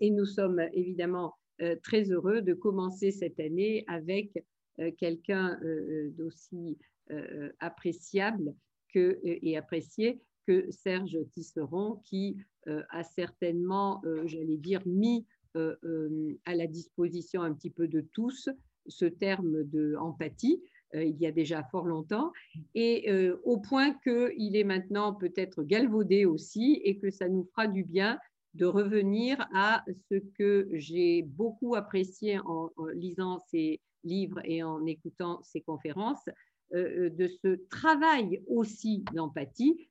[0.00, 1.34] Et nous sommes évidemment
[1.82, 4.44] très heureux de commencer cette année avec
[4.98, 5.58] quelqu'un
[6.16, 6.78] d'aussi
[7.60, 8.54] appréciable
[8.94, 12.36] et apprécié que Serge Tisseron, qui
[12.66, 18.48] a certainement, j'allais dire, mis à la disposition un petit peu de tous
[18.88, 20.62] ce terme de empathie
[20.94, 22.32] euh, il y a déjà fort longtemps,
[22.74, 27.66] et euh, au point qu'il est maintenant peut-être galvaudé aussi et que ça nous fera
[27.66, 28.18] du bien
[28.56, 35.40] de revenir à ce que j'ai beaucoup apprécié en, lisant ces livres et en écoutant
[35.42, 36.24] ces conférences,
[36.74, 39.88] euh, de ce travail aussi d'empathie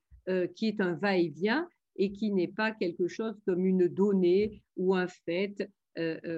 [0.56, 5.06] qui est un va-et-vient et qui n'est pas quelque chose comme une donnée ou un
[5.06, 5.70] fait.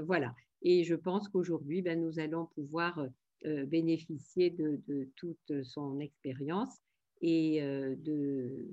[0.05, 0.35] voilà.
[0.61, 3.01] Et je pense qu'aujourd'hui, ben, nous allons pouvoir
[3.47, 6.77] euh, bénéficier de, toute son expérience
[7.21, 8.67] et euh, de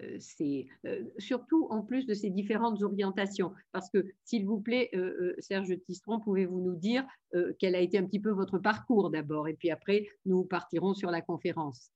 [0.00, 3.52] euh, surtout en plus de ces différentes orientations.
[3.72, 4.90] Parce que, s'il vous plaît,
[5.38, 7.04] Serge Tistron, pouvez-vous nous dire
[7.58, 11.10] quel a été un petit peu votre parcours d'abord, et puis après, nous partirons sur
[11.10, 11.90] la conférence.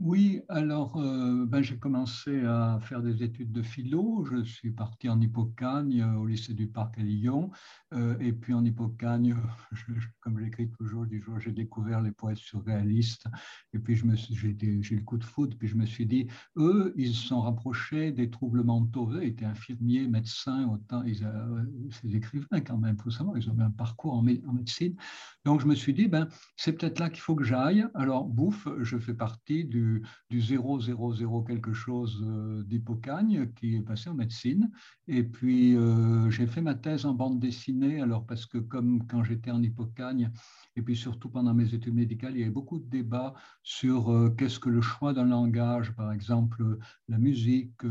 [0.00, 4.24] Oui, alors euh, ben, j'ai commencé à faire des études de philo.
[4.24, 7.50] Je suis parti en Hippocagne au lycée du Parc à Lyon.
[7.92, 9.36] Euh, et puis en Hippocagne,
[10.20, 13.26] comme j'écris toujours, du jour j'ai découvert les poètes surréalistes.
[13.74, 15.54] Et puis j'ai eu le coup de foot.
[15.58, 19.12] Puis je me suis dit, eux, ils se sont rapprochés des troubles mentaux.
[19.12, 23.50] Eux étaient infirmiers, médecins, autant ils euh, c'est écrivains quand même, il faut savoir, ils
[23.50, 24.96] ont un parcours en, en médecine.
[25.44, 26.26] Donc je me suis dit, ben,
[26.56, 27.86] c'est peut-être là qu'il faut que j'aille.
[27.92, 29.89] Alors, bouffe, je fais partie du
[30.30, 34.70] du, 000 quelque chose euh, d'Hippocagne qui est passé en médecine.
[35.08, 39.24] Et puis, euh, j'ai fait ma thèse en bande dessinée, alors parce que comme quand
[39.24, 40.30] j'étais en Hippocagne,
[40.76, 44.30] et puis surtout pendant mes études médicales, il y avait beaucoup de débats sur euh,
[44.30, 47.82] qu'est-ce que le choix d'un langage, par exemple la musique,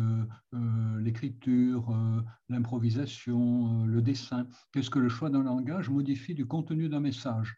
[0.99, 1.93] l'écriture,
[2.49, 7.57] l'improvisation, le dessin, qu'est-ce que le choix d'un langage modifie du contenu d'un message?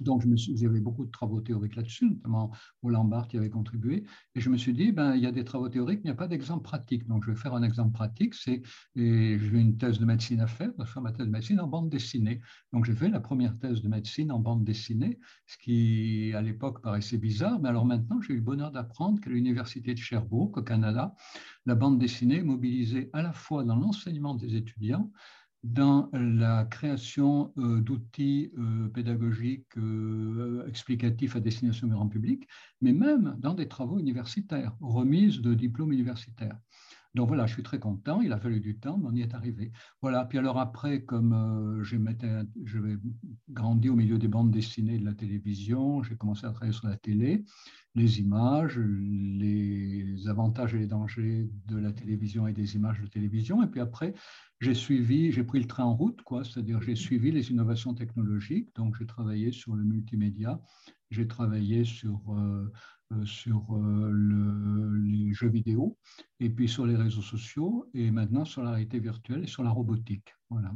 [0.00, 4.04] Donc, j'avais beaucoup de travaux théoriques là-dessus, notamment Roland Barthes qui avait contribué.
[4.34, 6.16] Et je me suis dit, ben, il y a des travaux théoriques, mais il n'y
[6.16, 7.06] a pas d'exemple pratique.
[7.06, 8.34] Donc, je vais faire un exemple pratique.
[8.34, 8.62] C'est,
[8.94, 10.70] j'ai une thèse de médecine à faire.
[10.78, 12.40] Je vais faire ma thèse de médecine en bande dessinée.
[12.72, 16.82] Donc, j'ai fait la première thèse de médecine en bande dessinée, ce qui, à l'époque,
[16.82, 17.58] paraissait bizarre.
[17.60, 21.14] Mais alors maintenant, j'ai eu le bonheur d'apprendre qu'à l'Université de Sherbrooke, au Canada,
[21.64, 25.10] la bande dessinée est mobilisée à la fois dans l'enseignement des étudiants,
[25.64, 32.46] dans la création euh, d'outils euh, pédagogiques euh, explicatifs à destination du grand public,
[32.80, 36.58] mais même dans des travaux universitaires, remise de diplômes universitaires.
[37.18, 38.20] Donc voilà, je suis très content.
[38.20, 39.72] Il a fallu du temps, mais on y est arrivé.
[40.02, 40.24] Voilà.
[40.24, 41.98] Puis alors après, comme euh, j'ai
[43.48, 46.96] grandi au milieu des bandes dessinées de la télévision, j'ai commencé à travailler sur la
[46.96, 47.44] télé,
[47.96, 53.64] les images, les avantages et les dangers de la télévision et des images de télévision.
[53.64, 54.14] Et puis après,
[54.60, 56.44] j'ai suivi, j'ai pris le train en route, quoi.
[56.44, 58.68] C'est-à-dire j'ai suivi les innovations technologiques.
[58.76, 60.60] Donc j'ai travaillé sur le multimédia,
[61.10, 62.72] j'ai travaillé sur euh,
[63.24, 65.96] sur euh, les jeux vidéo,
[66.40, 69.70] et puis sur les réseaux sociaux, et maintenant sur la réalité virtuelle et sur la
[69.70, 70.34] robotique.
[70.50, 70.74] Voilà.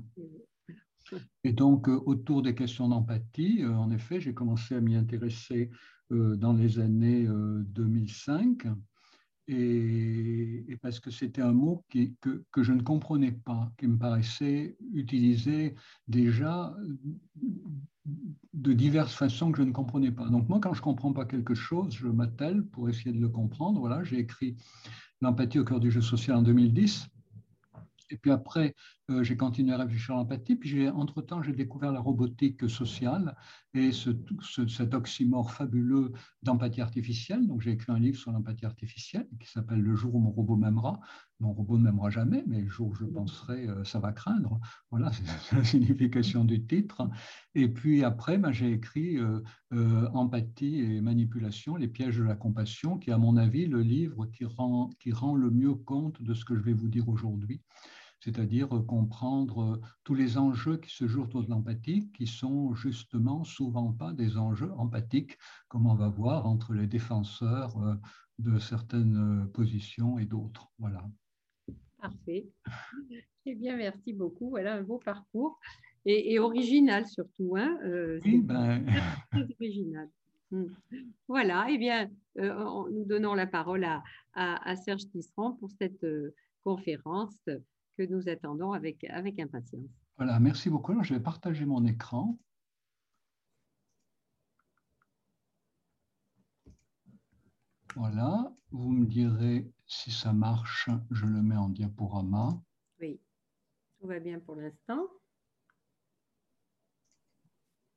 [1.45, 5.71] Et donc, euh, autour des questions d'empathie, en effet, j'ai commencé à m'y intéresser
[6.11, 8.67] dans les années 2005
[9.49, 13.97] et, parce que c'était un mot qui, que, que, je ne comprenais pas, qui me
[13.97, 15.75] paraissait utilisé
[16.09, 16.77] déjà
[18.05, 20.29] de diverses façons que je ne comprenais pas.
[20.29, 23.29] Donc moi, quand je ne comprends pas quelque chose, je m'attelle pour essayer de le
[23.29, 23.81] comprendre.
[23.81, 24.57] Voilà, j'ai écrit
[25.23, 27.07] L'empathie au cœur du jeu social en 2010.
[28.11, 28.75] Et puis après,
[29.11, 30.55] euh, j'ai continué à réfléchir à l'empathie.
[30.55, 33.37] Puis entre-temps, j'ai découvert la robotique sociale
[33.75, 34.11] et ce,
[34.69, 37.47] cet oxymore fabuleux d'empathie artificielle.
[37.47, 40.57] Donc j'ai écrit un livre sur l'empathie artificielle qui s'appelle Le jour où mon robot
[40.57, 41.01] m'aimera.
[41.41, 44.61] Mon robot ne m'aimera jamais, mais le jour où je penserai, euh, ça va craindre.
[44.93, 45.11] Voilà,
[45.43, 47.09] c'est la signification du titre.
[47.57, 52.99] Et puis après, ben, j'ai écrit euh, Empathie et manipulation, les pièges de la compassion,
[52.99, 56.35] qui est à mon avis le livre qui rend, qui rend le mieux compte de
[56.35, 57.61] ce que je vais vous dire aujourd'hui
[58.23, 63.93] c'est-à-dire comprendre tous les enjeux qui se jouent autour de l'empathie, qui sont justement souvent
[63.93, 65.37] pas des enjeux empathiques,
[65.69, 67.95] comme on va voir entre les défenseurs euh,
[68.39, 70.71] de certaines positions et d'autres.
[70.79, 71.05] Voilà.
[72.01, 72.47] Parfait.
[73.45, 74.51] Eh bien, merci beaucoup.
[74.51, 75.59] Voilà un beau parcours
[76.05, 77.57] et, original surtout.
[77.57, 78.85] Hein euh, oui, ben...
[79.33, 80.09] très original.
[80.53, 80.67] Hmm.
[81.27, 82.09] Voilà, eh bien,
[82.39, 84.05] euh, nous donnons la parole à,
[84.35, 86.07] à, Serge Tisserand pour cette
[86.63, 87.49] conférence
[87.97, 89.89] que nous attendons avec, avec impatience.
[90.17, 90.93] Voilà, merci beaucoup.
[90.93, 92.39] Alors, je vais partager mon écran.
[97.95, 102.59] Voilà, vous me direz si ça marche, je le mets en diaporama.
[103.01, 103.21] Oui,
[104.01, 105.09] Tout va bien pour l'instant.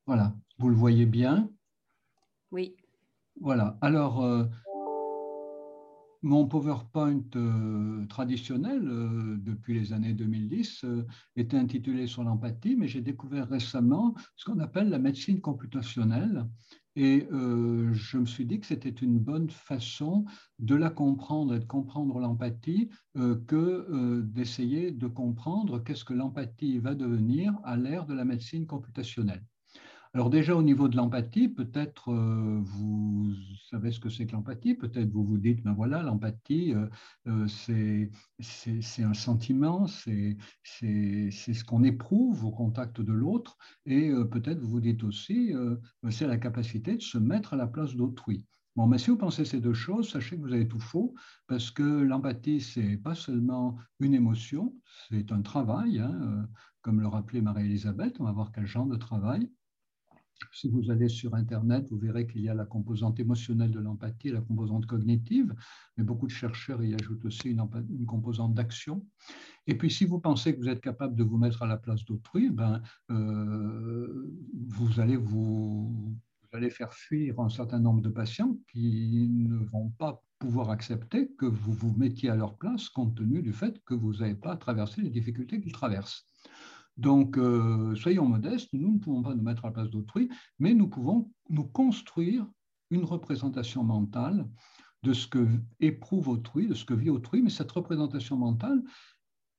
[0.06, 1.50] Voilà, vous le voyez bien?
[2.52, 2.76] Oui.
[3.40, 4.46] Voilà, alors euh,
[6.26, 10.84] mon PowerPoint euh, traditionnel euh, depuis les années 2010
[11.36, 16.48] était intitulé sur l'empathie, mais j'ai découvert récemment ce qu'on appelle la médecine computationnelle.
[16.98, 20.24] Et je me suis dit que c'était une bonne façon
[20.60, 26.96] de la comprendre et de comprendre l'empathie que d'essayer de comprendre qu'est-ce que l'empathie va
[26.96, 29.44] devenir à l'ère de la médecine computationnelle.
[30.16, 33.34] Alors déjà au niveau de l'empathie, peut-être euh, vous
[33.70, 36.88] savez ce que c'est que l'empathie, peut-être vous vous dites, ben voilà, l'empathie, euh,
[37.28, 38.10] euh,
[38.40, 44.80] c'est un sentiment, c'est ce qu'on éprouve au contact de l'autre, et peut-être vous vous
[44.80, 45.54] dites aussi,
[46.10, 48.46] c'est la capacité de se mettre à la place d'autrui.
[48.78, 51.14] Bon, mais si vous pensez ces deux choses, sachez que vous avez tout faux,
[51.48, 54.74] parce que l'empathie, c'est pas seulement une émotion,
[55.10, 56.48] c'est un travail, hein,
[56.82, 59.52] comme le rappelait Marie-Elisabeth, on va voir quel genre de travail.
[60.52, 64.30] Si vous allez sur Internet, vous verrez qu'il y a la composante émotionnelle de l'empathie
[64.30, 65.54] et la composante cognitive,
[65.98, 69.06] mais beaucoup de chercheurs y ajoutent aussi une, composante d'action.
[69.68, 72.06] Et puis, si vous pensez que vous êtes capable de vous mettre à la place
[72.06, 78.58] d'autrui, ben, euh, vous, allez vous, vous allez faire fuir un certain nombre de patients
[78.72, 83.42] qui ne vont pas pouvoir accepter que vous vous mettiez à leur place compte tenu
[83.42, 86.28] du fait que vous n'avez pas traversé les difficultés qu'ils traversent.
[86.98, 90.74] Donc, euh, soyons modestes, nous ne pouvons pas nous mettre à la place d'autrui, mais
[90.74, 92.48] nous pouvons nous construire
[92.90, 94.48] une représentation mentale
[95.04, 95.48] de ce que
[95.80, 98.82] éprouve autrui, de ce que vit autrui, mais cette représentation mentale,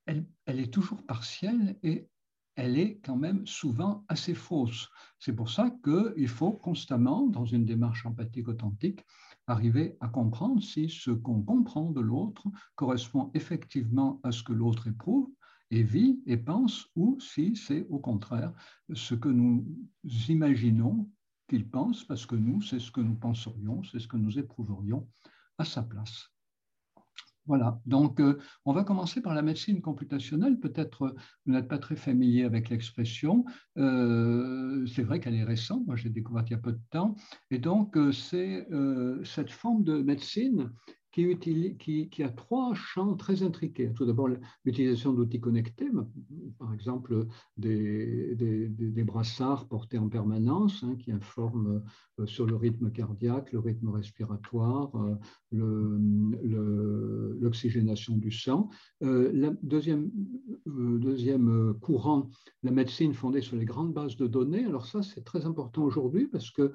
[0.06, 2.08] elle, est toujours partielle et
[2.54, 4.88] elle est quand même souvent assez fausse.
[5.18, 9.04] C'est pour ça qu'il faut constamment, dans une démarche empathique authentique,
[9.46, 12.44] arriver à comprendre si ce qu'on comprend de l'autre
[12.74, 15.28] correspond effectivement à ce que l'autre éprouve
[15.70, 18.52] et vit et pense, ou si c'est au contraire
[18.94, 19.66] ce que nous
[20.28, 21.10] imaginons
[21.48, 25.08] qu'il pense, parce que nous, c'est ce que nous penserions, c'est ce que nous éprouverions
[25.58, 26.30] à sa place.
[27.46, 30.58] Voilà, donc euh, on va commencer par la médecine computationnelle.
[30.58, 31.14] Peut-être euh,
[31.44, 33.44] vous n'êtes pas très familier avec l'expression.
[33.78, 37.14] Euh, c'est vrai qu'elle est récente, moi j'ai découvert il y a peu de temps.
[37.52, 38.66] Et donc c'est
[39.24, 40.72] cette forme de médecine
[41.16, 43.90] qui, a trois champs très intriqués.
[43.94, 44.28] Tout d'abord,
[44.64, 45.88] l'utilisation d'outils connectés,
[46.58, 47.26] par exemple
[47.56, 48.36] des,
[49.04, 51.82] brassards portés en permanence hein, qui informent
[52.20, 54.90] euh, sur le rythme cardiaque, le rythme respiratoire,
[55.54, 55.98] euh,
[57.40, 58.68] l'oxygénation du sang.
[59.02, 60.10] Euh, deuxième
[61.80, 62.30] courant,
[62.62, 64.66] la médecine fondée sur les grandes bases de données.
[64.66, 66.72] Alors ça, c'est très important aujourd'hui parce que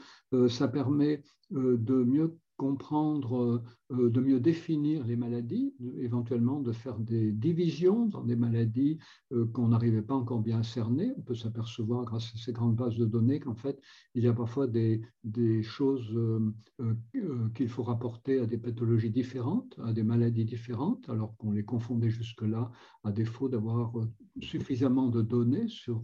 [0.47, 1.21] ça permet
[1.51, 8.23] de mieux comprendre, euh, de mieux définir les maladies, éventuellement de faire des divisions dans
[8.23, 8.99] des maladies
[9.31, 11.11] euh, qu'on n'arrivait pas encore bien à cerner.
[11.17, 13.81] On peut s'apercevoir grâce à ces grandes bases de données qu'en fait,
[14.13, 19.79] il y a parfois des, des choses euh, qu'il faut rapporter à des pathologies différentes,
[19.83, 22.71] à des maladies différentes, alors qu'on les confondait jusque-là
[23.03, 23.91] à défaut d'avoir
[24.39, 26.03] suffisamment de données sur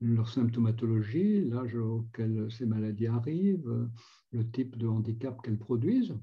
[0.00, 3.88] leur symptomatologie, l'âge auquel ces maladies arrivent,
[4.32, 6.14] le type de handicap qu'elles produisent.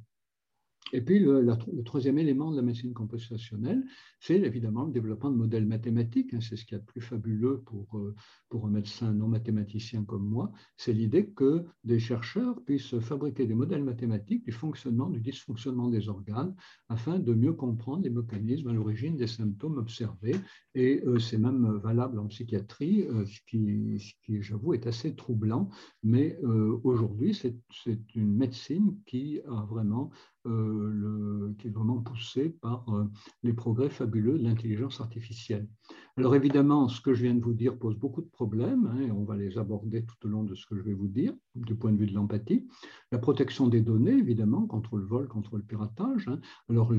[0.94, 1.44] Et puis, le,
[1.84, 3.84] troisième élément de la médecine computationnelle,
[4.20, 6.36] c'est évidemment le développement de modèles mathématiques.
[6.36, 6.40] Hein.
[6.40, 8.14] c'est ce qu'il y a de plus fabuleux pour, euh,
[8.48, 10.52] pour un médecin non mathématicien comme moi.
[10.78, 16.10] C'est l'idée que des chercheurs puissent fabriquer des modèles mathématiques du fonctionnement, du dysfonctionnement des
[16.10, 16.56] organes,
[16.90, 20.36] afin de mieux comprendre les mécanismes à l'origine des symptômes observés.
[20.76, 25.72] Et euh, c'est même valable en psychiatrie, euh, ce qui, j'avoue, est assez troublant.
[26.04, 26.38] Mais
[26.84, 27.56] aujourd'hui, c'est
[28.16, 33.06] une médecine qui a vraiment euh, le, qui est vraiment poussé par euh,
[33.44, 35.68] les progrès fabuleux de l'intelligence artificielle.
[36.18, 39.12] Alors évidemment, ce que je viens de vous dire pose beaucoup de problèmes, hein, et
[39.12, 41.76] on va les aborder tout au long de ce que je vais vous dire, du
[41.76, 42.68] point de vue de l'empathie.
[43.12, 46.28] La protection des données, évidemment, contre le vol, contre le piratage.
[46.28, 46.40] Hein.
[46.70, 46.94] Alors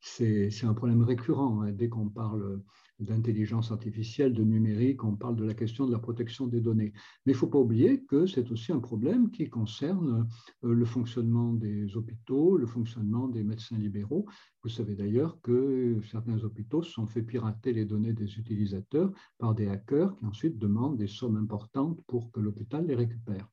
[0.00, 2.60] c'est un problème récurrent hein, dès qu'on parle
[3.00, 6.92] d'intelligence artificielle, de numérique, on parle de la question de la protection des données.
[7.26, 10.28] Mais il ne faut pas oublier que c'est aussi un problème qui concerne
[10.64, 14.26] euh, le fonctionnement des hôpitaux, le fonctionnement des médecins libéraux.
[14.62, 19.54] Vous savez d'ailleurs que certains hôpitaux se sont fait pirater les données des utilisateurs par
[19.54, 23.48] des hackers qui ensuite demandent des sommes importantes pour que l'hôpital les récupère.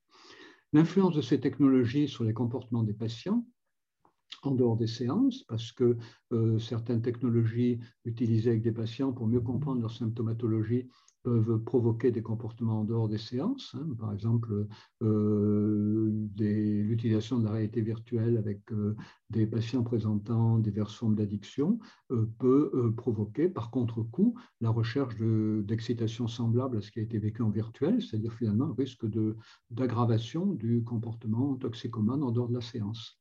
[0.73, 3.45] L'influence de ces technologies sur les comportements des patients,
[4.43, 5.97] en dehors des séances, parce que
[6.33, 10.87] euh, certaines technologies utilisées avec des patients pour mieux comprendre leur symptomatologie
[11.23, 13.75] peuvent provoquer des comportements en dehors des séances.
[13.75, 13.87] Hein.
[13.99, 14.65] Par exemple,
[15.03, 18.95] euh, l'utilisation de la réalité virtuelle avec euh,
[19.29, 21.77] des patients présentant des formes d'addiction
[22.39, 27.51] peut provoquer, par contre-coup, la recherche d'excitation semblable à ce qui a été vécu en
[27.51, 29.05] virtuel, c'est-à-dire finalement un risque
[29.69, 33.20] d'aggravation du comportement toxicomane en dehors de la séance.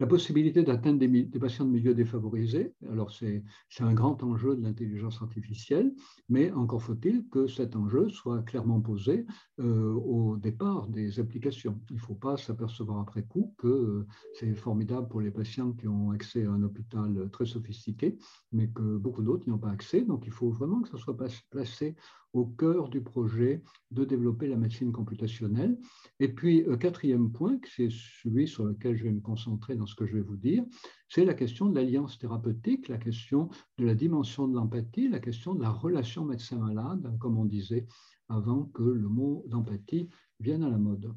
[0.00, 3.42] La possibilité d'atteindre des, patients de milieux défavorisés, alors c'est
[3.80, 5.92] un grand enjeu de l'intelligence artificielle,
[6.28, 9.26] mais encore faut-il que cet enjeu soit clairement posé
[9.58, 11.80] euh, au départ des applications.
[11.90, 15.88] Il ne faut pas s'apercevoir après coup que euh, c'est formidable pour les patients qui
[15.88, 18.18] ont accès à un hôpital très sophistiqué,
[18.52, 20.02] mais que beaucoup d'autres n'y ont pas accès.
[20.02, 21.16] Donc il faut vraiment que ça soit
[21.50, 21.96] placé
[22.32, 25.78] au cœur du projet de développer la médecine computationnelle.
[26.20, 29.94] Et puis, euh, quatrième point, c'est celui sur lequel je vais me concentrer dans ce
[29.94, 30.64] que je vais vous dire,
[31.08, 35.54] c'est la question de l'alliance thérapeutique, la question de la dimension de l'empathie, la question
[35.54, 37.86] de la relation médecin-malade, comme on disait
[38.28, 40.08] avant que le mot d'empathie
[40.40, 41.14] vienne à la mode.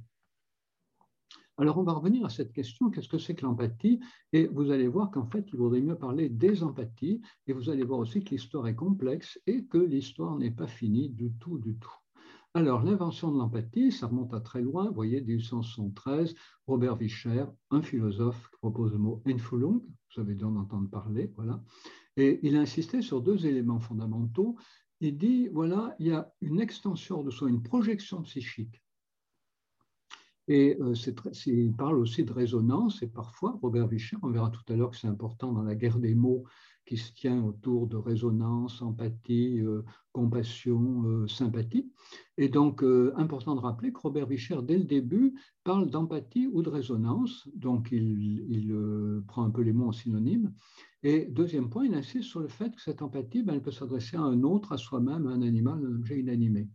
[1.62, 4.00] Alors, on va revenir à cette question, qu'est-ce que c'est que l'empathie?
[4.34, 7.84] Et vous allez voir qu'en fait, il vaudrait mieux parler des empathies, et vous allez
[7.84, 11.76] voir aussi que l'histoire est complexe et que l'histoire n'est pas finie du tout, du
[11.76, 11.94] tout.
[12.56, 14.88] Alors, l'invention de l'empathie, ça remonte à très loin.
[14.88, 16.34] Vous voyez, 1873,
[16.66, 19.84] Robert Vischer, un philosophe, propose le mot Einfühlung,
[20.16, 21.64] vous avez dû en entendre parler, voilà.
[22.18, 24.56] Et il a insisté sur deux éléments fondamentaux.
[25.00, 28.82] Il dit, voilà, il y a une extension de soi, une projection psychique
[30.52, 30.94] et euh,
[31.46, 34.98] il parle aussi de résonance, et parfois, Robert Vischer, on verra tout à l'heure que
[34.98, 36.44] c'est important dans la guerre des mots
[36.86, 39.82] qui se tient autour de résonance, empathie, euh,
[40.12, 41.90] compassion, euh, sympathie.
[42.38, 42.84] Et donc,
[43.16, 47.88] important de rappeler que Robert Vischer, dès le début, parle d'empathie ou de résonance, donc
[47.94, 50.52] il, il prend un peu les mots en synonyme.
[51.04, 54.18] Et deuxième point, il insiste sur le fait que cette empathie, ben, elle peut s'adresser
[54.18, 56.68] à un autre, à soi-même, à un animal, à un objet inanimé.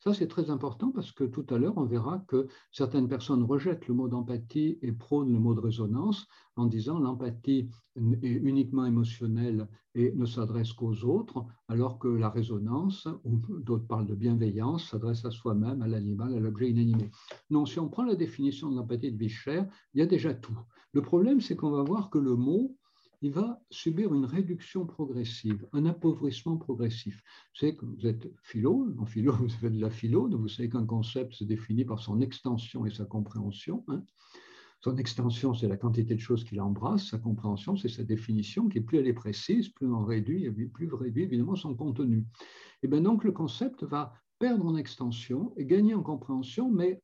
[0.00, 3.88] Ça, c'est très important parce que tout à l'heure, on verra que certaines personnes rejettent
[3.88, 9.66] le mot d'empathie et prônent le mot de résonance en disant l'empathie est uniquement émotionnelle
[9.96, 15.24] et ne s'adresse qu'aux autres, alors que la résonance, ou d'autres parlent de bienveillance, s'adresse
[15.24, 17.10] à soi-même, à l'animal, à l'objet inanimé.
[17.50, 19.64] Non, si on prend la définition de l'empathie de Vischer,
[19.94, 20.58] il y a déjà tout.
[20.92, 22.77] Le problème, c'est qu'on va voir que le mot
[23.20, 27.16] il va subir une réduction progressive, un appauvrissement progressif.
[27.52, 30.48] Vous savez que vous êtes philo, en philo, vous faites de la philo, donc vous
[30.48, 33.84] savez qu'un concept se définit par son extension et sa compréhension.
[33.88, 34.04] Hein.
[34.80, 38.80] Son extension, c'est la quantité de choses qu'il embrasse, sa compréhension, c'est sa définition, qui
[38.80, 42.24] plus elle est précise, plus on réduit, plus réduit évidemment son contenu.
[42.84, 47.02] Et bien donc le concept va perdre en extension et gagner en compréhension, mais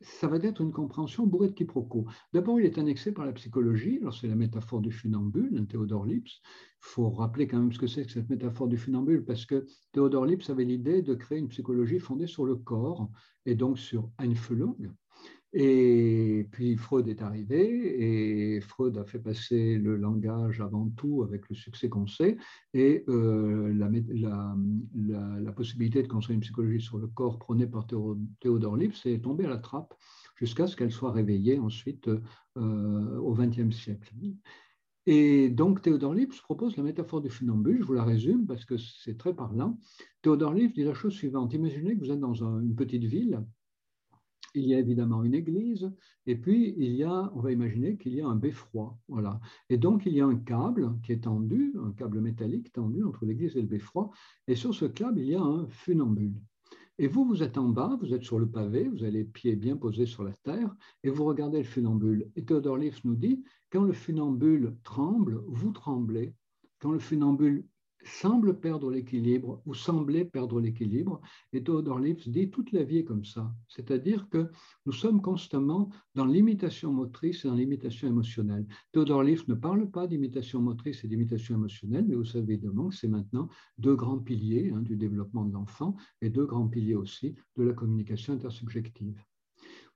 [0.00, 2.06] ça va être une compréhension bourrée de quiproquos.
[2.32, 6.06] D'abord, il est annexé par la psychologie, alors c'est la métaphore du funambule, un Théodore
[6.06, 6.40] Lips.
[6.44, 9.66] Il faut rappeler quand même ce que c'est que cette métaphore du funambule, parce que
[9.92, 13.10] Théodore Lips avait l'idée de créer une psychologie fondée sur le corps,
[13.44, 14.92] et donc sur Einfühlung,
[15.54, 21.48] et puis Freud est arrivé et Freud a fait passer le langage avant tout avec
[21.48, 22.36] le succès qu'on sait
[22.74, 29.06] et euh, la, possibilité de construire une psychologie sur le corps prônée par Théodore Lips
[29.06, 29.94] est tombée à la trappe
[30.36, 32.08] jusqu'à ce qu'elle soit réveillée ensuite
[32.58, 34.14] euh, au XXe siècle.
[35.06, 38.76] Et donc Théodore Lips propose la métaphore du funambule, je vous la résume parce que
[38.76, 39.80] c'est très parlant.
[40.20, 43.42] Théodore Lips dit la chose suivante, imaginez que vous êtes dans une petite ville
[44.54, 45.90] il y a évidemment une église,
[46.26, 49.40] et puis il y a, on va imaginer qu'il y a un beffroi, voilà.
[49.68, 53.24] Et donc il y a un câble qui est tendu, un câble métallique tendu entre
[53.24, 54.10] l'église et le beffroi,
[54.46, 56.40] et sur ce câble il y a un funambule.
[57.00, 59.54] Et vous, vous êtes en bas, vous êtes sur le pavé, vous avez les pieds
[59.54, 60.74] bien posés sur la terre,
[61.04, 62.28] et vous regardez le funambule.
[62.34, 66.34] Et Théodore Lips nous dit, quand le funambule tremble, vous tremblez.
[66.80, 67.64] Quand le funambule
[68.08, 71.20] semble perdre l'équilibre ou semblait perdre l'équilibre.
[71.52, 73.52] Et Theodore Lips dit toute la vie est comme ça.
[73.68, 74.50] C'est-à-dire que
[74.86, 78.66] nous sommes constamment dans l'imitation motrice et dans l'imitation émotionnelle.
[78.92, 82.96] Theodore Lips ne parle pas d'imitation motrice et d'imitation émotionnelle, mais vous savez évidemment que
[82.96, 83.48] c'est maintenant
[83.78, 87.74] deux grands piliers hein, du développement de l'enfant et deux grands piliers aussi de la
[87.74, 89.22] communication intersubjective.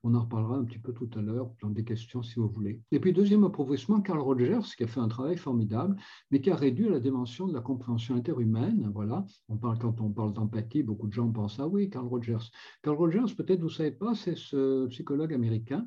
[0.05, 2.81] On en reparlera un petit peu tout à l'heure dans des questions si vous voulez.
[2.91, 5.97] Et puis, deuxième appauvrissement, Carl Rogers, qui a fait un travail formidable,
[6.31, 8.91] mais qui a réduit la dimension de la compréhension interhumaine.
[8.93, 12.51] Voilà, on parle, quand on parle d'empathie, beaucoup de gens pensent Ah oui, Carl Rogers.
[12.83, 15.87] Carl Rogers, peut-être vous ne savez pas, c'est ce psychologue américain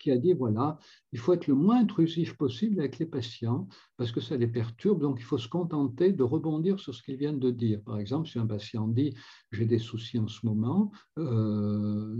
[0.00, 0.78] qui a dit, voilà,
[1.12, 5.00] il faut être le moins intrusif possible avec les patients parce que ça les perturbe,
[5.00, 7.80] donc il faut se contenter de rebondir sur ce qu'ils viennent de dire.
[7.84, 9.14] Par exemple, si un patient dit,
[9.52, 12.16] j'ai des soucis en ce moment, euh,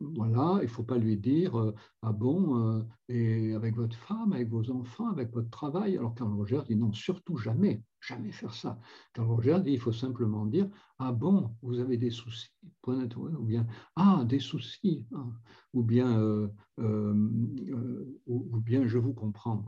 [0.00, 4.32] voilà, il ne faut pas lui dire, euh, ah bon, euh, et avec votre femme,
[4.32, 8.54] avec vos enfants, avec votre travail, alors Carl Roger dit, non, surtout jamais, jamais faire
[8.54, 8.78] ça.
[9.12, 12.50] Carl Roger dit, il faut simplement dire, ah bon, vous avez des soucis,
[12.82, 15.32] point ou bien, ah, des soucis, hein.
[15.72, 16.48] ou bien,
[16.78, 19.64] ou, bien je vous comprends.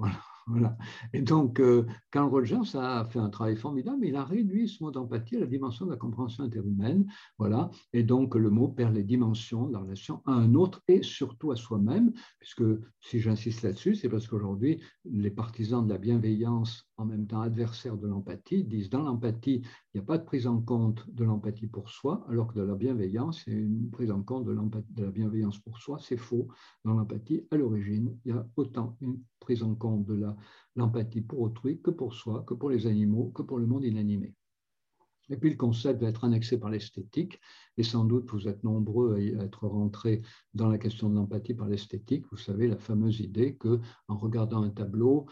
[1.13, 4.91] Et donc, euh, Carl Rogers a fait un travail formidable, il a réduit ce mot
[4.91, 7.07] d'empathie à la dimension de la compréhension interhumaine.
[7.39, 7.71] Voilà.
[7.93, 11.51] Et donc, le mot perd les dimensions de la relation à un autre et surtout
[11.51, 12.65] à soi-même, puisque
[13.01, 17.97] si j'insiste là-dessus, c'est parce qu'aujourd'hui, les partisans de la bienveillance, en même temps adversaires
[17.97, 19.63] de l'empathie, disent dans l'empathie,
[19.95, 22.67] il n'y a pas de prise en compte de l'empathie pour soi, alors que dans
[22.67, 25.99] la bienveillance, c'est une prise en compte de, de la bienveillance pour soi.
[26.01, 26.49] C'est faux.
[26.85, 30.27] Dans l'empathie, à l'origine, il y a autant une prise en compte de
[30.77, 34.35] l'empathie pour autrui que pour soi, que pour les animaux, que pour le monde inanimé.
[35.31, 37.41] Et puis le concept va être annexé par l'esthétique,
[37.77, 40.23] et sans doute vous êtes nombreux à être rentrés
[40.55, 42.25] dans la question de l'empathie par l'esthétique.
[42.31, 45.27] Vous savez, la fameuse idée que en regardant un tableau,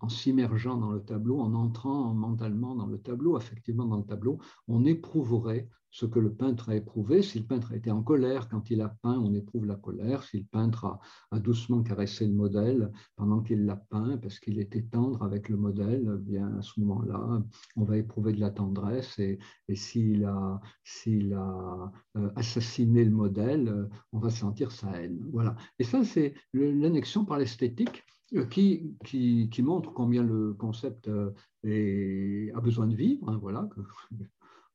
[0.00, 4.38] en s'immergeant dans le tableau, en entrant mentalement dans le tableau, affectivement dans le tableau,
[4.68, 7.22] on éprouverait ce que le peintre a éprouvé.
[7.22, 10.24] Si le peintre a été en colère quand il a peint, on éprouve la colère.
[10.24, 10.98] Si le peintre
[11.30, 15.56] a, doucement caressé le modèle pendant qu'il l'a peint, parce qu'il était tendre avec le
[15.56, 17.42] modèle, eh bien à ce moment-là,
[17.76, 19.18] on va éprouver de la tendresse.
[19.18, 19.38] Et,
[19.74, 25.22] s'il a, s'il a euh, assassiné le modèle, on va sentir sa haine.
[25.30, 25.56] Voilà.
[25.78, 32.86] Et ça, c'est l'annexion par l'esthétique euh, qui, montre combien le concept euh, a besoin
[32.86, 33.28] de vivre.
[33.28, 33.68] Hein, voilà,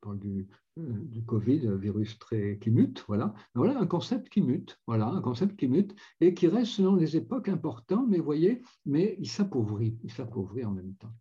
[0.02, 3.34] parle du, du Covid, virus très, qui mute, voilà.
[3.56, 7.18] Voilà un concept qui mute, voilà, un concept qui mute et qui reste selon les
[7.18, 11.14] époques important, mais voyez, mais il s'appauvrit, il s'appauvrit en même temps.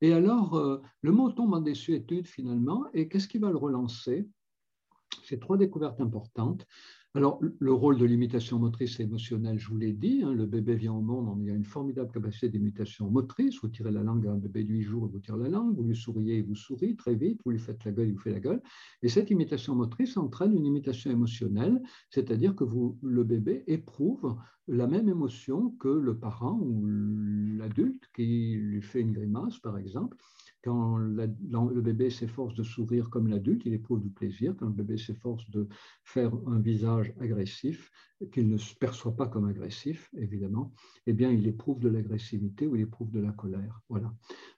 [0.00, 4.28] Et alors, euh, le mot tombe en désuétude finalement, et qu'est-ce qui va le relancer?
[5.24, 6.66] C'est trois découvertes importantes.
[7.14, 10.74] Alors, le rôle de l'imitation motrice et émotionnelle, je vous l'ai dit, hein, le bébé
[10.74, 13.58] vient au monde, on a une formidable capacité d'imitation motrice.
[13.62, 15.84] Vous tirez la langue à un bébé de 8 jours, vous tire la langue, vous
[15.84, 18.40] lui souriez, vous sourit très vite, vous lui faites la gueule, il vous fait la
[18.40, 18.62] gueule.
[19.02, 22.64] Et cette imitation motrice entraîne une imitation émotionnelle, c'est-à-dire que
[23.02, 24.36] le bébé éprouve
[24.68, 30.18] la même émotion que le parent ou l'adulte qui lui fait une grimace, par exemple.
[30.68, 34.54] Quand le bébé s'efforce de sourire comme l'adulte, il éprouve du plaisir.
[34.58, 35.66] Quand le bébé s'efforce de
[36.04, 37.90] faire un visage agressif,
[38.32, 40.74] qu'il ne se perçoit pas comme agressif, évidemment,
[41.06, 43.80] eh bien, il éprouve de l'agressivité ou il éprouve de la colère.
[43.88, 44.12] Voilà.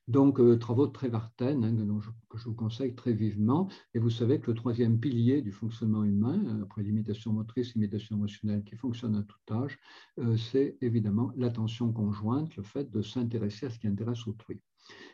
[0.08, 3.68] Donc, euh, travaux de Trevarten, hein, que je vous conseille très vivement.
[3.94, 8.16] Et vous savez que le troisième pilier du fonctionnement humain, euh, après l'imitation motrice, l'imitation
[8.16, 9.78] émotionnelle qui fonctionne à tout âge,
[10.18, 14.60] euh, c'est évidemment l'attention conjointe, le fait de s'intéresser à ce qui intéresse autrui.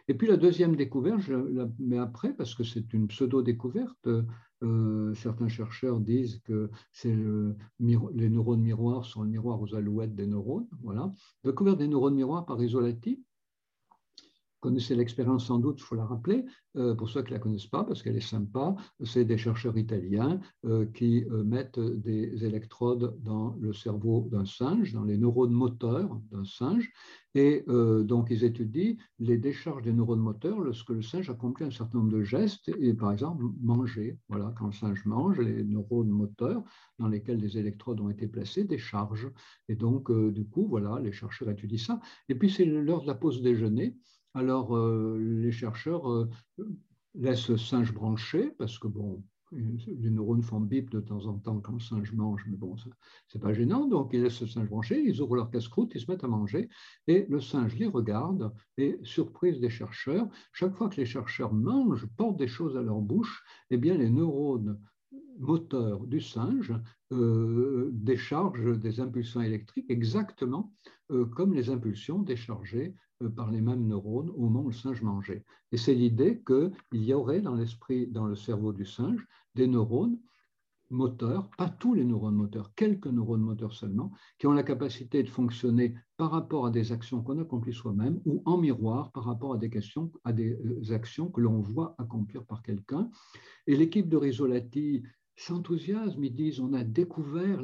[0.09, 4.09] Et puis la deuxième découverte, je la mets après parce que c'est une pseudo-découverte.
[4.63, 6.71] Euh, certains chercheurs disent que
[7.05, 10.69] les neurones miroirs sont le miroir aux alouettes des neurones.
[10.83, 11.13] Voilà.
[11.45, 13.23] Découverte des neurones miroirs par Isolati,
[14.67, 16.45] connaissez l'expérience sans doute, il faut la rappeler,
[16.77, 18.75] euh, pour ceux qui ne la connaissent pas, parce qu'elle est sympa,
[19.05, 24.93] c'est des chercheurs italiens euh, qui euh, mettent des électrodes dans le cerveau d'un singe,
[24.93, 26.91] dans les neurones moteurs d'un singe,
[27.37, 31.99] et donc ils étudient les décharges des neurones moteurs lorsque le singe accomplit un certain
[31.99, 34.19] nombre de gestes, et par exemple manger.
[34.31, 36.65] Voilà, quand le singe mange, les neurones moteurs
[36.99, 39.31] dans lesquels des électrodes ont été placées déchargent.
[39.69, 42.01] Et donc, du coup, voilà, les chercheurs étudient ça.
[42.31, 43.99] Et puis c'est l'heure de la pause déjeuner.
[44.37, 46.29] Alors, euh, les chercheurs euh,
[47.15, 51.59] laissent le singe branché parce que, bon, les neurones font bip de temps en temps
[51.61, 52.77] quand le singe mange, mais bon,
[53.29, 53.87] c'est pas gênant.
[53.87, 56.69] Donc, ils laissent le singe branché, ils ouvrent leur casse-croûte, ils se mettent à manger,
[57.07, 62.07] et le singe les regarde, et surprise des chercheurs, chaque fois que les chercheurs mangent,
[62.19, 64.79] portent des choses à leur bouche, eh bien, les neurones
[65.39, 66.73] moteurs du singe
[67.13, 70.73] euh, déchargent des impulsions électriques exactement
[71.37, 75.43] comme les impulsions déchargées euh, par les mêmes neurones au moment où le singe mangeait.
[75.73, 80.19] Et c'est l'idée qu'il y aurait dans l'esprit, dans le cerveau du singe, des neurones
[80.91, 85.29] moteurs, pas tous les neurones moteurs, quelques neurones moteurs seulement, qui ont la capacité de
[85.29, 89.59] fonctionner par rapport à des actions qu'on accomplit soi-même ou en miroir par rapport à
[89.59, 93.11] des, questions, à des euh, actions que l'on voit accomplir par quelqu'un.
[93.67, 95.03] Et l'équipe de Risolati
[95.37, 97.63] s'enthousiasment, ils disent on a découvert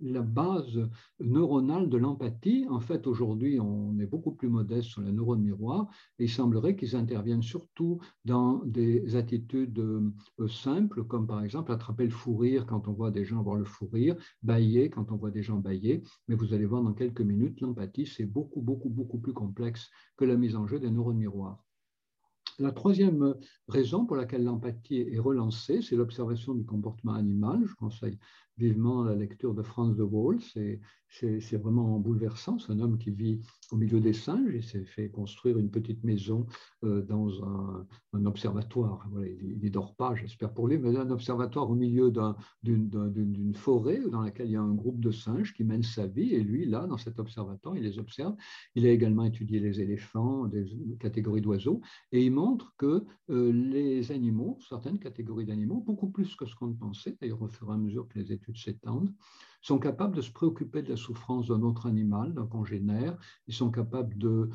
[0.00, 0.88] la base
[1.20, 2.66] neuronale de l'empathie.
[2.68, 6.76] En fait, aujourd'hui, on est beaucoup plus modeste sur les neurones miroirs et il semblerait
[6.76, 12.66] qu'ils interviennent surtout dans des attitudes euh, simples, comme par exemple attraper le fou rire
[12.66, 15.58] quand on voit des gens avoir le fou rire, bailler quand on voit des gens
[15.58, 16.02] bailler.
[16.28, 20.24] Mais vous allez voir dans quelques minutes, l'empathie, c'est beaucoup, beaucoup, beaucoup plus complexe que
[20.24, 21.63] la mise en jeu des neurones miroirs.
[22.58, 23.34] La troisième
[23.68, 27.60] raison pour laquelle l'empathie est relancée, c'est l'observation du comportement animal.
[27.66, 28.18] Je conseille
[28.56, 30.38] vivement la lecture de Franz de Waal.
[30.40, 32.58] C'est vraiment bouleversant.
[32.58, 33.40] C'est un homme qui vit
[33.70, 34.52] au milieu des singes.
[34.52, 36.46] Il s'est fait construire une petite maison
[36.84, 37.86] euh, dans un,
[38.26, 39.08] observatoire.
[39.24, 42.12] il ne dort pas, j'espère pour lui, mais un observatoire au milieu
[42.62, 46.32] d'une forêt dans laquelle il y a un groupe de singes qui mène sa vie.
[46.34, 48.34] Et lui, là, dans cet observatoire, il les observe.
[48.74, 50.64] Il a également étudié les éléphants, des
[51.00, 51.80] catégories d'oiseaux.
[52.12, 56.72] Et il montre que euh, les animaux, certaines catégories d'animaux, beaucoup plus que ce qu'on
[56.72, 59.12] pensait, d'ailleurs au fur et à mesure que les études s'étendent,
[59.62, 63.16] sont capables de se préoccuper de la souffrance d'un autre animal, d'un congénère.
[63.46, 64.50] Ils sont capables de,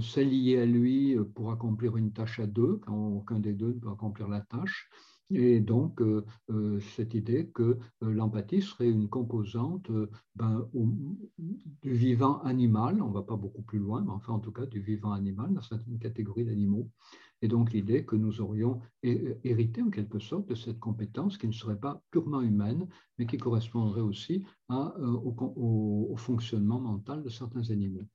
[0.00, 3.90] s'allier à lui pour accomplir une tâche à deux, quand aucun des deux ne peut
[3.90, 4.88] accomplir la tâche.
[5.30, 7.78] Et donc, euh, euh, cette idée que euh,
[8.12, 9.90] l'empathie serait une composante
[10.36, 10.68] ben,
[11.82, 14.66] du vivant animal, on ne va pas beaucoup plus loin, mais enfin en tout cas
[14.66, 16.88] du vivant animal dans certaines catégories d'animaux.
[17.42, 21.52] Et donc l'idée que nous aurions hérité en quelque sorte de cette compétence qui ne
[21.52, 28.06] serait pas purement humaine, mais qui correspondrait aussi au, au fonctionnement mental de certains animaux.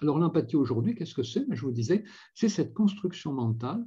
[0.00, 1.44] Alors l'empathie aujourd'hui, qu'est-ce que c'est?
[1.50, 3.84] Je vous disais, c'est cette construction mentale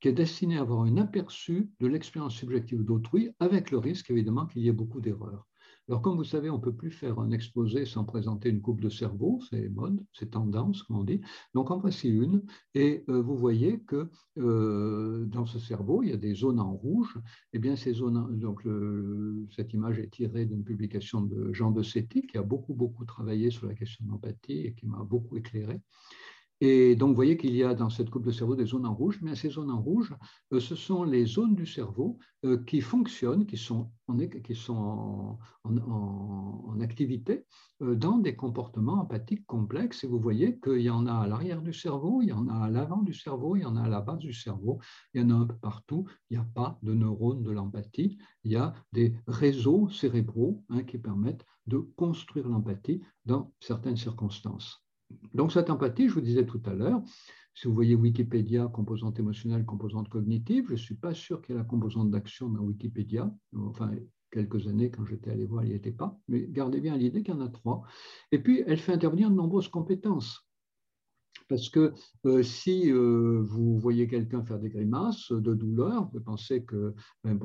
[0.00, 4.46] qui est destiné à avoir un aperçu de l'expérience subjective d'autrui, avec le risque évidemment
[4.46, 5.46] qu'il y ait beaucoup d'erreurs.
[5.88, 8.80] Alors, comme vous savez, on ne peut plus faire un exposé sans présenter une coupe
[8.80, 11.20] de cerveau, c'est mode, c'est tendance, comme on dit.
[11.54, 12.42] Donc, en voici une.
[12.74, 16.72] Et euh, vous voyez que euh, dans ce cerveau, il y a des zones en
[16.72, 17.18] rouge.
[17.52, 18.66] Eh bien, ces zones, donc
[19.54, 23.66] cette image est tirée d'une publication de Jean de qui a beaucoup, beaucoup travaillé sur
[23.66, 25.80] la question de l'empathie et qui m'a beaucoup éclairé.
[26.62, 28.94] Et donc, vous voyez qu'il y a dans cette coupe de cerveau des zones en
[28.94, 30.14] rouge, mais ces zones en rouge,
[30.52, 35.38] euh, ce sont les zones du cerveau euh, qui fonctionnent, qui sont en,
[36.80, 37.44] activité
[37.82, 40.04] euh, dans des comportements empathiques complexes.
[40.04, 42.64] Et vous voyez qu'il y en a à l'arrière du cerveau, il y en a
[42.64, 44.80] à l'avant du cerveau, il y en a à la base du cerveau,
[45.12, 46.06] il y en a un peu partout.
[46.30, 50.84] Il n'y a pas de neurones de l'empathie, il y a des réseaux cérébraux hein,
[50.84, 54.85] qui permettent de construire l'empathie dans certaines circonstances.
[55.34, 57.02] Donc cette empathie, je vous disais tout à l'heure,
[57.54, 61.58] si vous voyez Wikipédia, composante émotionnelle, composante cognitive, je ne suis pas sûr qu'il y
[61.58, 63.32] ait la composante d'action dans Wikipédia.
[63.56, 63.92] Enfin,
[64.30, 66.18] quelques années, quand j'étais allé voir, il n'y était pas.
[66.28, 67.82] Mais gardez bien l'idée qu'il y en a trois.
[68.30, 70.46] Et puis, elle fait intervenir de nombreuses compétences.
[71.48, 76.66] Parce que euh, si euh, vous voyez quelqu'un faire des grimaces de douleur, vous pensez
[77.24, 77.38] ben,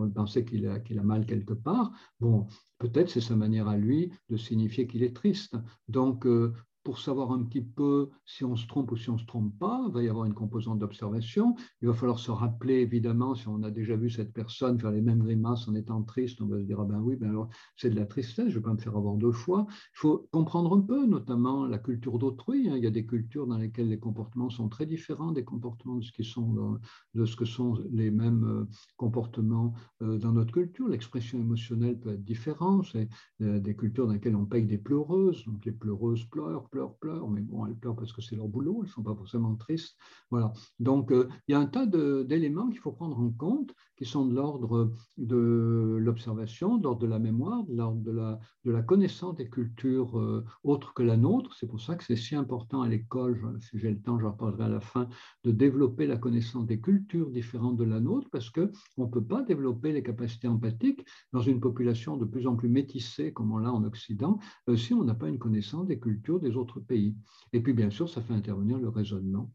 [0.46, 2.48] qu'il a, mal quelque part, bon,
[2.80, 5.56] peut-être c'est sa manière à lui de signifier qu'il est triste.
[5.88, 9.20] Donc, euh, pour savoir un petit peu si on se trompe ou si on ne
[9.20, 11.56] se trompe pas, il va y avoir une composante d'observation.
[11.82, 15.02] Il va falloir se rappeler, évidemment, si on a déjà vu cette personne faire les
[15.02, 17.90] mêmes grimaces en étant triste, on va se dire, ah ben oui, ben alors c'est
[17.90, 19.66] de la tristesse, je ne vais pas me faire avoir deux fois.
[19.70, 22.70] Il faut comprendre un peu, notamment la culture d'autrui.
[22.70, 22.78] Hein.
[22.78, 26.04] Il y a des cultures dans lesquelles les comportements sont très différents des comportements de
[26.04, 26.80] ce, qui sont
[27.14, 28.66] de ce que sont les mêmes euh,
[28.98, 30.88] comportements euh, dans notre culture.
[30.88, 32.86] L'expression émotionnelle peut être différente.
[32.92, 33.10] C'est
[33.42, 37.30] euh, des cultures dans lesquelles on paye des pleureuses, donc les pleureuses pleurent pleurent, pleurent,
[37.30, 39.96] mais bon, elles pleurent parce que c'est leur boulot, elles ne sont pas forcément tristes.
[40.32, 40.54] Voilà.
[40.80, 44.26] Donc, euh, il y a un tas d'éléments qu'il faut prendre en compte qui sont
[44.26, 49.48] de l'ordre de l'observation, de l'ordre de la mémoire, de l'ordre de la, connaissance des
[49.50, 51.54] cultures euh, autres que la nôtre.
[51.60, 54.64] C'est pour ça que c'est si important à l'école, si j'ai le temps, j'en reparlerai
[54.64, 55.08] à la fin,
[55.44, 59.44] de développer la connaissance des cultures différentes de la nôtre, parce qu'on ne peut pas
[59.44, 63.72] développer les capacités empathiques dans une population de plus en plus métissée, comme on l'a
[63.72, 67.16] en Occident, euh, si on n'a pas une connaissance des cultures des autres pays.
[67.54, 69.52] Et puis, bien sûr, ça fait intervenir le raisonnement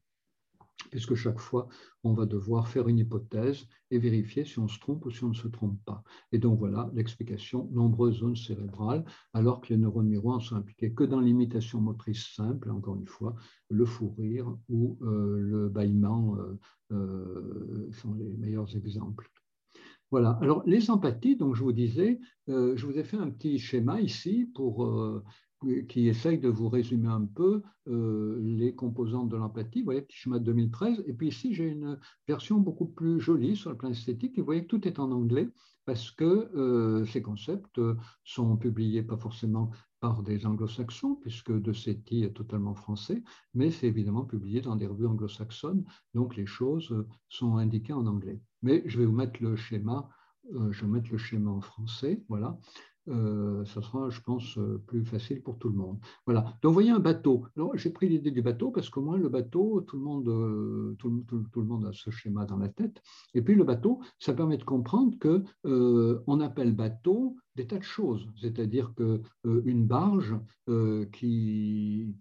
[0.90, 1.69] puisque chaque fois,
[2.05, 5.29] on va devoir faire une hypothèse et vérifier si on se trompe ou si on
[5.29, 6.03] ne se trompe pas.
[6.33, 11.05] Et donc voilà l'explication, nombreuses zones cérébrales, alors que les neurones miroirs sont impliqués que
[11.05, 13.35] dans l'imitation motrice simple, encore une fois,
[13.71, 16.59] le fou rire ou euh, le bâillement euh,
[16.92, 19.31] euh, sont les meilleurs exemples.
[20.12, 20.38] Voilà.
[20.40, 24.49] Alors, les empathies, donc je vous disais, je vous ai fait un petit schéma ici
[24.55, 24.88] pour
[25.88, 29.81] qui essaye de vous résumer un peu euh, les composantes de l'empathie.
[29.81, 31.05] Vous voyez, petit schéma de 2013.
[31.07, 34.37] Et puis ici, j'ai une version beaucoup plus jolie sur le plan esthétique.
[34.37, 35.49] Et vous voyez que tout est en anglais
[35.87, 37.81] parce que euh, ces concepts
[38.25, 43.23] sont publiés pas forcément par des anglo-saxons, puisque De Setti est totalement français,
[43.55, 48.40] mais c'est évidemment publié dans des revues anglo-saxonnes, donc les choses sont indiquées en anglais.
[48.62, 50.09] Mais je vais vous mettre le schéma
[50.71, 52.57] je vais mettre le schéma en français, voilà.
[53.09, 55.99] Euh, ça sera, je pense, euh, plus facile pour tout le monde.
[56.25, 56.40] Voilà.
[56.62, 57.45] Donc, vous voyez un bateau.
[57.75, 61.11] J'ai pris l'idée du bateau parce qu'au moins, le bateau, tout le, monde, euh, tout,
[61.57, 63.03] le monde a ce schéma dans la tête.
[63.35, 67.83] Et puis, le bateau, ça permet de comprendre que on appelle bateau des tas de
[67.83, 68.29] choses.
[68.40, 70.37] C'est-à-dire qu'une barge
[71.12, 72.14] qui,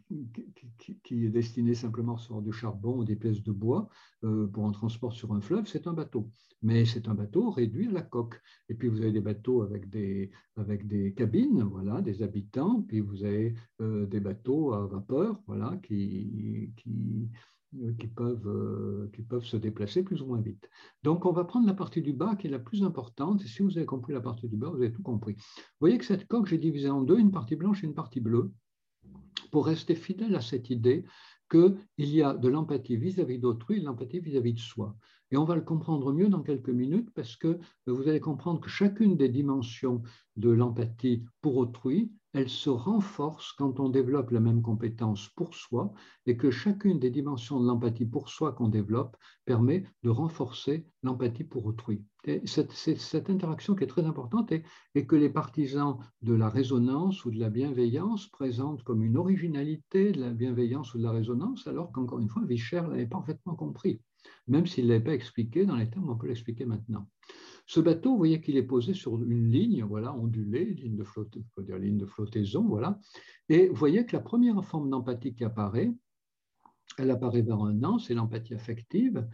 [1.04, 3.90] qui, est destinée simplement sur du charbon ou des pièces de bois
[4.22, 6.30] pour un transport sur un fleuve, c'est un bateau
[6.66, 8.42] mais c'est un bateau réduit à la coque.
[8.70, 13.02] Et puis vous avez des bateaux avec des, avec des cabines, voilà, des habitants, puis
[13.02, 17.55] vous avez euh, des bateaux à vapeur, voilà, qui, qui, euh,
[18.00, 20.70] qui, peuvent, euh, qui peuvent se déplacer plus ou moins vite.
[21.04, 23.62] Donc on va prendre la partie du bas qui est la plus importante, et si
[23.62, 25.34] vous avez compris la partie du bas, vous avez tout compris.
[25.34, 28.22] Vous voyez que cette coque, j'ai divisé en deux, une partie blanche et une partie
[28.22, 28.52] bleue,
[29.52, 31.06] pour rester fidèle à cette idée
[31.50, 34.96] qu'il y a de l'empathie vis-à-vis d'autrui et de l'empathie vis-à-vis de soi.
[35.32, 38.70] Et on va le comprendre mieux dans quelques minutes parce que vous allez comprendre que
[38.70, 40.02] chacune des dimensions
[40.36, 45.94] de l'empathie pour autrui, elle se renforce quand on développe la même compétence pour soi
[46.26, 51.46] et que chacune des dimensions de l'empathie pour soi qu'on développe permet de renforcer l'empathie
[51.46, 52.04] pour autrui.
[52.44, 54.64] C'est cette, interaction qui est très importante et,
[55.08, 60.20] que les partisans de la résonance ou de la bienveillance présentent comme une originalité de
[60.20, 64.02] la bienveillance ou de la résonance, alors qu'encore une fois, Vischer l'avait parfaitement compris
[64.48, 67.08] même s'il ne l'avait pas expliqué dans les termes, on peut l'expliquer maintenant.
[67.66, 71.38] Ce bateau, vous voyez qu'il est posé sur une ligne, voilà, ondulée, ligne de, flotte,
[71.68, 73.00] ligne de flottaison, voilà.
[73.50, 75.92] Et vous voyez que la première forme d'empathie qui apparaît,
[76.98, 79.28] elle apparaît vers un an, c'est l'empathie affective.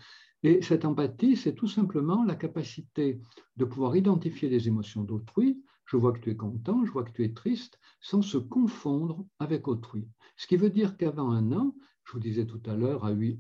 [0.44, 3.20] Et cette empathie, c'est tout simplement la capacité
[3.58, 5.62] de pouvoir identifier les émotions d'autrui.
[5.86, 9.26] Je vois que tu es content, je vois que tu es triste, sans se confondre
[9.40, 10.08] avec autrui.
[10.38, 13.40] Ce qui veut dire qu'avant un an, je vous disais tout à l'heure, à huit,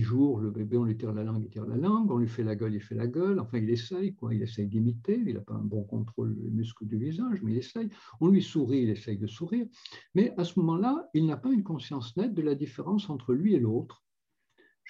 [0.00, 2.42] jours, le bébé, on lui tire la langue, il tire la langue, on lui fait
[2.42, 5.40] la gueule, il fait la gueule, enfin il essaye, quoi, il essaye d'imiter, il n'a
[5.40, 7.90] pas un bon contrôle des muscles du visage, mais il essaye.
[8.20, 9.66] On lui sourit, il essaye de sourire.
[10.14, 13.54] Mais à ce moment-là, il n'a pas une conscience nette de la différence entre lui
[13.54, 14.04] et l'autre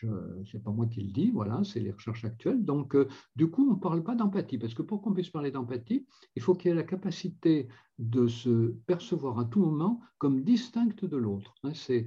[0.00, 2.64] ce n'est pas moi qui le dis, voilà, c'est les recherches actuelles.
[2.64, 5.50] Donc, euh, du coup, on ne parle pas d'empathie, parce que pour qu'on puisse parler
[5.50, 6.06] d'empathie,
[6.36, 11.04] il faut qu'il y ait la capacité de se percevoir à tout moment comme distincte
[11.04, 11.54] de l'autre.
[11.64, 11.72] Hein.
[11.74, 12.06] c'est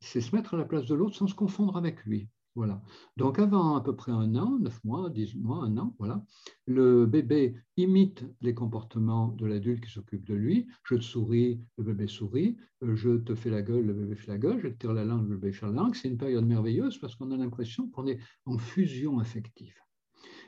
[0.00, 2.28] se mettre à la place de l'autre sans se confondre avec lui.
[2.54, 2.82] Voilà.
[3.16, 6.22] Donc avant à peu près un an, neuf mois, dix mois, un an, voilà,
[6.66, 10.66] le bébé imite les comportements de l'adulte qui s'occupe de lui.
[10.84, 12.58] Je te souris, le bébé sourit.
[12.82, 14.60] Je te fais la gueule, le bébé fait la gueule.
[14.60, 15.94] Je te tire la langue, le bébé fait la langue.
[15.94, 19.74] C'est une période merveilleuse parce qu'on a l'impression qu'on est en fusion affective.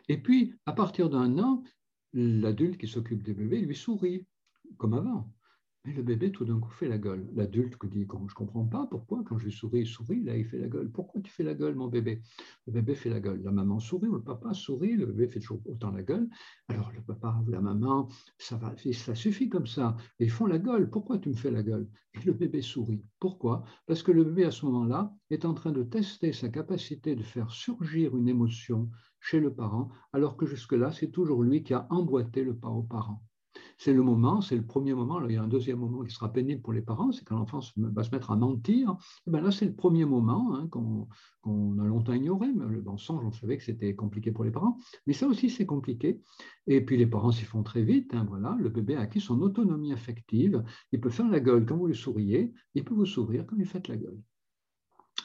[0.09, 1.65] Et puis, à partir d'un an,
[2.13, 4.27] l'adulte qui s'occupe des bébés lui sourit,
[4.77, 5.33] comme avant.
[5.87, 7.29] Mais le bébé, tout d'un coup, fait la gueule.
[7.35, 10.47] L'adulte dit Je ne comprends pas pourquoi, quand je lui souris, il sourit, là, il
[10.47, 10.91] fait la gueule.
[10.91, 12.23] Pourquoi tu fais la gueule, mon bébé?
[12.67, 13.43] Le bébé fait la gueule.
[13.43, 16.27] La maman sourit, le papa sourit, le bébé fait toujours autant la gueule.
[16.69, 19.95] Alors, le papa ou la maman, ça, va, ça suffit comme ça.
[20.19, 20.89] ils font la gueule.
[20.89, 21.87] Pourquoi tu me fais la gueule?
[22.15, 23.05] Et le bébé sourit.
[23.21, 23.65] Pourquoi?
[23.87, 27.23] Parce que le bébé, à ce moment-là, est en train de tester sa capacité de
[27.23, 28.89] faire surgir une émotion
[29.21, 32.83] chez le parent, alors que jusque-là, c'est toujours lui qui a emboîté le pas au
[32.83, 33.23] parent
[33.79, 35.25] c'est le moment, c'est le premier moment.
[35.27, 37.61] Il y a un deuxième moment qui sera pénible pour les parents, c'est quand l'enfant
[37.77, 38.91] va se mettre à mentir.
[38.91, 38.95] Et
[39.29, 42.49] eh ben là, c'est le premier moment hein, qu'on a longtemps ignoré.
[42.55, 44.77] Mais le mensonge, on savait que c'était compliqué pour les parents.
[45.07, 46.21] Mais ça aussi, c'est compliqué.
[46.67, 48.15] Et puis, les parents s'y font très vite.
[48.15, 50.63] Hein, voilà, le bébé a acquis son autonomie affective.
[50.93, 52.53] Il peut faire la gueule quand vous lui souriez.
[52.75, 54.19] Il peut vous sourire quand vous faites la gueule.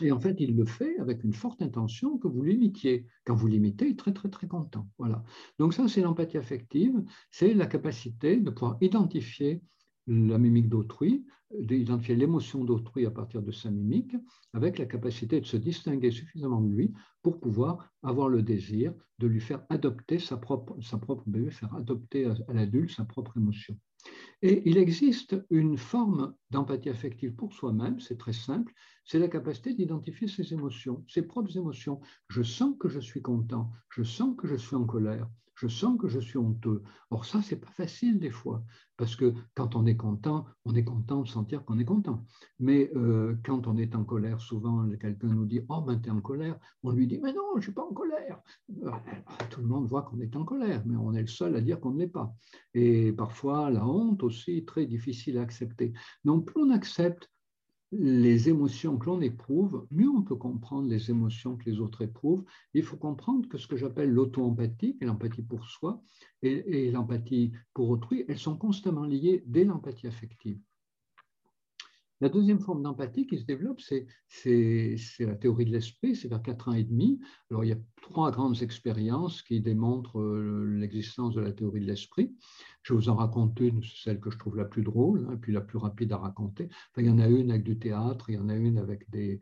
[0.01, 3.05] Et en fait, il le fait avec une forte intention que vous l'imitiez.
[3.25, 4.87] Quand vous l'imitez, il est très, très, très content.
[4.97, 5.23] Voilà.
[5.57, 7.03] Donc ça, c'est l'empathie affective.
[7.31, 9.61] C'est la capacité de pouvoir identifier
[10.07, 11.25] la mimique d'autrui,
[11.57, 14.15] d'identifier l'émotion d'autrui à partir de sa mimique,
[14.53, 19.27] avec la capacité de se distinguer suffisamment de lui pour pouvoir avoir le désir de
[19.27, 23.77] lui faire adopter sa propre, sa propre bébé, faire adopter à l'adulte sa propre émotion.
[24.41, 29.73] Et il existe une forme d'empathie affective pour soi-même, c'est très simple, c'est la capacité
[29.73, 31.99] d'identifier ses émotions, ses propres émotions.
[32.29, 35.27] Je sens que je suis content, je sens que je suis en colère,
[35.59, 36.83] je sens que je suis honteux.
[37.09, 38.63] Or ça, c'est pas facile des fois,
[38.95, 42.25] parce que quand on est content, on est content de sentir qu'on est content.
[42.59, 46.21] Mais euh, quand on est en colère, souvent quelqu'un nous dit oh ben es en
[46.21, 48.39] colère, on lui dit mais non, je suis pas en colère.
[49.49, 51.79] Tout le monde voit qu'on est en colère, mais on est le seul à dire
[51.81, 52.33] qu'on ne l'est pas.
[52.73, 55.91] Et parfois la honte aussi très difficile à accepter.
[56.23, 57.29] Donc plus on accepte
[57.91, 62.45] les émotions que l'on éprouve, mieux on peut comprendre les émotions que les autres éprouvent.
[62.73, 66.03] Il faut comprendre que ce que j'appelle l'auto-empathie, l'empathie pour soi,
[66.41, 70.59] et l'empathie pour autrui, elles sont constamment liées dès l'empathie affective.
[72.21, 74.05] La deuxième forme d'empathie qui se développe, c'est
[75.19, 77.19] la théorie de l'esprit, c'est vers 4 ans et demi.
[77.49, 81.85] Alors, il y a trois grandes expériences qui démontrent euh, l'existence de la théorie de
[81.85, 82.35] l'esprit.
[82.81, 85.61] Je vous en raconter une, celle que je trouve la plus drôle, hein, puis la
[85.61, 86.69] plus rapide à raconter.
[86.97, 89.39] il y en a une avec du théâtre, il y en a une avec des,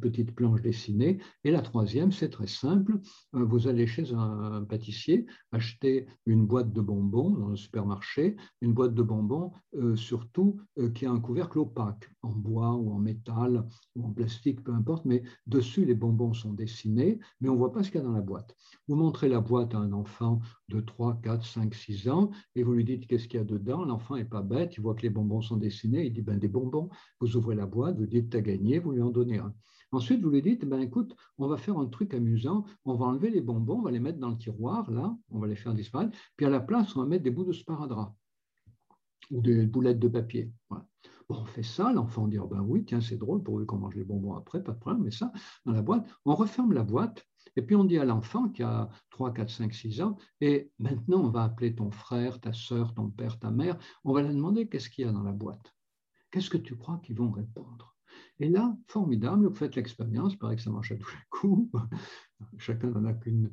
[0.00, 1.18] petites planches dessinées.
[1.44, 2.98] Et la troisième, c'est très simple.
[3.34, 8.72] Euh, vous allez chez un, pâtissier acheter une boîte de bonbons dans le supermarché, une
[8.72, 10.60] boîte de bonbons euh, surtout
[10.94, 15.04] qui a un couvercle opaque, en bois ou en métal ou en plastique, peu importe,
[15.04, 18.06] mais dessus les bonbons sont dessinés, mais on ne voit pas ce qu'il y a
[18.06, 18.56] dans la boîte.
[18.88, 22.72] Vous montrez la boîte à un enfant de 3, 4, 5, 6 ans et vous
[22.72, 23.84] lui dites qu'est-ce qu'il y a dedans.
[23.84, 26.48] L'enfant n'est pas bête, il voit que les bonbons sont dessinés, il dit ben, des
[26.48, 26.88] bonbons.
[27.20, 29.54] Vous ouvrez la boîte, vous dites tu as gagné, vous lui en donnez un.
[29.94, 33.30] Ensuite, vous lui dites, ben, écoute, on va faire un truc amusant, on va enlever
[33.30, 36.18] les bonbons, on va les mettre dans le tiroir, là, on va les faire disparaître,
[36.36, 38.12] puis à la place, on va mettre des bouts de sparadrap
[39.30, 40.52] ou des boulettes de papier.
[41.28, 44.04] On fait ça, l'enfant dit, oh ben oui, tiens, c'est drôle, pourvu qu'on mange les
[44.04, 45.32] bonbons après, pas de problème, mais ça,
[45.64, 48.90] dans la boîte, on referme la boîte, et puis on dit à l'enfant qui a
[49.10, 53.08] 3, 4, 5, 6 ans, et maintenant on va appeler ton frère, ta soeur, ton
[53.08, 55.74] père, ta mère, on va leur demander qu'est-ce qu'il y a dans la boîte.
[56.30, 57.93] Qu'est-ce que tu crois qu'ils vont répondre?
[58.40, 61.70] Et là, formidable, vous faites l'expérience, paraît que ça marche à tous les coups.
[62.58, 63.50] Chacun n'en a qu'une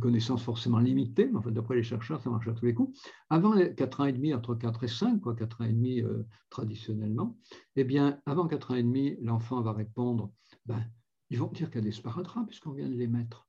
[0.00, 2.98] connaissance forcément limitée, mais en fait, d'après les chercheurs, ça marche à tous les coups.
[3.30, 6.02] Avant les 4 ans et demi, entre 4 et 5, quoi, 4 ans et demi
[6.02, 7.38] euh, traditionnellement,
[7.74, 10.30] eh bien, avant 4 ans et demi, l'enfant va répondre
[10.66, 10.84] ben,
[11.30, 13.48] ils vont dire qu'il y a des sparadraps puisqu'on vient de les mettre.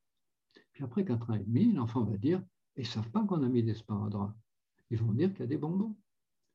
[0.72, 2.42] Puis après 4 ans et demi, l'enfant va dire,
[2.76, 4.34] ils ne savent pas qu'on a mis des sparadraps.
[4.90, 5.98] Ils vont dire qu'il y a des bonbons.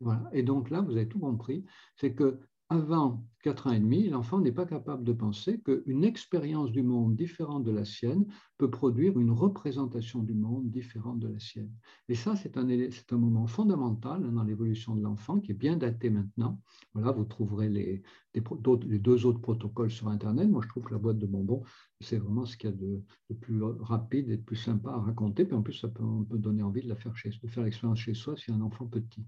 [0.02, 0.28] Voilà.
[0.32, 1.64] Et donc là, vous avez tout compris,
[1.96, 2.40] c'est que
[2.72, 7.14] avant 4 ans et demi, l'enfant n'est pas capable de penser qu'une expérience du monde
[7.14, 8.24] différente de la sienne
[8.56, 11.70] peut produire une représentation du monde différente de la sienne.
[12.08, 16.08] Et ça, c'est un, un, moment fondamental dans l'évolution de l'enfant qui est bien daté
[16.08, 16.62] maintenant.
[16.94, 18.02] Voilà, vous trouverez les,
[18.34, 20.48] les, deux autres protocoles sur Internet.
[20.48, 21.62] Moi, je trouve que la boîte de bonbons,
[22.00, 23.02] c'est vraiment ce qu'il y a de,
[23.38, 25.44] plus rapide et de plus sympa à raconter.
[25.44, 27.64] Puis en plus, ça peut, on peut donner envie de, la faire chez, de faire
[27.64, 29.26] l'expérience chez soi si un enfant petit.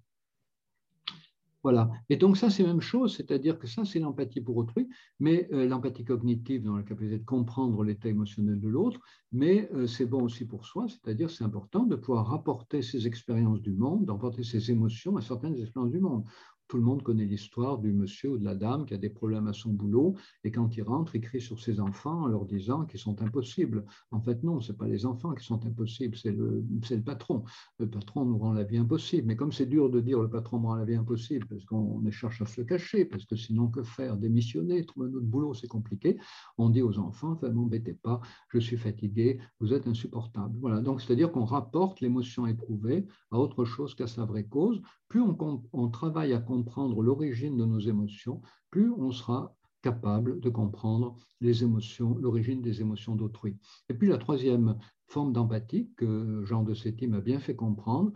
[1.64, 1.90] Voilà.
[2.11, 4.87] Et donc ça, c'est la même chose, c'est-à-dire que ça, c'est l'empathie pour autrui,
[5.18, 9.00] mais euh, l'empathie cognitive dans la capacité de comprendre l'état émotionnel de l'autre,
[9.33, 13.62] mais euh, c'est bon aussi pour soi, c'est-à-dire c'est important de pouvoir rapporter ses expériences
[13.62, 16.24] du monde, d'apporter ses émotions à certaines expériences du monde.
[16.68, 19.46] Tout le monde connaît l'histoire du monsieur ou de la dame qui a des problèmes
[19.46, 22.85] à son boulot et quand il rentre, il crie sur ses enfants en leur disant
[22.85, 23.85] qu'ils sont impossibles.
[24.11, 26.64] En fait, non, ce n'est pas les enfants qui sont impossibles, c'est le,
[27.05, 27.44] patron.
[27.79, 29.27] Le patron nous rend la vie impossible.
[29.27, 32.03] Mais comme c'est dur de dire le patron me rend la vie impossible, parce qu'on
[32.11, 34.16] cherche à se cacher, parce que sinon, que faire?
[34.16, 36.18] Démissionner, trouver un autre boulot, c'est compliqué.
[36.59, 40.57] On dit aux enfants, ne m'embêtez pas, je suis fatigué, vous êtes insupportable.
[40.61, 44.81] Voilà, donc c'est-à-dire qu'on rapporte l'émotion éprouvée à autre chose qu'à sa vraie cause.
[45.14, 50.48] Plus on, on travaille à comprendre l'origine de nos émotions, plus on sera capable de
[50.48, 53.57] comprendre les émotions, l'origine des émotions d'autrui.
[53.88, 54.77] Et puis la troisième
[55.08, 58.12] forme d'empathie que Jean de Séti m'a bien fait comprendre,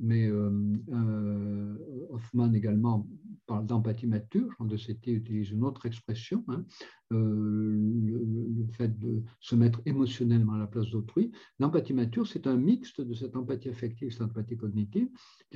[0.00, 0.50] mais euh,
[0.92, 3.08] euh, Hoffman également
[3.46, 6.64] parle d'empathie mature, Jean de Séti utilise une autre expression, hein,
[7.12, 11.30] euh, le, fait de se mettre émotionnellement à la place d'autrui.
[11.58, 15.08] L'empathie mature, c'est un mixte de cette empathie affective et cette empathie cognitive,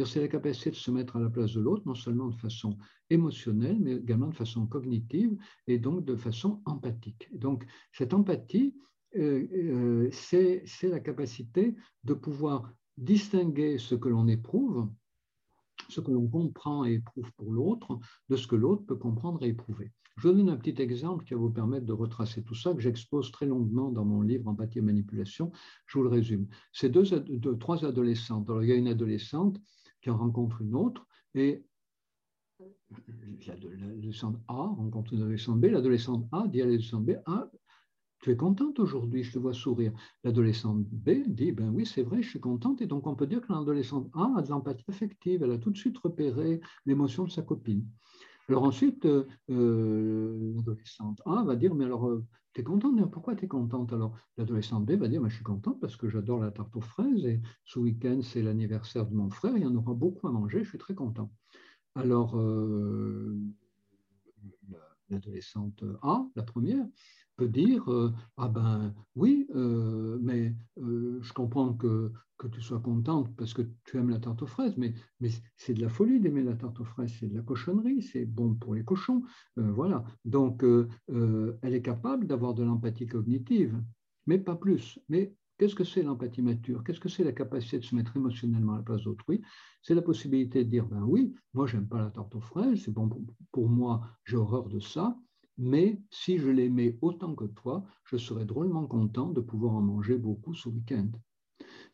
[0.04, 2.76] c'est la capacité de se mettre à la place de l'autre, non seulement de façon
[3.08, 5.36] émotionnelle, mais également de façon cognitive
[5.66, 7.28] et donc de façon empathique.
[7.32, 8.74] donc cette empathie,
[10.10, 11.74] c'est la capacité
[12.04, 14.88] de pouvoir distinguer ce que l'on éprouve,
[15.88, 17.98] ce que l'on comprend et éprouve pour l'autre,
[18.28, 19.92] de ce que l'autre peut comprendre et éprouver.
[20.18, 22.80] Je vous donne un petit exemple qui va vous permettre de retracer tout ça, que
[22.80, 25.52] j'expose très longuement dans mon livre Empathie et manipulation.
[25.86, 26.46] Je vous le résume.
[26.72, 28.48] C'est deux, trois adolescentes.
[28.48, 29.60] Alors, il y a une adolescente
[30.00, 31.66] qui en rencontre une autre, et
[33.46, 35.66] l'adolescente A rencontre une adolescente B.
[35.66, 37.50] L'adolescente A dit à l'adolescente B Ah,
[38.22, 39.92] tu es contente aujourd'hui, je te vois sourire.
[40.24, 42.80] L'adolescente B dit, ben oui, c'est vrai, je suis contente.
[42.80, 45.42] Et donc, on peut dire que l'adolescente A a de l'empathie affective.
[45.42, 47.86] Elle a tout de suite repéré l'émotion de sa copine.
[48.48, 53.34] Alors ensuite, euh, euh, l'adolescente A va dire, mais alors, euh, tu es contente Pourquoi
[53.34, 53.92] tu es contente?
[53.92, 56.80] Alors, l'adolescente B va dire, mais je suis contente parce que j'adore la tarte aux
[56.80, 60.30] fraises et ce week-end, c'est l'anniversaire de mon frère, il y en aura beaucoup à
[60.30, 61.30] manger, je suis très content.
[61.96, 62.36] Alors,
[65.08, 66.86] l'adolescente A, la première,
[67.36, 72.12] peut dire euh, Ah ben oui, euh, mais euh, je comprends que,
[72.52, 75.80] tu sois contente parce que tu aimes la tarte aux fraises, mais, mais c'est de
[75.80, 78.84] la folie d'aimer la tarte aux fraises, c'est de la cochonnerie, c'est bon pour les
[78.84, 79.22] cochons.
[79.56, 80.04] voilà.
[80.26, 83.82] Donc, elle est capable d'avoir de l'empathie cognitive,
[84.26, 85.00] mais pas plus.
[85.08, 86.84] Mais Qu'est-ce que c'est l'empathie mature?
[86.84, 89.40] Qu'est-ce que c'est la capacité de se mettre émotionnellement à la place d'autrui?
[89.80, 92.92] C'est la possibilité de dire, ben oui, moi j'aime pas la tarte aux fraises, c'est
[92.92, 93.08] bon
[93.52, 95.16] pour moi, j'ai horreur de ça,
[95.58, 100.16] mais si je l'aimais autant que toi, je serais drôlement content de pouvoir en manger
[100.16, 101.08] beaucoup ce week-end.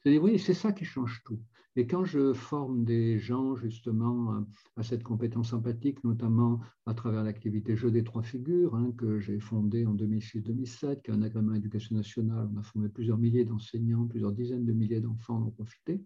[0.05, 1.41] Oui, c'est ça qui change tout.
[1.75, 4.41] Et quand je forme des gens justement euh,
[4.77, 9.41] à cette compétence empathique, notamment à travers l'activité Jeu des trois figures, hein, que j'ai
[9.41, 14.07] fondée en 2006-2007, qui est un agrément éducation nationale, on a formé plusieurs milliers d'enseignants,
[14.07, 16.05] plusieurs dizaines de milliers d'enfants en ont profité,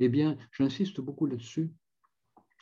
[0.00, 1.72] eh bien, j'insiste beaucoup là-dessus.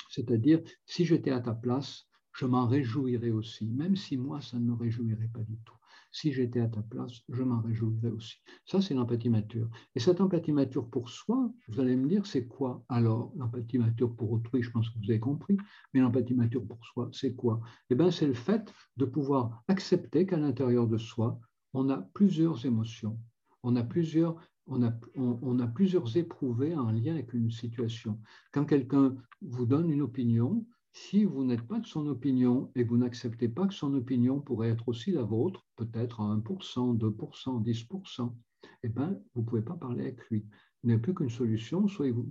[0.09, 2.07] C'est-à-dire, si j'étais à ta place,
[2.37, 5.77] je m'en réjouirais aussi, même si moi, ça ne me réjouirait pas du tout
[6.17, 8.37] si j'étais à ta place, je m'en réjouirais aussi.
[8.65, 9.69] Ça, c'est l'empathie mature.
[9.95, 14.17] Et cette empathie mature pour soi, vous allez me dire, c'est quoi alors l'empathie mature
[14.17, 14.63] pour autrui?
[14.63, 15.59] Je pense que vous avez compris.
[15.93, 17.61] Mais l'empathie mature pour soi, c'est quoi?
[17.91, 21.39] Eh bien, c'est le fait de pouvoir accepter qu'à l'intérieur de soi,
[21.75, 23.21] on a plusieurs émotions,
[23.63, 24.37] on a plusieurs
[24.69, 28.19] on a, on, a, plusieurs éprouvés en lien avec une situation.
[28.51, 30.67] Quand quelqu'un vous donne une opinion,
[30.97, 34.71] si vous n'êtes pas de son opinion et vous n'acceptez pas que son opinion pourrait
[34.71, 38.35] être aussi la vôtre, peut-être à 1%, 2%, 10%,
[38.83, 40.47] eh bien, vous ne pouvez pas parler avec lui.
[40.83, 42.27] Il n'y a plus qu'une solution, soit, vous,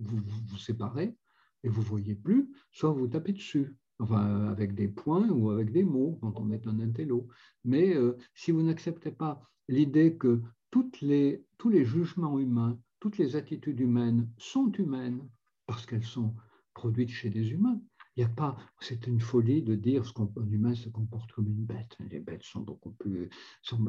[0.00, 1.16] vous, séparez
[1.64, 5.72] et vous ne voyez plus, soit vous tapez dessus, enfin avec des points ou avec
[5.72, 7.26] des mots quand on est un intello.
[7.64, 10.40] Mais euh, si vous n'acceptez pas l'idée que
[11.02, 15.28] les, tous les jugements humains, toutes les attitudes humaines sont humaines
[15.66, 16.32] parce qu'elles sont
[16.78, 17.80] produite chez des humains.
[18.16, 21.64] Il y a pas, c'est une folie de dire qu'un humain se comporte comme une
[21.64, 21.96] bête.
[22.10, 23.28] Les bêtes sont beaucoup plus,
[23.62, 23.80] sont,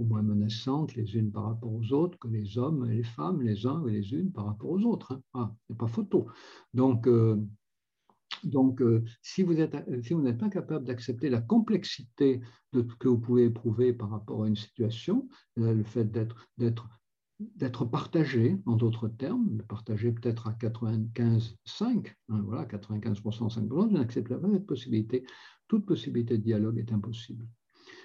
[0.00, 3.66] moins menaçantes les unes par rapport aux autres que les hommes et les femmes, les
[3.66, 5.12] uns et les unes par rapport aux autres.
[5.12, 5.20] Hein.
[5.34, 6.26] Ah, pas photo.
[6.74, 7.36] Donc, euh,
[8.44, 12.40] donc, euh, si vous êtes, si vous n'êtes pas capable d'accepter la complexité
[12.72, 16.88] de que vous pouvez éprouver par rapport à une situation, le fait d'être, d'être
[17.38, 24.34] d'être partagé, en d'autres termes, partagé peut-être à 95,5, hein, voilà, 95%, 5%, vous n'acceptez
[24.34, 25.24] pas cette possibilité.
[25.68, 27.46] Toute possibilité de dialogue est impossible.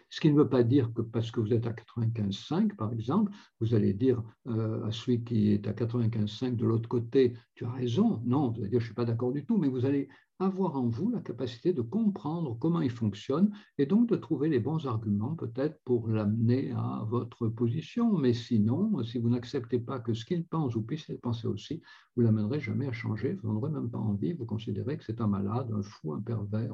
[0.09, 3.31] Ce qui ne veut pas dire que parce que vous êtes à 95,5, par exemple,
[3.59, 7.71] vous allez dire euh, à celui qui est à 95,5 de l'autre côté, tu as
[7.71, 8.21] raison.
[8.23, 10.09] Non, vous allez dire, je ne suis pas d'accord du tout, mais vous allez
[10.45, 14.59] avoir en vous la capacité de comprendre comment il fonctionne et donc de trouver les
[14.59, 18.17] bons arguments peut-être pour l'amener à votre position.
[18.17, 21.81] Mais sinon, si vous n'acceptez pas que ce qu'il pense, vous puissiez le penser aussi,
[22.15, 25.03] vous ne l'amènerez jamais à changer, vous n'en aurez même pas envie, vous considérez que
[25.03, 26.73] c'est un malade, un fou, un pervers,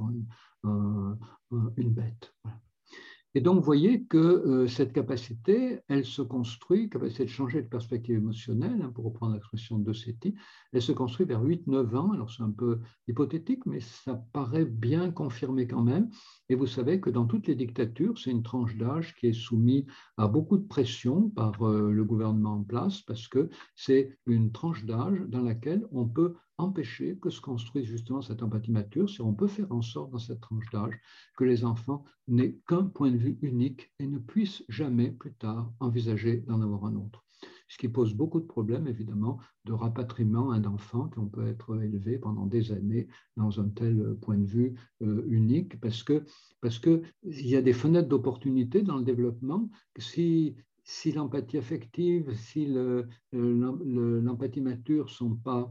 [0.63, 2.33] une bête.
[3.35, 7.67] Et donc, vous voyez que euh, cette capacité, elle se construit, capacité de changer de
[7.67, 10.33] perspective émotionnelle, hein, pour reprendre l'expression de Setti,
[10.73, 12.11] elle se construit vers 8-9 ans.
[12.11, 16.09] Alors, c'est un peu hypothétique, mais ça paraît bien confirmé quand même.
[16.49, 19.85] Et vous savez que dans toutes les dictatures, c'est une tranche d'âge qui est soumise
[20.17, 24.85] à beaucoup de pression par euh, le gouvernement en place, parce que c'est une tranche
[24.85, 29.33] d'âge dans laquelle on peut empêcher que se construise justement cette empathie mature, si on
[29.33, 30.99] peut faire en sorte dans cette tranche d'âge
[31.37, 35.73] que les enfants n'aient qu'un point de vue unique et ne puissent jamais plus tard
[35.79, 37.23] envisager d'en avoir un autre.
[37.69, 42.17] Ce qui pose beaucoup de problèmes, évidemment, de rapatriement d'enfants qui ont peut être élevés
[42.17, 43.07] pendant des années
[43.37, 46.25] dans un tel point de vue euh, unique, parce que
[46.61, 49.69] parce qu'il y a des fenêtres d'opportunité dans le développement.
[49.97, 52.65] Si, si l'empathie affective, si
[53.31, 55.69] l'empathie mature ne sont pas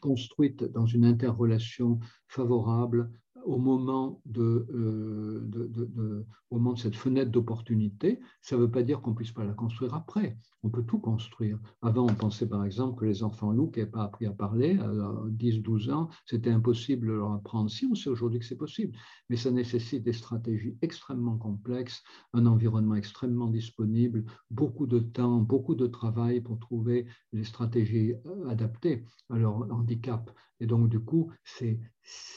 [0.00, 3.10] construite dans une interrelation favorable
[3.44, 8.70] au moment de, euh, de, de, au moment de cette fenêtre d'opportunité, ça ne veut
[8.70, 10.38] pas dire qu'on ne puisse pas la construire après.
[10.64, 11.58] On peut tout construire.
[11.82, 14.78] Avant, on pensait par exemple que les enfants loups qui n'avaient pas appris à parler
[14.78, 14.88] à
[15.30, 17.68] 10-12 ans, c'était impossible de leur apprendre.
[17.68, 18.96] Si, on sait aujourd'hui que c'est possible,
[19.28, 22.02] mais ça nécessite des stratégies extrêmement complexes,
[22.32, 28.48] un environnement extrêmement disponible, beaucoup de temps, beaucoup de travail pour trouver les stratégies euh,
[28.48, 30.30] adaptées à leur handicap.
[30.62, 31.80] Et donc, du coup, c'est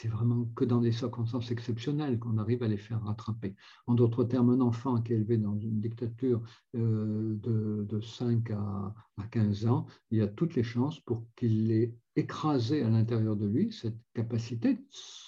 [0.04, 3.54] vraiment que dans des circonstances exceptionnelles qu'on arrive à les faire rattraper.
[3.86, 6.42] En d'autres termes, un enfant qui est élevé dans une dictature
[6.74, 8.94] euh, de, 5 à,
[9.30, 13.46] 15 ans, il y a toutes les chances pour qu'il ait écrasé à l'intérieur de
[13.46, 14.78] lui cette capacité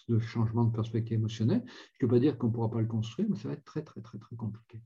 [0.08, 1.64] de changement de perspective émotionnelle.
[1.66, 3.64] Je ne veux pas dire qu'on ne pourra pas le construire, mais ça va être
[3.64, 4.80] très, très, très, très compliqué.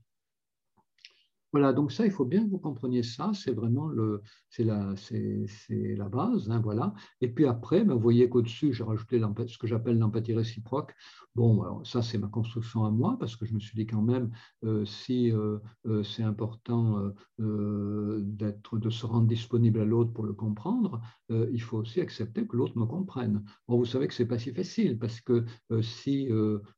[1.53, 4.95] Voilà, donc ça, il faut bien que vous compreniez ça, c'est vraiment le, c'est la,
[4.95, 6.95] c'est, la base, hein, voilà.
[7.21, 10.95] Et puis après, ben, vous voyez qu'au-dessus, j'ai rajouté ce que j'appelle l'empathie réciproque.
[11.35, 14.01] Bon, alors ça, c'est ma construction à moi, parce que je me suis dit quand
[14.01, 14.31] même,
[14.63, 20.33] euh, si euh, euh, c'est important d'être de se rendre disponible à l'autre pour le
[20.33, 23.43] comprendre, il faut aussi accepter que l'autre me comprenne.
[23.67, 25.45] Bon, vous savez que c'est pas si facile parce que
[25.81, 26.29] si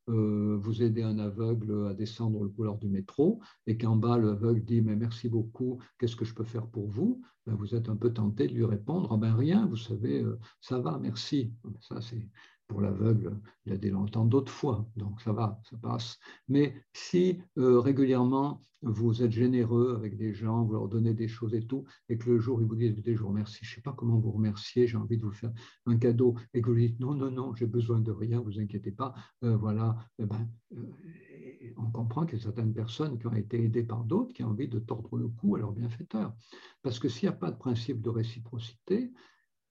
[0.07, 4.81] vous aidez un aveugle à descendre le couloir du métro et qu'en bas l'aveugle dit
[4.81, 7.21] mais merci beaucoup, qu'est-ce que je peux faire pour vous?
[7.45, 10.25] Ben, Vous êtes un peu tenté de lui répondre ah ben rien, vous savez,
[10.61, 11.53] ça va, merci.
[11.79, 12.27] Ça c'est
[12.67, 16.17] pour l'aveugle, il a des longtemps d'autres fois, donc ça va, ça passe.
[16.47, 21.55] Mais si euh, régulièrement vous êtes généreux avec des gens, vous leur donnez des choses
[21.55, 23.81] et tout, et que le jour ils vous disent je vous remercie, je ne sais
[23.81, 25.51] pas comment vous remercier, j'ai envie de vous faire
[25.85, 28.91] un cadeau, et que vous dites non, non, non, j'ai besoin de rien, vous inquiétez
[28.91, 33.33] pas, euh, voilà, eh ben, euh, on comprend qu'il y a certaines personnes qui ont
[33.33, 36.35] été aidées par d'autres qui ont envie de tordre le cou à leur bienfaiteur.
[36.83, 39.11] Parce que s'il n'y a pas de principe de réciprocité,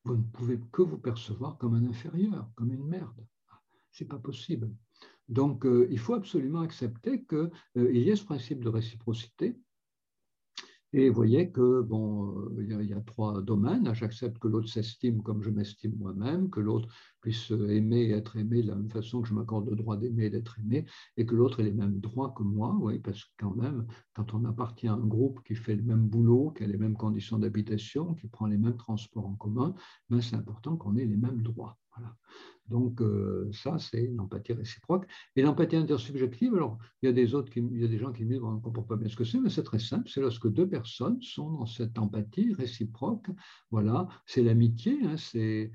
[0.04, 3.26] vous ne pouvez que vous percevoir comme un inférieur, comme une merde.
[3.90, 4.70] Ce n'est pas possible.
[5.28, 9.58] Donc, euh, il faut absolument accepter qu'il euh, y ait ce principe de réciprocité
[10.96, 13.92] et vous voyez que bon, euh, il y, a, trois domaines.
[13.94, 16.88] J'accepte que l'autre s'estime comme je m'estime moi-même, que l'autre
[17.20, 20.26] puisse aimer et être aimé de la même façon que je m'accorde le droit d'aimer
[20.26, 20.86] et d'être aimé,
[21.16, 22.76] et que l'autre ait les mêmes droits que moi.
[22.80, 26.06] Oui, parce que quand même, quand on appartient à un groupe qui fait le même
[26.06, 29.74] boulot, qui a les mêmes conditions d'habitation, qui prend les mêmes transports en commun,
[30.10, 31.76] ben c'est important qu'on ait les mêmes droits.
[31.96, 32.16] Voilà.
[32.68, 35.06] Donc, euh, ça, c'est l'empathie réciproque.
[35.36, 38.12] Et l'empathie intersubjective, alors, il y a des autres, qui, il y a des gens
[38.12, 40.08] qui me disent, on ne comprend pas bien ce que c'est, mais c'est très simple.
[40.08, 43.26] C'est lorsque deux personnes sont dans cette empathie réciproque.
[43.70, 45.70] Voilà, c'est l'amitié, hein, c'est,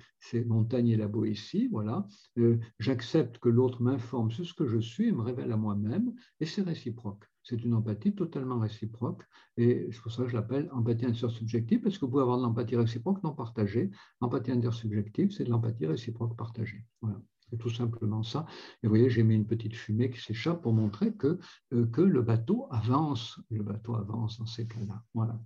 [0.45, 1.67] montagne et la Boétie.
[1.71, 2.07] Voilà.
[2.37, 6.13] Euh, j'accepte que l'autre m'informe sur ce que je suis et me révèle à moi-même,
[6.39, 7.25] et c'est réciproque.
[7.49, 9.23] C'est une empathie totalement réciproque
[9.57, 12.43] et c'est pour ça que je l'appelle empathie intersubjective parce que vous pouvez avoir de
[12.43, 13.89] l'empathie réciproque non partagée.
[14.21, 16.85] L'empathie intersubjective, c'est de l'empathie réciproque partagée.
[17.01, 17.19] Voilà.
[17.49, 18.45] C'est tout simplement ça.
[18.83, 21.39] Et vous voyez, j'ai mis une petite fumée qui s'échappe pour montrer que,
[21.73, 23.39] euh, que le bateau avance.
[23.49, 25.03] Le bateau avance dans ces cas-là.
[25.15, 25.41] Voilà.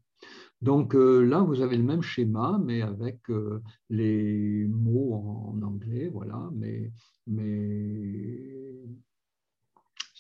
[0.61, 6.09] Donc euh, là, vous avez le même schéma, mais avec euh, les mots en, anglais,
[6.09, 6.91] voilà, mais,
[7.27, 8.73] mais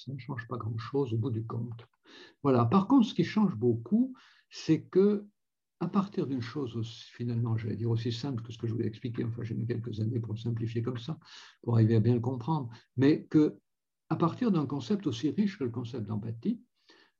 [0.05, 1.87] ça ne change pas grand-chose au bout du compte.
[2.43, 2.65] Voilà.
[2.65, 4.13] Par contre, ce qui change beaucoup,
[4.49, 5.25] c'est que
[5.79, 6.79] à partir d'une chose
[7.13, 9.99] finalement, j'allais dire aussi simple que ce que je voulais expliquer, enfin j'ai mis quelques
[9.99, 11.19] années pour simplifier comme ça,
[11.61, 13.59] pour arriver à bien le comprendre, mais que
[14.09, 16.61] à partir d'un concept aussi riche que le concept d'empathie,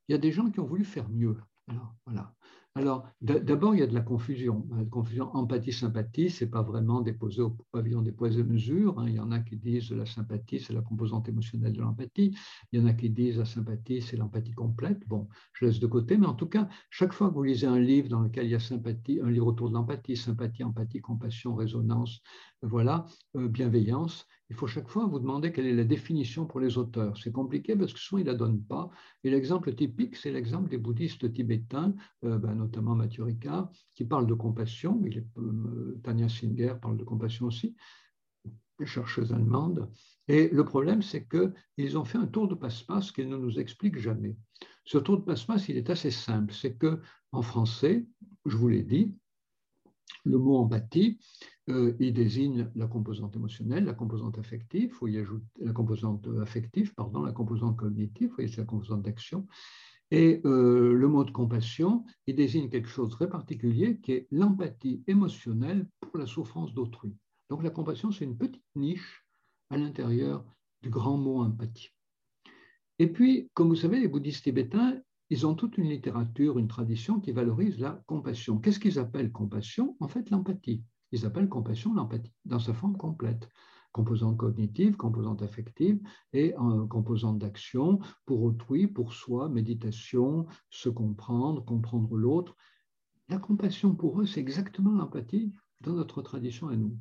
[0.08, 1.36] il y a des gens qui ont voulu faire mieux.
[1.66, 2.34] Alors, voilà.
[2.76, 4.66] Alors, d'abord, il y a de la confusion.
[4.76, 8.98] La confusion empathie-sympathie, ce n'est pas vraiment déposé au pavillon des poids et mesures.
[8.98, 9.06] Hein.
[9.08, 12.36] Il y en a qui disent la sympathie, c'est la composante émotionnelle de l'empathie.
[12.72, 15.06] Il y en a qui disent la sympathie, c'est l'empathie complète.
[15.06, 17.78] Bon, je laisse de côté, mais en tout cas, chaque fois que vous lisez un
[17.78, 21.54] livre dans lequel il y a sympathie, un livre autour de l'empathie, sympathie, empathie, compassion,
[21.54, 22.22] résonance,
[22.60, 23.06] voilà,
[23.36, 27.18] euh, bienveillance, il faut chaque fois vous demander quelle est la définition pour les auteurs.
[27.18, 28.88] C'est compliqué parce que souvent ils ne la donnent pas.
[29.24, 31.92] Et l'exemple typique, c'est l'exemple des bouddhistes tibétains,
[32.24, 35.02] euh, ben, notamment qui parle de compassion.
[35.04, 37.74] Il euh, Tania Singer parle de compassion aussi,
[38.84, 39.90] chercheuse allemande.
[40.28, 43.98] Et le problème, c'est qu'ils ont fait un tour de passe-passe qu'ils ne nous expliquent
[43.98, 44.36] jamais.
[44.84, 46.54] Ce tour de passe-passe, il est assez simple.
[46.54, 47.00] C'est que
[47.32, 48.06] en français,
[48.46, 49.16] je vous l'ai dit,
[50.24, 51.18] le mot empathie,
[51.70, 56.94] euh, il désigne la composante émotionnelle, la composante affective, faut y ajouter la composante affective,
[56.94, 59.46] pardon, la composante cognitive, faut y ajouter la composante d'action.
[60.10, 64.28] Et euh, le mot de compassion, il désigne quelque chose de très particulier qui est
[64.30, 67.16] l'empathie émotionnelle pour la souffrance d'autrui.
[67.48, 69.24] Donc la compassion, c'est une petite niche
[69.70, 70.44] à l'intérieur
[70.82, 71.90] du grand mot empathie.
[72.98, 75.00] Et puis, comme vous savez, les bouddhistes tibétains,
[75.30, 78.58] ils ont toute une littérature, une tradition qui valorise la compassion.
[78.58, 79.96] Qu'est-ce qu'ils appellent compassion?
[80.00, 80.84] En fait, l'empathie.
[81.12, 83.48] Ils appellent compassion l'empathie dans sa forme complète.
[83.92, 86.00] Composante cognitive, composante affective
[86.32, 86.52] et
[86.90, 92.56] composante d'action pour autrui, pour soi, méditation, se comprendre, comprendre l'autre.
[93.28, 96.98] La compassion pour eux, c'est exactement l'empathie dans notre tradition à nous.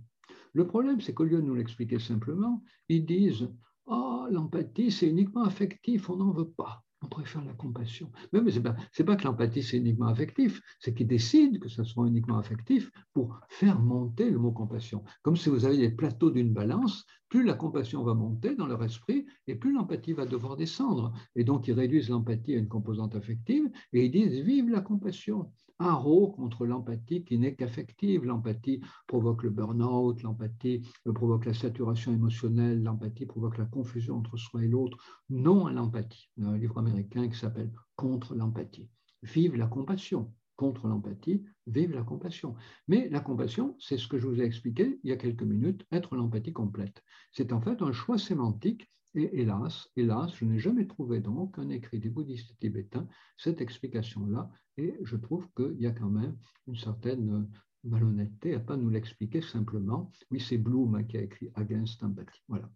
[0.54, 3.50] Le problème, c'est qu'au lieu de nous l'expliquer simplement, ils disent
[3.88, 8.12] Oh, l'empathie, c'est uniquement affectif, on n'en veut pas on préfère la compassion.
[8.32, 12.08] Mais, ce n'est pas, que l'empathie, c'est uniquement affectif, c'est qu'ils décident que ce soit
[12.08, 15.04] uniquement affectif pour faire monter le mot compassion.
[15.22, 18.84] Comme si vous avez les plateaux d'une balance, plus la compassion va monter dans leur
[18.84, 21.14] esprit et plus l'empathie va devoir descendre.
[21.36, 25.52] Et donc, ils réduisent l'empathie à une composante affective et ils disent Vive la compassion
[25.80, 28.24] haro contre l'empathie qui n'est qu'affective.
[28.24, 34.64] L'empathie provoque le burn-out, l'empathie provoque la saturation émotionnelle, l'empathie provoque la confusion entre soi
[34.64, 35.00] et l'autre.
[35.32, 36.30] Non à l'empathie.
[36.40, 38.92] Un livre américain qui s'appelle Contre l'empathie.
[39.24, 40.32] Vive la compassion.
[40.56, 42.56] Contre l'empathie, vive la compassion.
[42.88, 45.86] Mais la compassion, c'est ce que je vous ai expliqué il y a quelques minutes,
[45.92, 47.04] être l'empathie complète.
[47.32, 51.70] C'est en fait un choix sémantique Et hélas, hélas, je n'ai jamais trouvé dans aucun
[51.70, 54.50] écrit des bouddhistes tibétains cette explication-là.
[54.78, 56.38] Et je trouve qu'il y a quand même
[56.68, 57.48] une certaine
[57.84, 60.12] malhonnêteté à ne pas nous l'expliquer simplement.
[60.32, 62.42] Oui, c'est Bloom qui a écrit Against Empathy.
[62.48, 62.72] Voilà.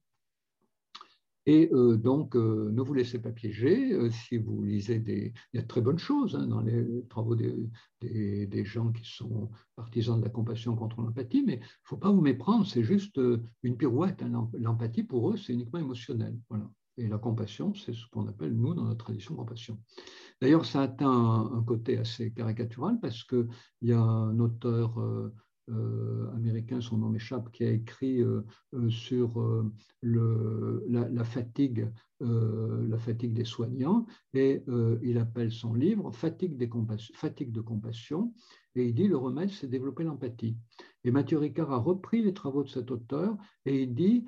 [1.48, 3.94] Et euh, donc, euh, ne vous laissez pas piéger.
[3.94, 5.34] Euh, si vous lisez des...
[5.54, 9.50] Il y a de très bonnes choses hein, dans les travaux des, gens qui sont
[9.78, 13.20] partisans de la compassion contre l'empathie, mais il ne faut pas vous méprendre, c'est juste
[13.64, 14.22] une pirouette.
[14.22, 14.50] Hein.
[14.60, 16.38] L'empathie, pour eux, c'est uniquement émotionnel.
[16.50, 16.70] Voilà.
[16.98, 19.80] Et la compassion, c'est ce qu'on appelle, nous, dans notre tradition, compassion.
[20.42, 23.48] D'ailleurs, ça atteint un, côté assez caricatural parce qu'il
[23.84, 25.00] y a un auteur
[26.34, 28.42] américain, son nom m'échappe, qui a écrit euh,
[28.74, 29.34] euh, sur
[30.02, 31.90] la, fatigue,
[32.22, 34.64] des soignants, et
[35.04, 38.34] il appelle son livre Fatigue, de compassion,
[38.76, 40.58] et il dit le remède, c'est développer l'empathie.
[41.04, 44.26] Et Mathieu Ricard a repris les travaux de cet auteur et il dit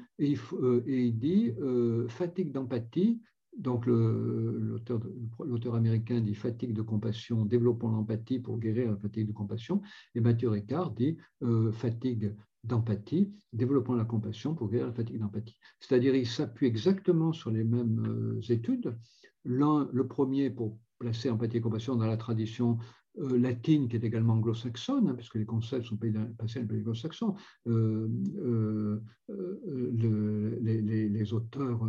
[2.09, 3.21] fatigue d'empathie,
[3.59, 9.81] donc l'auteur américain dit fatigue de compassion, développons l'empathie pour guérir la fatigue de compassion,
[10.15, 15.57] et Mathieu Ricard dit euh, fatigue d'empathie, développons la compassion pour guérir la fatigue d'empathie.
[15.79, 18.97] C'est-à-dire il s'appuie exactement sur les mêmes euh, études.
[19.43, 22.77] Le premier pour placer empathie et compassion dans la tradition
[23.17, 25.97] euh, latine qui est également anglo-saxonne, hein, puisque les concepts sont
[26.37, 27.35] passés les pays anglo-saxons.
[30.81, 31.83] les, les, auteurs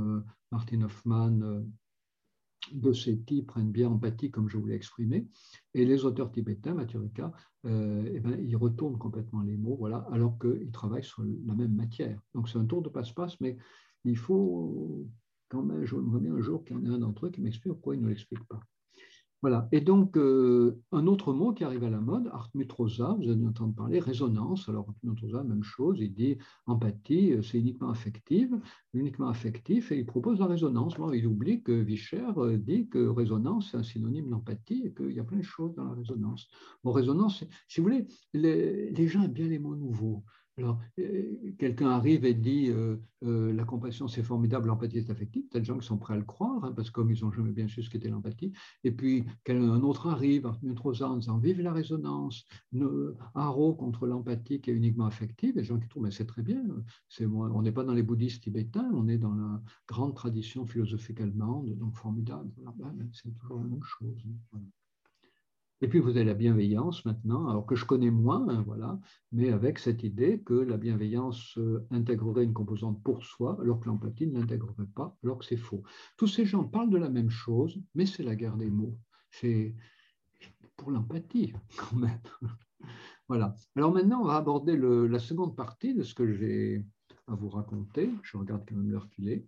[0.53, 2.93] Martin Hoffman, euh,
[3.27, 5.27] types prennent bien empathie, comme je vous l'ai exprimé.
[5.75, 7.33] Et les auteurs tibétains, Mathurika,
[7.67, 11.75] euh, eh ben, ils retournent complètement les mots, voilà, alors qu'ils travaillent sur la même
[11.75, 12.21] matière.
[12.35, 13.57] Donc c'est un tour de passe-passe, mais
[14.05, 15.07] il faut
[15.49, 17.41] quand même, je me bien un jour qu'il y en ait un d'entre eux qui
[17.41, 18.61] m'explique pourquoi il ne l'explique pas.
[19.43, 19.69] Voilà.
[19.73, 23.75] Et donc, euh, un autre mot qui arrive à la mode, Artmutrosa, vous allez entendre
[23.75, 24.69] parler, résonance.
[24.69, 26.37] Alors, Artmutrosa, même chose, il dit
[26.67, 28.61] empathie, euh, c'est uniquement affective,
[28.93, 30.95] uniquement affectif, et il propose la résonance.
[30.97, 35.13] Bon, il oublie que Vischer euh, dit que résonance, c'est un synonyme d'empathie et qu'il
[35.13, 36.49] y a plein de choses dans la résonance.
[36.85, 40.23] Bon, résonance, si vous voulez, les gens aiment bien les mots nouveaux.
[40.61, 45.45] Alors, euh, quelqu'un arrive et dit euh, euh, la compassion c'est formidable, l'empathie est affective.
[45.55, 47.33] A des gens qui sont prêts à le croire, hein, parce que comme ils n'ont
[47.33, 48.53] jamais bien su ce qu'était l'empathie.
[48.85, 52.45] Et puis, un autre arrive, en disant vive la résonance,
[53.35, 55.57] haro contre l'empathie qui est uniquement affective.
[55.57, 56.63] Et les gens qui trouvent mais c'est très bien,
[57.21, 61.75] on n'est pas dans les bouddhistes tibétains, on est dans la grande tradition philosophique allemande,
[61.79, 62.51] donc formidable.
[63.13, 64.23] c'est toujours la même chose.
[64.53, 64.61] Hein,
[65.83, 68.99] et puis vous avez la bienveillance maintenant, alors que je connais moins, hein, voilà,
[69.33, 73.87] mais avec cette idée que la bienveillance euh, intégrerait une composante pour soi, alors que
[73.87, 75.83] l'empathie ne l'intégrerait pas, alors que c'est faux.
[76.19, 78.99] Tous ces gens parlent de la même chose, mais c'est la guerre des mots.
[79.31, 79.75] C'est
[80.77, 82.21] pour l'empathie, quand même.
[83.29, 83.55] voilà.
[83.75, 86.85] Alors maintenant, on va aborder la seconde partie de ce que j'ai
[87.27, 88.11] à vous raconter.
[88.23, 89.47] Je regarde quand même l'heure qu'il.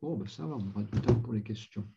[0.00, 1.88] Bon, ben ça va, on aura du temps pour les questions.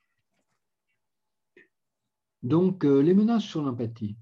[2.43, 4.17] Donc, euh, les menaces sur l'empathie.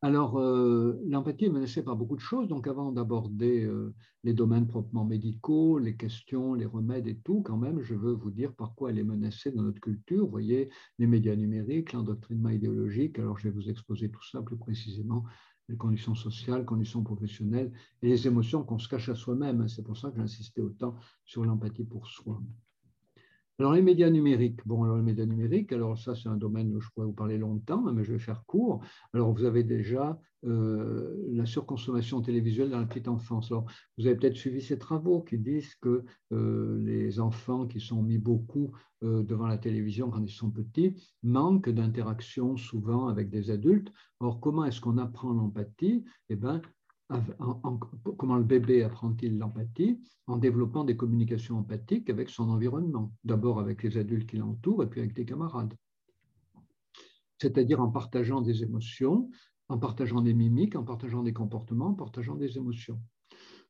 [0.00, 2.46] Alors, euh, l'empathie est menacée par beaucoup de choses.
[2.46, 7.56] Donc, avant d'aborder euh, les domaines proprement médicaux, les questions, les remèdes et tout, quand
[7.56, 10.24] même, je veux vous dire par quoi elle est menacée dans notre culture.
[10.24, 13.18] Vous voyez, les médias numériques, l'endoctrinement idéologique.
[13.18, 15.24] Alors, je vais vous exposer tout ça plus précisément
[15.68, 19.68] les conditions sociales, conditions professionnelles et les émotions qu'on se cache à soi-même.
[19.68, 20.94] C'est pour ça que j'insistais autant
[21.24, 22.40] sur l'empathie pour soi.
[23.60, 24.60] Alors, les médias numériques.
[24.66, 27.38] Bon, alors les médias numériques, alors ça, c'est un domaine où je pourrais vous parler
[27.38, 28.84] longtemps, mais je vais faire court.
[29.12, 33.50] Alors, vous avez déjà euh, la surconsommation télévisuelle dans la petite enfance.
[33.50, 33.64] Alors,
[33.96, 38.18] vous avez peut-être suivi ces travaux qui disent que euh, les enfants qui sont mis
[38.18, 38.70] beaucoup
[39.02, 40.94] euh, devant la télévision quand ils sont petits
[41.24, 43.92] manquent d'interaction souvent avec des adultes.
[44.20, 46.04] Or, comment est-ce qu'on apprend l'empathie?
[46.28, 46.62] Eh bien,
[48.16, 50.00] comment le bébé apprend-il l'empathie?
[50.26, 54.86] En développant des communications empathiques avec son environnement, d'abord avec les adultes qui l'entourent et
[54.88, 55.74] puis avec des camarades.
[57.40, 59.30] C'est-à-dire en partageant des émotions,
[59.68, 63.00] en partageant des mimiques, en partageant des comportements, en partageant des émotions.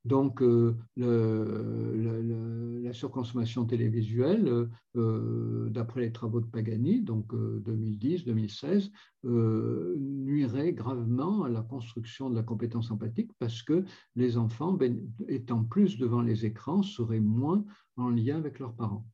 [0.09, 8.91] Donc, euh, la surconsommation télévisuelle, euh, d'après les travaux de Pagani, donc 2010-2016,
[9.27, 13.85] euh, nuirait gravement à la construction de la compétence empathique parce que
[14.17, 14.99] les enfants, ben,
[15.29, 17.63] étant plus devant les écrans, seraient moins
[17.99, 19.07] en lien avec leurs parents.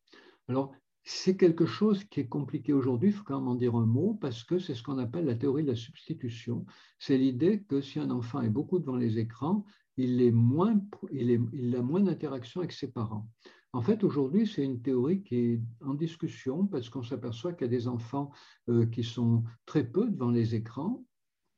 [0.46, 0.70] Alors,
[1.02, 4.14] c'est quelque chose qui est compliqué aujourd'hui, il faut quand même en dire un mot,
[4.14, 6.64] parce que c'est ce qu'on appelle la théorie de la substitution.
[6.98, 9.66] C'est l'idée que si un enfant est beaucoup devant les écrans,
[9.96, 13.28] il, a moins d'interaction avec ses parents.
[13.72, 17.70] En fait, aujourd'hui, c'est une théorie qui est en discussion parce qu'on s'aperçoit qu'il y
[17.70, 18.30] a des enfants
[18.68, 21.04] euh, qui sont très peu devant les écrans,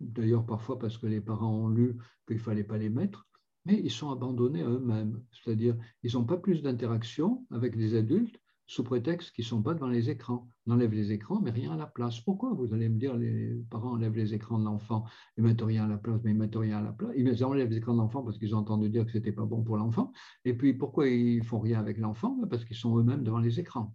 [0.01, 3.27] d'ailleurs parfois parce que les parents ont lu qu'il ne fallait pas les mettre,
[3.67, 5.23] mais ils sont abandonnés à eux-mêmes.
[5.31, 9.75] C'est-à-dire, ils n'ont pas plus d'interaction avec les adultes sous prétexte qu'ils ne sont pas
[9.75, 10.51] devant les écrans.
[10.67, 12.21] On enlève les écrans, mais rien à la place.
[12.21, 15.05] Pourquoi Vous allez me dire, les parents enlèvent les écrans de l'enfant
[15.37, 17.13] et mettent rien à la place, mais ils mettent rien à la place.
[17.17, 19.45] Ils enlèvent les écrans de l'enfant parce qu'ils ont entendu dire que ce n'était pas
[19.45, 20.13] bon pour l'enfant.
[20.45, 22.37] Et puis, pourquoi ils font rien avec l'enfant?
[22.51, 23.95] Parce qu'ils sont eux-mêmes devant les écrans.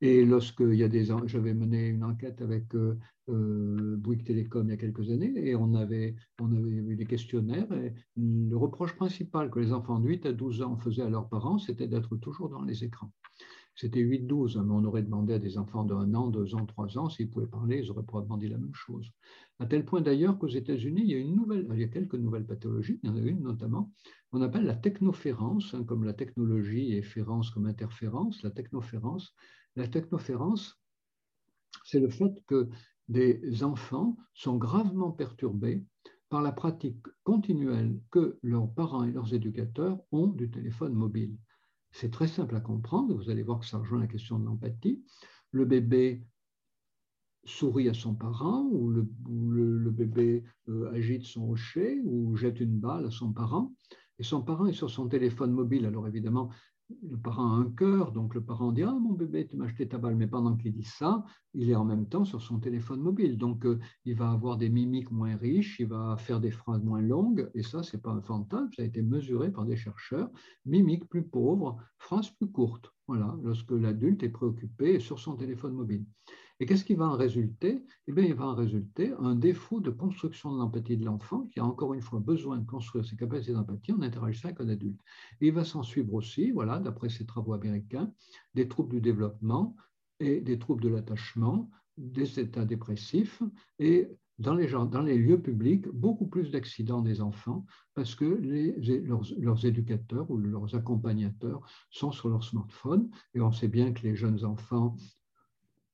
[0.00, 2.96] Et lorsque il y a des, j'avais mené une enquête avec euh,
[3.28, 7.04] euh, Bouygues Télécom il y a quelques années et on avait, on avait eu des
[7.04, 7.70] questionnaires.
[7.72, 11.28] Et le reproche principal que les enfants de 8 à 12 ans faisaient à leurs
[11.28, 13.12] parents, c'était d'être toujours dans les écrans.
[13.80, 16.98] C'était 8-12, mais on aurait demandé à des enfants de 1 an, 2 ans, 3
[16.98, 19.08] ans, s'ils pouvaient parler, ils auraient probablement dit la même chose.
[19.60, 22.16] À tel point d'ailleurs qu'aux États-Unis, il y a une nouvelle, il y a quelques
[22.16, 23.92] nouvelles pathologies, il y en a une notamment,
[24.32, 29.32] qu'on appelle la technoférence, hein, comme la technologie et férence comme interférence, la technoférence.
[29.76, 30.82] La technoférence,
[31.84, 32.68] c'est le fait que
[33.06, 35.84] des enfants sont gravement perturbés
[36.30, 41.38] par la pratique continuelle que leurs parents et leurs éducateurs ont du téléphone mobile.
[41.90, 45.02] C'est très simple à comprendre, vous allez voir que ça rejoint la question de l'empathie.
[45.50, 46.22] Le bébé
[47.44, 53.06] sourit à son parent, ou le, bébé euh, agite son rocher, ou jette une balle
[53.06, 53.72] à son parent,
[54.18, 55.86] et son parent est sur son téléphone mobile.
[55.86, 56.50] Alors évidemment,
[57.02, 59.86] le parent a un cœur, donc le parent dit Ah, mon bébé, tu m'as acheté
[59.88, 60.16] ta balle.
[60.16, 61.24] Mais pendant qu'il dit ça,
[61.54, 63.36] il est en même temps sur son téléphone mobile.
[63.36, 67.02] Donc, euh, il va avoir des mimiques moins riches, il va faire des phrases moins
[67.02, 67.50] longues.
[67.54, 70.30] Et ça, ce n'est pas un fantasme, ça a été mesuré par des chercheurs.
[70.64, 72.92] Mimiques plus pauvres, phrases plus courtes.
[73.06, 76.04] Voilà, lorsque l'adulte est préoccupé sur son téléphone mobile.
[76.60, 77.84] Et qu'est-ce qui va en résulter?
[78.08, 81.60] Eh bien, il va en résulter un défaut de construction de l'empathie de l'enfant qui
[81.60, 85.00] a encore une fois besoin de construire ses capacités d'empathie en interagissant avec un adulte.
[85.40, 88.12] Il va s'en suivre aussi, voilà, d'après ces travaux américains,
[88.54, 89.76] des troubles du développement
[90.18, 93.42] et des troubles de l'attachement, des états dépressifs
[93.78, 99.22] et dans les, dans les, lieux publics, beaucoup plus d'accidents des enfants parce que leurs,
[99.36, 103.10] leurs, éducateurs ou leurs accompagnateurs sont sur leur smartphone.
[103.34, 104.96] Et on sait bien que les jeunes enfants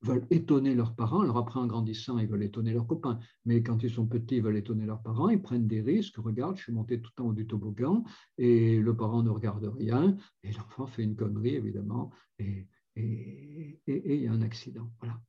[0.05, 1.21] veulent étonner leurs parents.
[1.21, 3.19] Alors après, en grandissant, ils veulent étonner leurs copains.
[3.45, 5.29] Mais quand ils sont petits, ils veulent étonner leurs parents.
[5.29, 6.17] Ils prennent des risques.
[6.19, 8.05] Regarde, je suis monté tout en haut du toboggan
[8.39, 10.17] et le parent ne regarde rien.
[10.43, 14.91] Et l'enfant fait une connerie, évidemment, et, et, il y a un accident.
[15.01, 15.21] Voilà.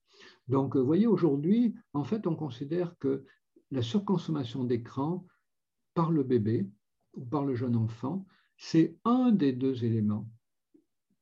[0.48, 3.26] Donc, vous voyez, aujourd'hui, en fait, on considère que
[3.72, 5.26] la surconsommation d'écran
[5.94, 6.70] par le bébé
[7.14, 8.26] ou par le jeune enfant,
[8.58, 10.30] c'est un des deux éléments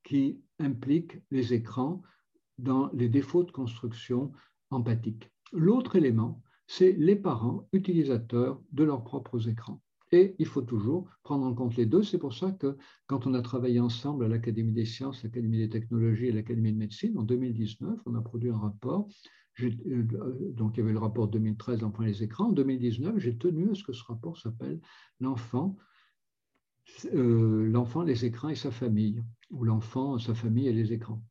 [0.04, 2.04] qui impliquent les écrans
[2.58, 4.32] dans les défauts de construction
[4.70, 5.32] empathique.
[5.52, 9.82] L'autre élément, c'est les parents utilisateurs de leurs propres écrans.
[10.12, 12.04] Et il faut toujours prendre en compte les deux.
[12.04, 12.78] C'est pour ça que
[13.08, 16.78] quand on a travaillé ensemble à l'Académie des sciences, l'Académie des technologies et l'Académie de
[16.78, 19.08] médecine, en 2019, on a produit un rapport.
[19.62, 20.04] Euh,
[20.52, 22.50] donc il y avait le rapport 2013, l'enfant et les écrans.
[22.50, 24.80] En 2019, j'ai tenu à ce que ce rapport s'appelle
[25.20, 25.78] L'enfant,
[27.14, 31.24] euh, l'enfant, les écrans et sa famille, ou l'enfant, sa famille et les écrans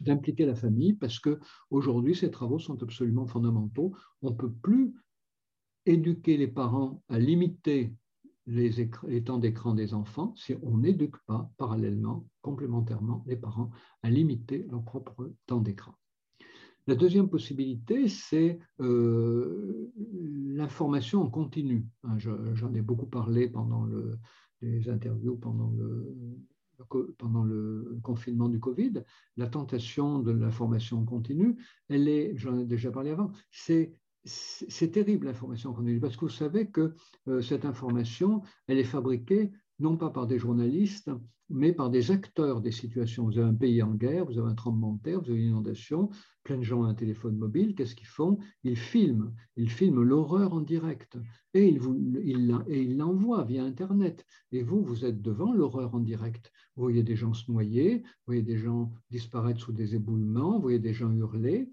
[0.00, 1.38] d'impliquer la famille parce que
[1.70, 3.94] aujourd'hui ces travaux sont absolument fondamentaux.
[4.22, 4.94] On ne peut plus
[5.86, 7.92] éduquer les parents à limiter
[8.46, 8.90] les,
[9.24, 13.70] temps d'écran des enfants si on n'éduque pas parallèlement, complémentairement, les parents
[14.02, 15.94] à limiter leur propre temps d'écran.
[16.86, 19.92] La deuxième possibilité, c'est euh,
[20.54, 21.86] l'information en continu.
[22.04, 24.18] Hein, j'en ai beaucoup parlé pendant le,
[24.62, 26.16] les interviews, pendant le,
[27.18, 29.02] pendant le confinement du Covid,
[29.36, 31.56] la tentation de l'information continue,
[31.88, 33.96] elle est, j'en ai déjà parlé avant, c'est
[34.92, 36.94] terrible l'information continue parce que vous savez que
[37.28, 41.10] euh, cette information, elle est fabriquée non pas par des journalistes,
[41.50, 43.24] mais par des acteurs des situations.
[43.24, 45.48] Vous avez un pays en guerre, vous avez un tremblement de terre, vous avez une
[45.48, 46.10] inondation,
[46.44, 48.38] plein de gens ont un téléphone mobile, qu'est-ce qu'ils font?
[48.64, 51.16] Ils filment, ils filment l'horreur en direct
[51.54, 54.26] et ils l'envoient via Internet.
[54.52, 56.52] Et vous, vous êtes devant l'horreur en direct.
[56.76, 60.62] Vous voyez des gens se noyer, vous voyez des gens disparaître sous des éboulements, vous
[60.62, 61.70] voyez des gens hurler.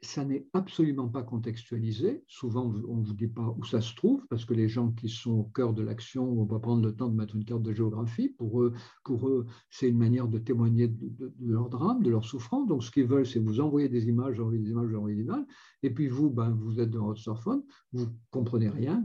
[0.00, 2.22] Ça n'est absolument pas contextualisé.
[2.28, 5.08] Souvent, on ne vous dit pas où ça se trouve, parce que les gens qui
[5.08, 7.72] sont au cœur de l'action vont pas prendre le temps de mettre une carte de
[7.72, 8.28] géographie.
[8.28, 8.72] Pour eux,
[9.04, 12.68] pour eux c'est une manière de témoigner de, leur drame, de leur souffrance.
[12.68, 15.46] Donc, ce qu'ils veulent, c'est vous envoyer des images, envoyer des images, envoyer des images.
[15.82, 19.04] Et puis, vous, ben, vous êtes dans votre smartphone, vous ne comprenez rien,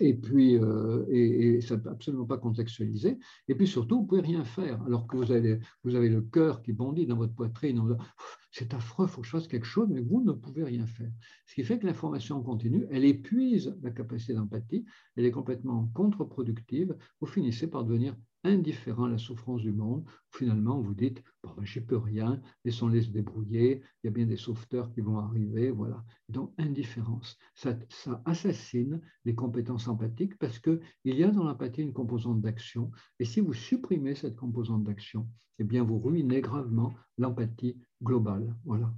[0.00, 3.18] et puis, euh, et, ça n'est absolument pas contextualisé.
[3.48, 6.22] Et puis surtout, vous ne pouvez rien faire, alors que vous avez, vous avez le
[6.22, 7.96] cœur qui bondit dans votre poitrine
[8.54, 11.10] c'est affreux, il faut que je fasse quelque chose, mais vous ne pouvez rien faire.
[11.44, 14.84] Ce qui fait que l'information continue, elle épuise la capacité d'empathie,
[15.16, 20.04] elle est complètement contre-productive, vous finissez par devenir indifférent à la souffrance du monde.
[20.30, 24.36] Finalement, vous dites, bon, ben, peux rien, laissons-les se débrouiller, il y a bien des
[24.36, 26.04] sauveteurs qui vont arriver, voilà.
[26.28, 27.36] Donc, indifférence.
[27.56, 32.92] Ça, ça assassine les compétences empathiques parce qu'il y a dans l'empathie une composante d'action.
[33.18, 35.28] Et si vous supprimez cette composante d'action,
[35.58, 38.54] eh bien, vous ruinez gravement l'empathie globale.
[38.64, 38.92] Voilà.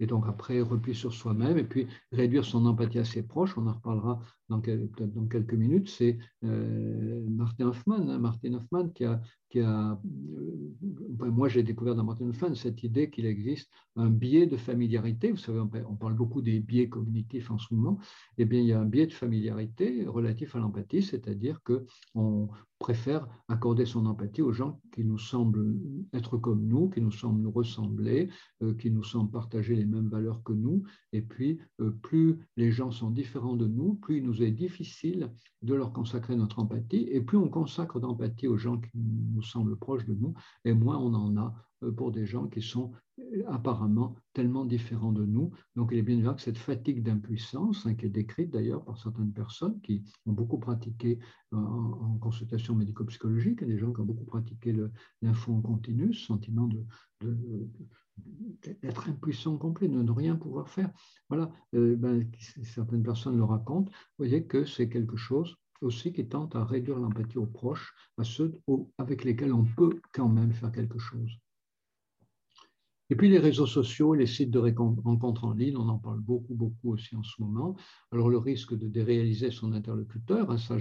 [0.00, 3.66] Et donc après, repli sur soi-même et puis réduire son empathie à ses proches, on
[3.66, 9.60] en reparlera dans, quelques minutes, c'est euh, Martin Hoffman, hein, Martin Hoffman qui a, qui
[9.60, 14.56] a euh, moi j'ai découvert dans Martin Hoffman cette idée qu'il existe un biais de
[14.56, 15.30] familiarité.
[15.30, 17.98] Vous savez, on parle beaucoup des biais cognitifs en ce moment.
[18.36, 22.48] Eh bien, il y a un biais de familiarité relatif à l'empathie, c'est-à-dire qu'on
[22.82, 25.78] préfère accorder son empathie aux gens qui nous semblent
[26.12, 28.28] être comme nous, qui nous semblent nous ressembler,
[28.62, 30.82] euh, qui nous semblent partager les mêmes valeurs que nous.
[31.12, 31.60] Et puis,
[32.02, 35.30] plus les gens sont différents de nous, plus ils nous est difficile
[35.62, 37.06] de leur consacrer notre empathie.
[37.12, 40.98] Et plus on consacre d'empathie aux gens qui nous semblent proches de nous, et moins
[40.98, 45.50] on en a euh, pour des gens qui sont euh, apparemment tellement différents de nous.
[45.76, 48.98] Donc il est bien vrai que cette fatigue d'impuissance, hein, qui est décrite d'ailleurs par
[48.98, 51.18] certaines personnes qui ont beaucoup pratiqué
[51.52, 54.74] euh, en, consultation médico-psychologique, des gens qui ont beaucoup pratiqué
[55.20, 56.68] l'info en continu, ce sentiment
[58.62, 60.90] d'être impuissant complet, de ne rien pouvoir faire.
[61.28, 62.30] Voilà, euh, ben,
[62.62, 63.90] certaines personnes le racontent.
[63.90, 68.24] Vous voyez que c'est quelque chose aussi qui tente à réduire l'empathie aux proches, à
[68.24, 68.60] ceux
[68.98, 71.38] avec lesquels on peut quand même faire quelque chose.
[73.12, 76.54] Et puis les réseaux sociaux, les sites de rencontres en ligne, on en parle beaucoup,
[76.54, 77.76] beaucoup aussi en ce moment.
[78.10, 80.78] Alors le risque de déréaliser son interlocuteur, hein, ça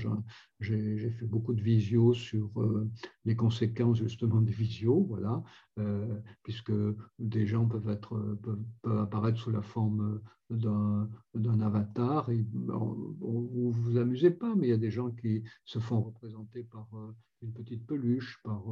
[0.61, 2.89] j'ai fait beaucoup de visios sur euh,
[3.25, 5.43] les conséquences justement des visios, voilà,
[5.77, 6.07] euh,
[6.43, 6.71] puisque
[7.19, 10.21] des gens peuvent, être, peuvent, apparaître sous la forme
[10.51, 12.29] d'un avatar.
[12.29, 16.63] Et, vous vous amusez pas, mais il y a des gens qui se font représenter
[16.63, 18.63] par euh, une petite peluche, par,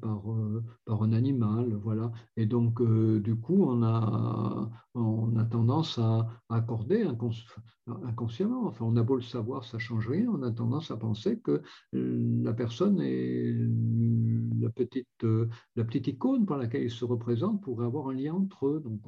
[0.00, 0.24] par,
[0.84, 2.12] par un animal, voilà.
[2.36, 7.06] Et donc, du coup, on a, on a tendance à accorder
[7.86, 10.96] inconsciemment, enfin, on a beau le savoir, ça ne change rien, on a tendance à
[10.96, 11.62] penser que
[11.94, 13.54] euh, la personne est
[14.60, 18.34] la petite, euh, la petite icône par laquelle il se représente pourrait avoir un lien
[18.34, 18.80] entre eux.
[18.80, 19.00] Donc,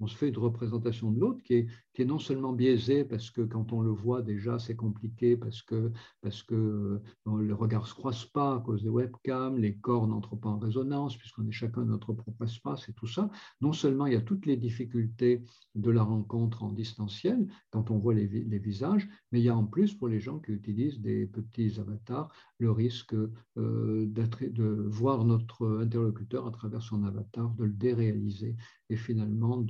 [0.00, 1.66] on, se fait une représentation de l'autre qui est,
[1.96, 5.90] qui non seulement biaisée parce que quand on le voit déjà, c'est compliqué parce que,
[6.20, 10.06] parce que euh, les regards ne se croisent pas à cause des webcams, les corps
[10.06, 13.30] n'entrent pas en résonance puisqu'on est chacun de notre propre espace et tout ça.
[13.62, 15.42] Non seulement il y a toutes les difficultés
[15.74, 19.56] de la rencontre en distanciel quand on voit les, les visages, mais il y a
[19.56, 25.24] en plus pour les gens qui utilisent des petits avatars le risque euh, de voir
[25.24, 28.56] notre interlocuteur à travers son avatar, de le déréaliser
[28.88, 29.64] et finalement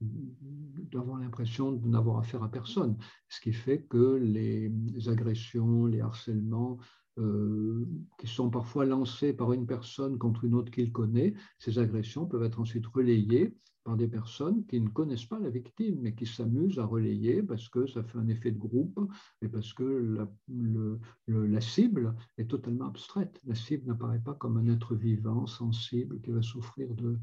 [0.00, 2.96] d'avoir l'impression de n'avoir affaire à personne.
[3.28, 4.72] Ce qui fait que les
[5.08, 6.78] agressions, les harcèlements,
[7.18, 7.86] euh,
[8.18, 12.42] qui sont parfois lancés par une personne contre une autre qu'il connaît, ces agressions peuvent
[12.42, 16.80] être ensuite relayées par des personnes qui ne connaissent pas la victime, mais qui s'amusent
[16.80, 18.98] à relayer parce que ça fait un effet de groupe
[19.42, 20.98] et parce que la, le,
[21.28, 23.40] la cible est totalement abstraite.
[23.44, 27.20] La cible n'apparaît pas comme un être vivant, sensible, qui va souffrir de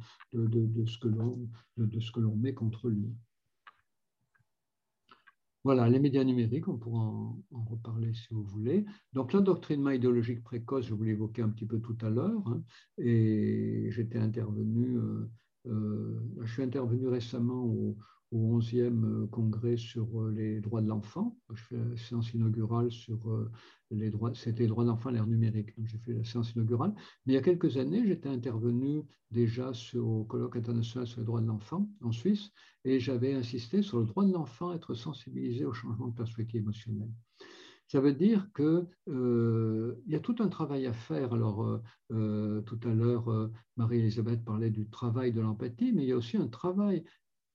[0.86, 3.12] ce que l'on met contre lui.
[5.64, 8.86] Voilà, les médias numériques, on pourra en, reparler si vous voulez.
[9.14, 12.64] Donc l'endoctrinement idéologique précoce, je vous évoqué un petit peu tout à l'heure, hein,
[12.98, 15.30] et j'étais intervenu euh,
[15.68, 17.98] euh, je suis intervenu récemment au,
[18.32, 21.38] 11e euh, congrès sur euh, les droits de l'enfant.
[21.54, 23.20] Je fais la séance inaugurale sur
[23.90, 25.74] les droits, c'était les droits de l'enfant l'ère numérique.
[25.84, 26.94] J'ai fait la séance inaugurale.
[27.26, 31.26] Mais il y a quelques années, j'étais intervenu déjà sur, au colloque international sur les
[31.26, 32.52] droits de l'enfant en Suisse
[32.86, 36.62] et j'avais insisté sur le droit de l'enfant à être sensibilisé au changement de perspective
[36.62, 37.12] émotionnelle.
[37.92, 41.34] Ça veut dire qu'il euh, y a tout un travail à faire.
[41.34, 41.82] Alors, euh,
[42.14, 46.38] euh, tout à l'heure, Marie-Elisabeth parlait du travail de l'empathie, mais il y a aussi
[46.38, 47.04] un travail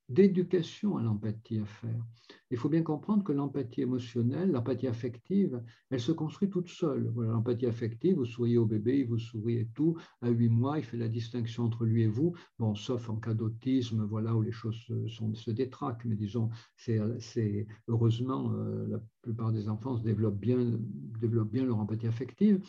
[0.09, 2.03] d'éducation à l'empathie à faire.
[2.51, 7.13] Il faut bien comprendre que l'empathie émotionnelle, l'empathie affective, elle se construit toute seule.
[7.17, 9.97] L'empathie affective, vous souriez au bébé, il vous sourit et tout.
[10.23, 12.35] À huit mois, il fait la distinction entre lui et vous.
[12.59, 16.05] Bon, sauf en cas d'autisme, voilà, où les choses se détraquent.
[16.05, 20.79] Mais disons, c'est heureusement, euh, la plupart des enfants se développent bien,
[21.21, 22.61] développent bien leur empathie affective.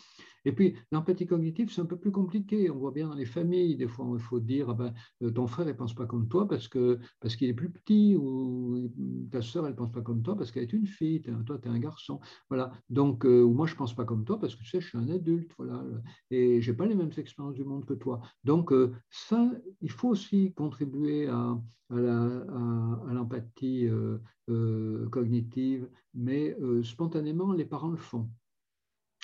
[0.45, 2.71] Et puis, l'empathie cognitive, c'est un peu plus compliqué.
[2.71, 5.45] On voit bien dans les familles, des fois, il faut dire, ah ben, euh, ton
[5.45, 8.89] frère, ne pense pas comme toi parce que parce qu'il est plus petit, ou
[9.32, 11.68] ta sœur, elle ne pense pas comme toi parce qu'elle est une fille, toi, tu
[11.68, 12.20] es un garçon.
[12.49, 12.72] Voilà.
[12.89, 14.97] Donc, euh, moi, je ne pense pas comme toi parce que tu sais, je suis
[14.97, 15.84] un adulte, voilà,
[16.32, 18.22] et je n'ai pas les mêmes expériences du monde que toi.
[18.43, 19.51] Donc, euh, ça,
[19.82, 21.57] il faut aussi contribuer à,
[21.89, 28.30] l'empathie euh, cognitive, mais spontanément, les parents le font,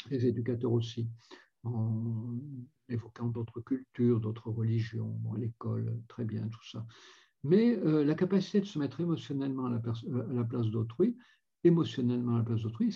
[0.10, 1.10] les éducateurs aussi
[1.64, 2.40] en
[2.90, 6.86] évoquant d'autres cultures, d'autres religions, l'école, très bien, tout ça.
[7.44, 11.18] Mais euh, la capacité de se mettre émotionnellement à la, euh, à la place d'autrui,
[11.64, 12.96] émotionnellement à la place d'autrui,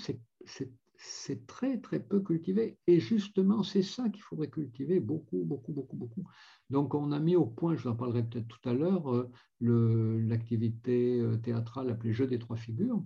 [0.98, 2.78] c'est très, très peu cultivé.
[2.88, 6.24] Et justement, c'est ça qu'il faudrait cultiver beaucoup, beaucoup, beaucoup, beaucoup.
[6.70, 10.22] Donc, on a mis au point, je vous en parlerai peut-être tout à l'heure, euh,
[10.22, 13.04] l'activité théâtrale appelée Jeu des trois figures,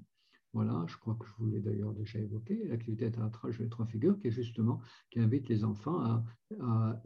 [0.53, 3.85] voilà, je crois que je vous l'ai d'ailleurs déjà évoqué, l'activité théâtrale Jeux les trois
[3.85, 6.23] figures, qui est justement qui invite les enfants à,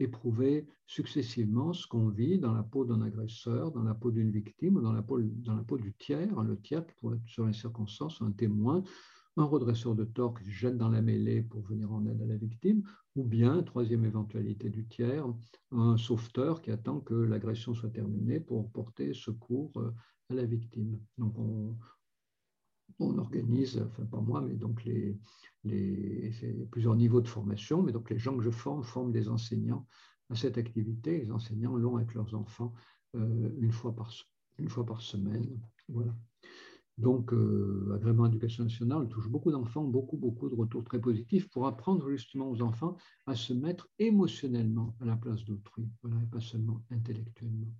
[0.00, 4.82] éprouver successivement ce qu'on vit dans la peau d'un agresseur, dans la peau d'une victime,
[4.82, 7.52] dans la peau, dans la peau du tiers, le tiers qui pourrait être sur les
[7.52, 8.82] circonstances un témoin,
[9.36, 12.26] un redresseur de tort qui se jette dans la mêlée pour venir en aide à
[12.26, 12.82] la victime,
[13.14, 15.26] ou bien, troisième éventualité du tiers,
[15.70, 19.92] un sauveteur qui attend que l'agression soit terminée pour porter secours euh,
[20.30, 20.98] à la victime.
[21.18, 21.76] Donc on,
[22.98, 25.18] on organise, enfin pas moi, mais donc les,
[25.64, 26.32] les
[26.70, 29.86] plusieurs niveaux de formation, mais donc les gens que je forme forment des enseignants
[30.30, 31.18] à cette activité.
[31.18, 32.72] Les enseignants l'ont avec leurs enfants
[33.14, 34.12] euh, une, fois par,
[35.00, 35.60] semaine.
[35.88, 36.14] Voilà.
[36.98, 41.66] Donc, euh, agrément éducation nationale touche beaucoup d'enfants, beaucoup, beaucoup de retours très positifs pour
[41.66, 46.82] apprendre justement aux enfants à se mettre émotionnellement à la place d'autrui, et pas seulement
[46.90, 47.72] intellectuellement.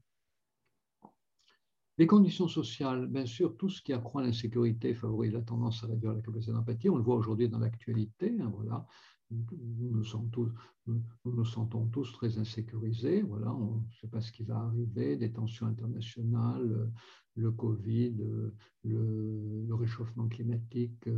[1.98, 6.12] Les conditions sociales, bien sûr, tout ce qui accroît l'insécurité favorise la tendance à réduire
[6.12, 6.90] la capacité d'empathie.
[6.90, 8.36] On le voit aujourd'hui dans l'actualité.
[8.40, 8.86] Hein, voilà.
[9.30, 13.22] Nous nous, sentons tous, très insécurisés.
[13.22, 13.52] Voilà.
[13.52, 16.92] On ne sait pas ce qui va arriver, des tensions internationales,
[17.34, 18.14] le Covid,
[18.84, 21.08] le, réchauffement climatique.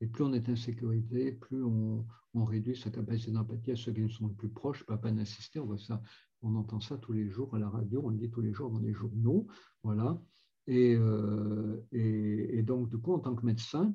[0.00, 2.04] Et plus on est insécurisé, plus on,
[2.34, 4.84] réduit sa capacité d'empathie à ceux qui nous sont les plus proches.
[4.84, 6.02] Pas d'insister, on voit ça
[6.44, 8.70] on entend ça tous les jours à la radio, on le dit tous les jours
[8.70, 9.46] dans les journaux.
[9.82, 10.20] Voilà.
[10.68, 13.94] Euh, et, et, donc, du coup, en tant que médecin,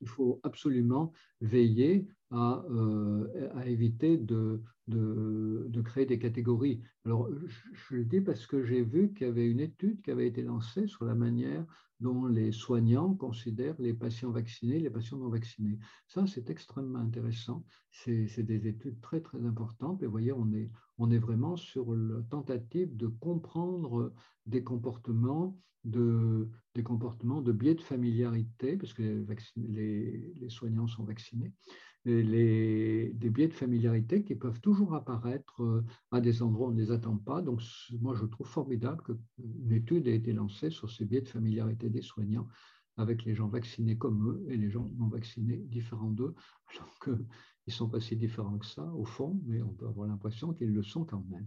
[0.00, 6.82] il faut absolument veiller à, euh, à éviter de, de, créer des catégories.
[7.04, 7.28] Alors,
[7.72, 10.42] je, le dis parce que j'ai vu qu'il y avait une étude qui avait été
[10.42, 11.64] lancée sur la manière
[11.98, 15.78] dont les soignants considèrent les patients vaccinés et les patients non vaccinés.
[16.06, 17.64] Ça, c'est extrêmement intéressant.
[17.90, 20.02] C'est des études très, très importantes.
[20.02, 24.14] Et vous voyez, on est, on est vraiment sur la tentative de comprendre
[24.46, 29.24] des comportements de, des comportements de biais de familiarité, parce que
[29.56, 31.52] les, les soignants sont vaccinés,
[32.04, 36.74] les, des biais de familiarité qui peuvent toujours apparaître euh, à des endroits où on
[36.74, 37.42] ne les attend pas.
[37.42, 37.60] Donc,
[38.00, 42.02] moi, je trouve formidable qu'une étude ait été lancée sur ces biais de familiarité des
[42.02, 42.48] soignants
[42.96, 46.34] avec les gens vaccinés comme eux et les gens non vaccinés différents d'eux,
[46.74, 47.26] alors qu'ils
[47.66, 50.72] ne sont pas si différents que ça, au fond, mais on peut avoir l'impression qu'ils
[50.72, 51.46] le sont quand même.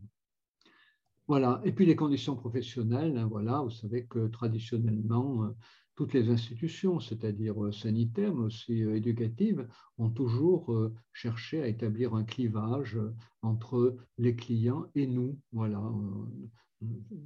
[1.28, 1.62] Voilà.
[1.64, 5.52] Et puis les conditions professionnelles, hein, voilà, vous savez que traditionnellement, euh,
[5.96, 9.68] toutes les institutions, c'est-à-dire euh, sanitaires, mais aussi euh, éducatives,
[9.98, 13.00] ont toujours euh, cherché à établir un clivage
[13.42, 15.40] entre les clients et nous.
[15.52, 15.82] Voilà,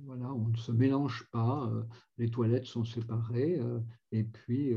[0.05, 1.71] voilà, on ne se mélange pas,
[2.17, 3.59] les toilettes sont séparées,
[4.11, 4.73] et puis,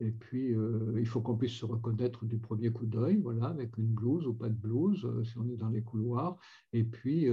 [0.00, 0.54] et puis
[0.96, 4.34] il faut qu'on puisse se reconnaître du premier coup d'œil, voilà, avec une blouse ou
[4.34, 6.38] pas de blouse, si on est dans les couloirs,
[6.72, 7.26] et puis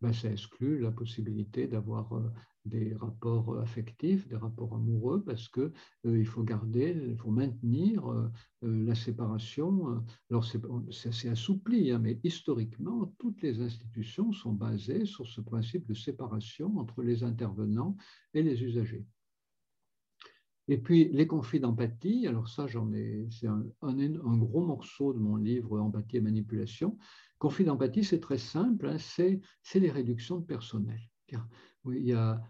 [0.00, 2.12] ben, ça exclut la possibilité d'avoir
[2.64, 5.72] des rapports affectifs, des rapports amoureux, parce qu'il
[6.06, 8.28] euh, faut garder, il faut maintenir euh,
[8.64, 10.02] euh, la séparation.
[10.30, 15.94] Alors c'est assoupli, hein, mais historiquement, toutes les institutions sont basées sur ce principe de
[15.94, 17.96] séparation entre les intervenants
[18.34, 19.04] et les usagers.
[20.72, 23.64] Et puis les conflits d'empathie, alors ça j'en ai, c'est un,
[24.38, 26.96] gros morceau de mon livre Empathie et manipulation.
[27.38, 29.40] Conflit d'empathie, c'est très simple, hein, c'est
[29.74, 31.00] les réductions de personnel
[31.86, 32.40] il y a,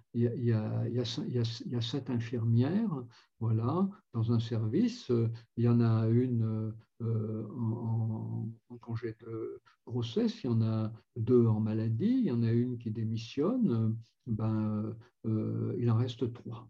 [1.80, 3.04] sept infirmières
[3.40, 5.10] voilà, dans un service.
[5.56, 8.48] Il y en a une euh, en,
[8.80, 12.78] congé de grossesse, il y en a deux en maladie, il y en a une
[12.78, 13.96] qui démissionne,
[14.26, 14.94] ben,
[15.26, 16.68] euh, il en reste trois.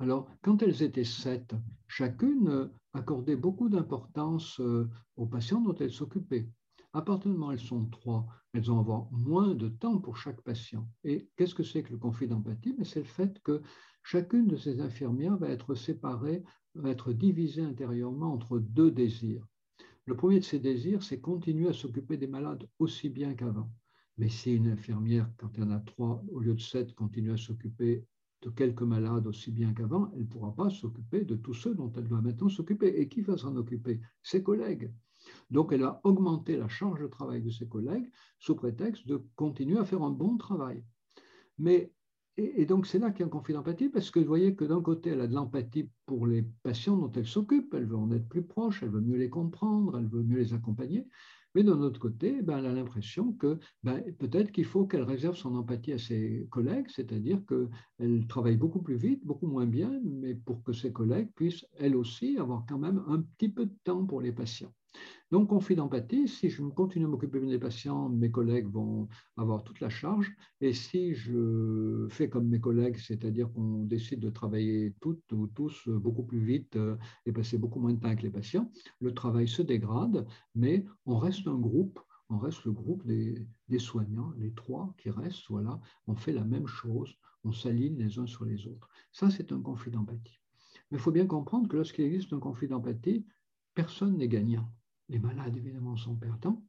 [0.00, 1.54] Alors, quand elles étaient sept,
[1.86, 6.48] chacune accordait beaucoup d'importance euh, aux patients dont elle s'occupait.
[6.92, 10.16] À partir du moment où elles sont trois, elles vont avoir moins de temps pour
[10.16, 10.88] chaque patient.
[11.02, 12.76] Et qu'est-ce que c'est que le conflit d'empathie?
[12.84, 13.62] C'est le fait que
[14.02, 19.46] chacune de ces infirmières va être séparée, va être divisée intérieurement entre deux désirs.
[20.06, 23.70] Le premier de ces désirs, c'est continuer à s'occuper des malades aussi bien qu'avant.
[24.18, 27.36] Mais si une infirmière, quand y en a trois au lieu de sept, continue à
[27.36, 28.04] s'occuper
[28.44, 31.90] de quelques malades aussi bien qu'avant, elle ne pourra pas s'occuper de tous ceux dont
[31.96, 33.00] elle doit maintenant s'occuper.
[33.00, 34.00] Et qui va s'en occuper?
[34.22, 34.92] Ses collègues.
[35.50, 39.78] Donc, elle va augmenter la charge de travail de ses collègues sous prétexte de continuer
[39.78, 40.84] à faire un bon travail.
[41.58, 41.92] Mais,
[42.36, 44.64] et, donc, c'est là qu'il y a un conflit d'empathie, parce que vous voyez que
[44.64, 48.10] d'un côté, elle a de l'empathie pour les patients dont elle s'occupe, elle veut en
[48.10, 51.06] être plus proche, elle veut mieux les comprendre, elle veut mieux les accompagner.
[51.54, 55.36] Mais d'un autre côté, ben, elle a l'impression que ben, peut-être qu'il faut qu'elle réserve
[55.36, 60.34] son empathie à ses collègues, c'est-à-dire qu'elle travaille beaucoup plus vite, beaucoup moins bien, mais
[60.34, 64.04] pour que ses collègues puissent, elles aussi, avoir quand même un petit peu de temps
[64.04, 64.72] pour les patients.
[65.30, 69.80] Donc, conflit d'empathie, si je continue à m'occuper des patients, mes collègues vont avoir toute
[69.80, 70.32] la charge.
[70.60, 75.88] Et si je fais comme mes collègues, c'est-à-dire qu'on décide de travailler toutes ou tous
[75.88, 78.70] beaucoup plus vite euh, et passer beaucoup moins de temps avec les patients,
[79.00, 81.98] le travail se dégrade, mais on reste un groupe
[82.30, 86.44] on reste le groupe des, des, soignants, les trois qui restent, voilà, on fait la
[86.44, 87.14] même chose,
[87.44, 88.88] on s'aligne les uns sur les autres.
[89.12, 90.40] Ça, c'est un conflit d'empathie.
[90.90, 93.26] Mais il faut bien comprendre que lorsqu'il existe un conflit d'empathie,
[93.74, 94.68] personne n'est gagnant.
[95.08, 96.62] Les malades, évidemment, sont perdants.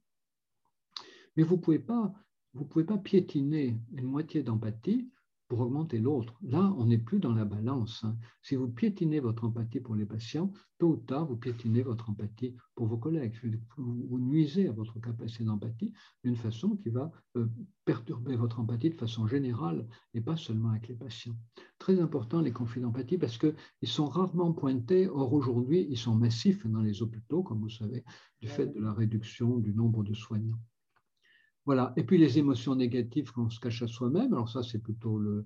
[1.36, 2.14] Mais vous ne pouvez, pas,
[2.54, 5.10] vous pouvez pas piétiner une moitié d'empathie
[5.56, 6.38] pour augmenter l'autre.
[6.42, 8.04] Là, on n'est plus dans la balance.
[8.04, 8.18] Hein.
[8.42, 12.58] Si vous piétinez votre empathie pour les patients, tôt ou tard, vous piétinez votre empathie
[12.76, 13.34] pour vos collègues.
[13.78, 15.94] Vous nuisez à votre capacité d'empathie
[16.26, 17.48] d'une façon qui va euh,
[17.86, 21.38] perturber votre empathie de façon générale et pas seulement avec les patients.
[21.80, 25.08] Très important les conflits d'empathie parce qu'ils sont rarement pointés.
[25.08, 28.04] Or, aujourd'hui, ils sont massifs dans les hôpitaux, comme vous savez,
[28.42, 30.60] du fait de la réduction du nombre de soignants.
[31.66, 31.94] Voilà.
[31.98, 35.46] Et puis les émotions négatives qu'on se cache à soi-même, alors ça c'est plutôt le,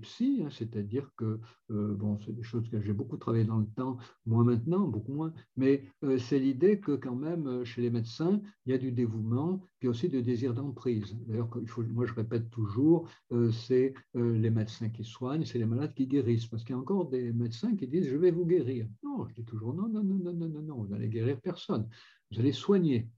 [0.00, 1.40] psy, hein, c'est-à-dire que,
[1.70, 5.12] euh, bon, c'est des choses que j'ai beaucoup travaillé dans le temps, moins maintenant, beaucoup
[5.12, 8.78] moins, mais euh, c'est l'idée que quand même euh, chez les médecins, il y a
[8.78, 11.14] du dévouement, puis aussi du désir d'emprise.
[11.26, 11.50] D'ailleurs,
[11.90, 13.08] moi je répète toujours,
[13.50, 17.10] c'est les médecins qui soignent, c'est les malades qui guérissent, parce qu'il y a encore
[17.10, 18.86] des médecins qui disent je vais vous guérir.
[19.02, 21.88] Non, je dis toujours non, non, non, non, non, non, non, vous n'allez guérir personne,
[22.30, 23.08] vous allez soigner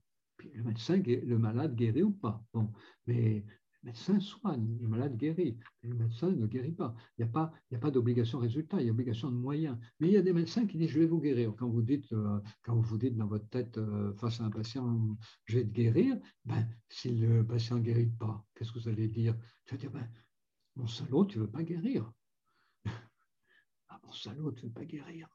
[0.43, 2.43] le médecin, le malade guérit ou pas.
[2.53, 2.71] Bon,
[3.07, 3.45] mais
[3.83, 6.95] le médecin soigne, le malade guérit, le médecin ne guérit pas.
[7.17, 9.77] Il n'y a pas, il pas d'obligation résultat, il y a obligation de moyens.
[9.99, 11.53] Mais il y a des médecins qui disent je vais vous guérir.
[11.57, 15.17] Quand vous dites, euh, quand vous dites dans votre tête euh, face à un patient
[15.45, 19.07] je vais te guérir, ben, si le patient ne guérit pas, qu'est-ce que vous allez
[19.07, 19.35] dire?
[19.65, 20.09] Tu vas dire ben,
[20.75, 22.11] mon salaud, tu ne veux pas guérir.
[23.89, 25.29] ah, mon salaud, tu ne veux pas guérir.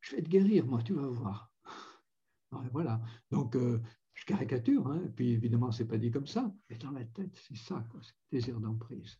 [0.00, 1.50] Je vais te guérir, moi, tu vas voir.
[2.72, 3.02] Voilà.
[3.32, 3.80] Donc, euh,
[4.24, 7.56] caricature, hein, puis évidemment, ce n'est pas dit comme ça, mais dans la tête, c'est
[7.56, 9.18] ça, quoi, c'est le désir d'emprise.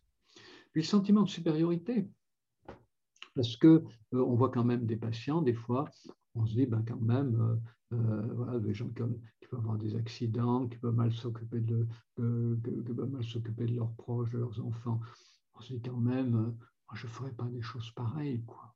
[0.71, 2.09] Puis le sentiment de supériorité,
[3.35, 3.67] parce qu'on
[4.13, 5.89] euh, on voit quand même des patients, des fois,
[6.35, 9.03] on se dit, ben, quand même, euh, euh, voilà, des gens qui,
[9.49, 11.87] peuvent avoir des accidents, qui peuvent mal s'occuper de,
[12.17, 14.99] mal s'occuper de leurs proches, de leurs enfants.
[15.53, 18.74] On se dit quand même, moi, je ne ferais pas des choses pareilles, quoi.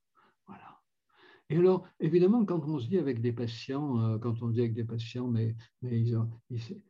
[1.49, 4.73] Et alors, évidemment, quand on se dit avec des patients, euh, quand on dit avec
[4.75, 6.15] des patients, mais, mais ils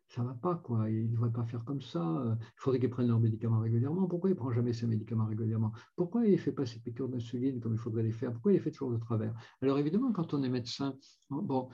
[0.08, 2.90] ça ne va pas, quoi, ils ne devraient pas faire comme ça, il faudrait qu'ils
[2.90, 4.08] prennent leurs médicaments régulièrement.
[4.08, 5.72] Pourquoi ils ne prennent jamais ces médicaments régulièrement?
[5.96, 8.34] Pourquoi il ne fait pas ces piqûres d'insuline comme il faudrait les faire?
[8.34, 9.34] Pourquoi il les fait toujours de travers?
[9.62, 10.98] Alors, évidemment, quand on est médecin,
[11.30, 11.70] bon,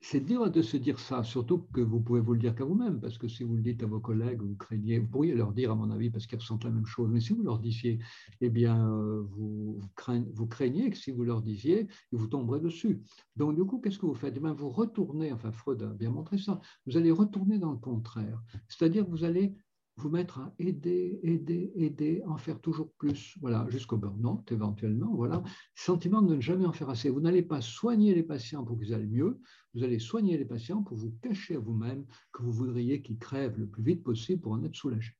[0.00, 3.00] c'est dur de se dire ça, surtout que vous pouvez vous le dire qu'à vous-même,
[3.00, 5.72] parce que si vous le dites à vos collègues, vous craignez, vous pourriez leur dire,
[5.72, 7.98] à mon avis, parce qu'ils ressentent la même chose, mais si vous leur disiez,
[8.40, 13.02] eh bien, euh, vous, craignez, que si vous leur disiez, vous tomberaient dessus.
[13.36, 14.34] Donc, du coup, qu'est-ce que vous faites?
[14.36, 17.78] Eh bien, Vous retournez, enfin, Freud a bien montré ça, vous allez retourner dans le
[17.78, 19.56] contraire, c'est-à-dire que vous allez
[19.98, 25.42] vous mettre à aider, aider, aider, en faire toujours plus, voilà, jusqu'au burn-out éventuellement, voilà.
[25.74, 27.10] Sentiment de ne jamais en faire assez.
[27.10, 29.40] Vous n'allez pas soigner les patients pour qu'ils aillent mieux,
[29.74, 33.58] vous allez soigner les patients pour vous cacher à vous-même que vous voudriez qu'ils crèvent
[33.58, 35.16] le plus vite possible pour en être soulagés.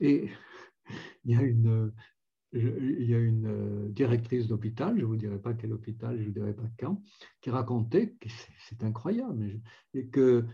[0.00, 0.28] Et
[1.24, 1.92] il y a une,
[2.54, 6.22] il y a une euh, directrice d'hôpital, je ne vous dirai pas quel hôpital, je
[6.22, 7.02] ne vous dirai pas quand,
[7.40, 8.16] qui racontait,
[8.58, 9.60] c'est incroyable,
[9.92, 10.46] qu'il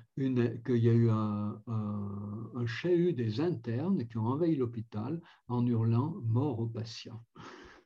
[0.66, 6.60] y a eu un, un, chahut des internes qui ont envahi l'hôpital en hurlant mort
[6.60, 7.24] aux patients.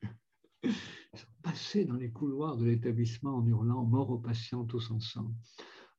[0.63, 0.71] Ils
[1.19, 5.33] sont passés dans les couloirs de l'établissement en hurlant mort aux patients tous ensemble.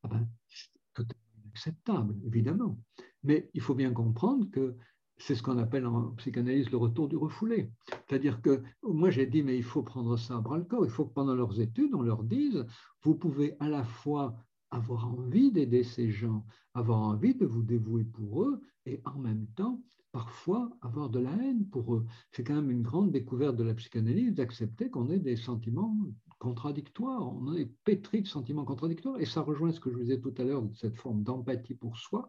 [0.03, 2.81] Ah ben, c'est totalement inacceptable, évidemment.
[3.23, 4.77] Mais il faut bien comprendre que
[5.19, 7.71] c'est ce qu'on appelle en psychanalyse le retour du refoulé.
[8.09, 10.85] C'est-à-dire que moi j'ai dit, mais il faut prendre ça à bras le corps.
[10.85, 12.65] Il faut que pendant leurs études, on leur dise,
[13.03, 14.37] vous pouvez à la fois
[14.71, 16.45] avoir envie d'aider ces gens,
[16.75, 21.33] avoir envie de vous dévouer pour eux, et en même temps, parfois, avoir de la
[21.33, 22.05] haine pour eux.
[22.33, 25.97] C'est quand même une grande découverte de la psychanalyse d'accepter qu'on ait des sentiments
[26.39, 30.21] contradictoires, on est pétri de sentiments contradictoires, et ça rejoint ce que je vous disais
[30.21, 32.29] tout à l'heure, cette forme d'empathie pour soi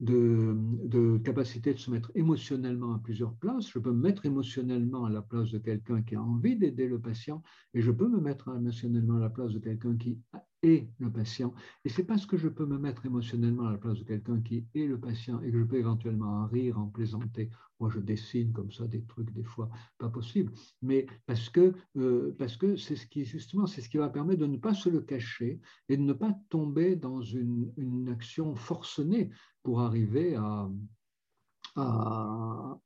[0.00, 3.70] de, capacité de se mettre émotionnellement à plusieurs places.
[3.70, 7.00] Je peux me mettre émotionnellement à la place de quelqu'un qui a envie d'aider le
[7.00, 7.42] patient
[7.74, 10.20] et je peux me mettre émotionnellement à la place de quelqu'un qui
[10.64, 11.54] est le patient.
[11.84, 14.66] Et c'est parce que je peux me mettre émotionnellement à la place de quelqu'un qui
[14.74, 17.50] est le patient et que je peux éventuellement en rire, en plaisanter.
[17.80, 22.34] Moi, je dessine comme ça des trucs des fois pas possible, mais parce que euh,
[22.38, 24.88] parce que c'est ce qui justement c'est ce qui va permettre de ne pas se
[24.88, 27.72] le cacher et de ne pas tomber dans une,
[28.10, 29.30] action forcenée
[29.62, 30.70] pour arriver à,
[31.76, 32.78] à,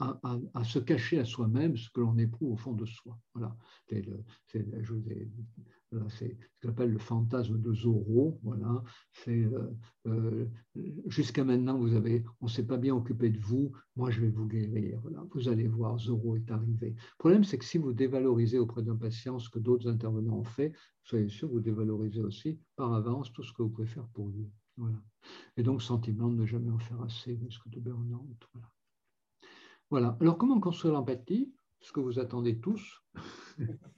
[0.54, 3.18] à, se cacher à soi-même ce que l'on éprouve au fond de soi.
[3.34, 3.56] Voilà.
[3.88, 4.04] C'est
[5.90, 6.24] ce
[6.62, 8.38] qu'on appelle le fantasme de Zorro.
[8.42, 8.82] Voilà.
[9.28, 9.70] Euh,
[10.06, 10.46] euh,
[11.06, 13.72] jusqu'à maintenant, vous avez, on ne s'est pas bien occupé de vous.
[13.96, 15.00] Moi, je vais vous guérir.
[15.32, 16.90] Vous allez voir, Zorro est arrivé.
[16.90, 20.44] Le problème, c'est que si vous dévalorisez auprès d'un patient ce que d'autres intervenants ont
[20.44, 24.28] fait, soyez sûr, vous dévalorisez aussi par avance tout ce que vous pouvez faire pour
[24.28, 24.50] lui.
[24.76, 25.02] Voilà.
[25.56, 28.48] Et donc, sentiment de ne jamais en faire assez, risque de burn-out.
[28.52, 28.72] Voilà.
[29.90, 30.16] voilà.
[30.20, 31.52] Alors, comment construire l'empathie?
[31.80, 33.02] Ce que vous attendez tous.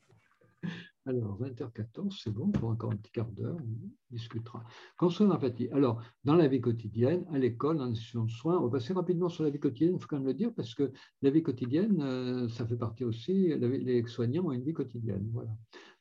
[1.06, 4.62] Alors, 20h14, c'est bon, pour encore un petit quart d'heure, on discutera.
[4.98, 5.68] Construire l'empathie.
[5.70, 9.30] Alors, dans la vie quotidienne, à l'école, dans l'institution de soins, on va passer rapidement
[9.30, 12.02] sur la vie quotidienne, il faut quand même le dire, parce que la vie quotidienne,
[12.02, 15.26] euh, ça fait partie aussi, les soignants ont une vie quotidienne.
[15.32, 15.50] Voilà.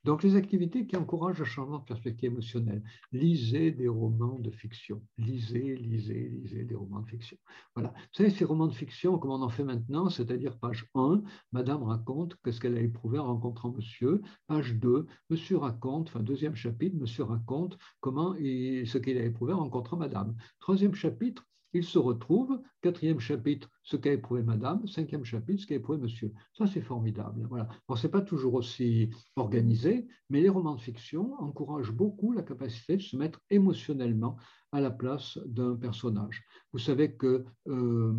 [0.05, 2.83] Donc, les activités qui encouragent le changement de perspective émotionnelle.
[3.11, 5.01] Lisez des romans de fiction.
[5.17, 7.37] Lisez, lisez, lisez des romans de fiction.
[7.75, 7.89] Voilà.
[7.89, 11.21] Vous savez, ces romans de fiction, comme on en fait maintenant, c'est-à-dire page 1,
[11.51, 14.21] Madame raconte ce qu'elle a éprouvé en rencontrant Monsieur.
[14.47, 19.59] Page 2, Monsieur raconte, enfin, deuxième chapitre, Monsieur raconte comment ce qu'il a éprouvé en
[19.59, 20.35] rencontrant Madame.
[20.59, 25.75] Troisième chapitre, il se retrouve, quatrième chapitre, ce qu'a éprouvé madame, cinquième chapitre, ce qu'a
[25.75, 26.33] éprouvé monsieur.
[26.53, 27.45] Ça, c'est formidable.
[27.49, 27.67] Voilà.
[27.87, 32.43] Bon, ce n'est pas toujours aussi organisé, mais les romans de fiction encouragent beaucoup la
[32.43, 34.37] capacité de se mettre émotionnellement
[34.71, 36.43] à la place d'un personnage.
[36.73, 38.13] Vous savez que euh,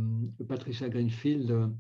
[0.49, 1.73] Patricia Greenfield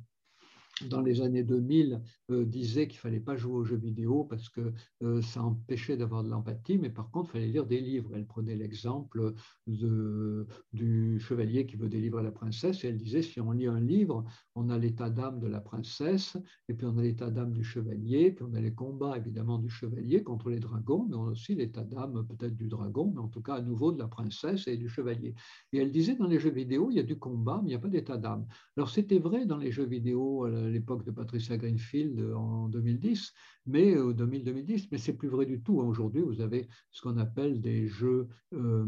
[0.89, 2.01] dans les années 2000,
[2.31, 5.97] euh, disait qu'il ne fallait pas jouer aux jeux vidéo parce que euh, ça empêchait
[5.97, 8.11] d'avoir de l'empathie, mais par contre, il fallait lire des livres.
[8.15, 9.35] Elle prenait l'exemple
[9.67, 14.25] du chevalier qui veut délivrer la princesse, et elle disait, si on lit un livre,
[14.55, 16.37] on a l'état d'âme de la princesse,
[16.69, 19.69] et puis on a l'état d'âme du chevalier, puis on a les combats, évidemment, du
[19.71, 23.29] chevalier contre les dragons, mais on a aussi l'état d'âme peut-être du dragon, mais en
[23.29, 25.35] tout cas, à nouveau, de la princesse et du chevalier.
[25.73, 27.77] Et elle disait, dans les jeux vidéo, il y a du combat, mais il n'y
[27.77, 28.47] a pas d'état d'âme.
[28.77, 33.33] Alors, c'était vrai dans les jeux vidéo, l'époque de Patricia Greenfield en 2010,
[33.67, 35.79] mais 2010, euh, mais c'est plus vrai du tout.
[35.79, 38.87] Aujourd'hui, vous avez ce qu'on appelle des jeux, euh,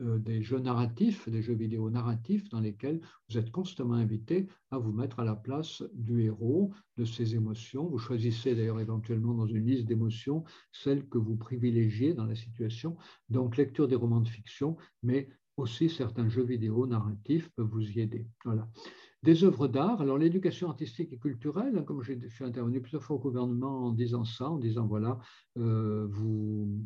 [0.00, 4.78] euh, des jeux narratifs, des jeux vidéo narratifs dans lesquels vous êtes constamment invité à
[4.78, 7.86] vous mettre à la place du héros, de ses émotions.
[7.86, 12.96] Vous choisissez d'ailleurs éventuellement dans une liste d'émotions celles que vous privilégiez dans la situation.
[13.28, 18.00] Donc, lecture des romans de fiction, mais aussi certains jeux vidéo narratifs peuvent vous y
[18.00, 18.26] aider.
[18.44, 18.68] Voilà
[19.24, 20.00] des œuvres d'art.
[20.02, 23.92] Alors l'éducation artistique et culturelle, hein, comme je suis intervenu plusieurs fois au gouvernement en
[23.92, 25.18] disant ça, en disant voilà,
[25.58, 26.84] euh, vous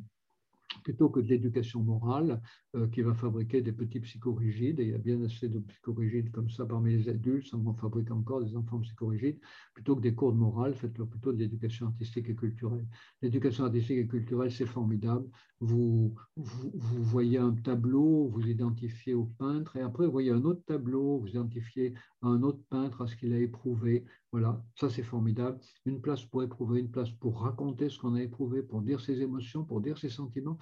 [0.85, 2.40] plutôt que de l'éducation morale
[2.77, 6.31] euh, qui va fabriquer des petits psychorigides, et il y a bien assez de psychorigides
[6.31, 9.40] comme ça parmi les adultes, en fabrique encore des enfants psychorigides,
[9.74, 12.86] plutôt que des cours de morale, faites-leur plutôt de l'éducation artistique et culturelle.
[13.23, 15.27] L'éducation artistique et culturelle, c'est formidable.
[15.60, 21.18] Vous, voyez un tableau, vous identifiez au peintre, et après vous voyez un autre tableau,
[21.18, 24.05] vous identifiez à un autre peintre, à ce qu'il a éprouvé.
[24.30, 25.59] Voilà, ça c'est formidable.
[25.85, 29.20] Une place pour éprouver, une place pour raconter ce qu'on a éprouvé, pour dire ses
[29.20, 30.59] émotions, pour dire ses sentiments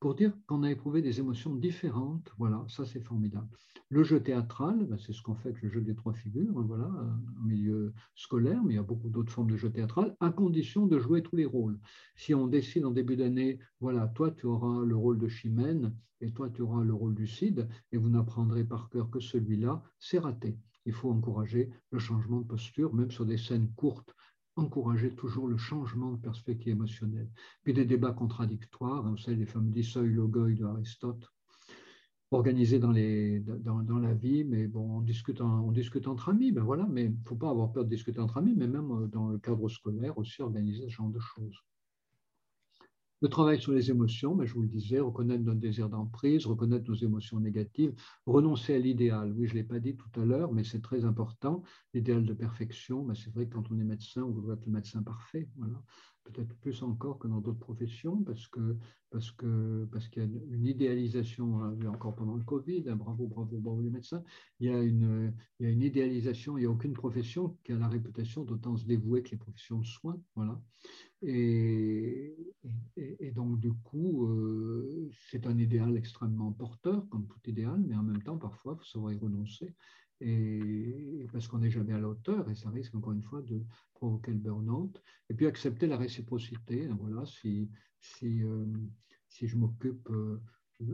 [0.00, 2.32] pour dire qu'on a éprouvé des émotions différentes.
[2.38, 3.48] Voilà, ça c'est formidable.
[3.90, 6.64] Le jeu théâtral, ben, c'est ce qu'on fait avec le jeu des trois figures, hein,
[6.66, 10.30] voilà, en milieu scolaire, mais il y a beaucoup d'autres formes de jeu théâtral, à
[10.30, 11.78] condition de jouer tous les rôles.
[12.16, 16.32] Si on décide en début d'année, voilà, toi tu auras le rôle de Chimène et
[16.32, 20.18] toi tu auras le rôle du Cid, et vous n'apprendrez par cœur que celui-là, c'est
[20.18, 20.58] raté.
[20.86, 24.14] Il faut encourager le changement de posture, même sur des scènes courtes
[24.56, 27.30] encourager toujours le changement de perspective émotionnelle.
[27.62, 31.32] Puis des débats contradictoires, vous savez, les fameux seuils logoi de Aristote,
[32.30, 36.52] organisés dans, les, dans, dans, la vie, mais bon, on discute, on discute entre amis,
[36.52, 38.90] ben voilà, mais il ne faut pas avoir peur de discuter entre amis, mais même
[38.92, 41.56] euh, dans le cadre scolaire aussi, organiser ce genre de choses.
[43.22, 46.88] Le travail sur les émotions, mais je vous le disais, reconnaître notre désir d'emprise, reconnaître
[46.88, 47.94] nos émotions négatives,
[48.26, 49.32] renoncer à l'idéal.
[49.36, 51.62] Oui, je ne l'ai pas dit tout à l'heure, mais c'est très important.
[51.92, 54.72] L'idéal de perfection, ben, c'est vrai que quand on est médecin, on veut être le
[54.72, 55.48] médecin parfait.
[55.56, 55.82] Voilà
[56.30, 58.76] peut-être plus encore que dans d'autres professions, parce que
[59.10, 63.26] parce que parce qu'il y a une idéalisation, hein, encore pendant le Covid, hein, bravo,
[63.26, 64.22] bravo, bravo les médecins,
[64.60, 67.72] il y a une, il y a une idéalisation, il n'y a aucune profession qui
[67.72, 70.60] a la réputation d'autant se dévouer que les professions de soins, voilà.
[71.22, 72.34] Et,
[72.96, 78.02] et, donc du coup, euh, c'est un idéal extrêmement porteur, comme tout idéal, mais en
[78.02, 79.74] même temps, parfois, il faut savoir y renoncer,
[80.20, 83.64] et, parce qu'on n'est jamais à la hauteur, et ça risque encore une fois de
[83.94, 85.02] provoquer le burn-out.
[85.28, 86.88] Et puis accepter la réciprocité.
[87.00, 87.70] Voilà, si,
[88.00, 88.66] si, euh,
[89.28, 90.42] si je m'occupe, euh,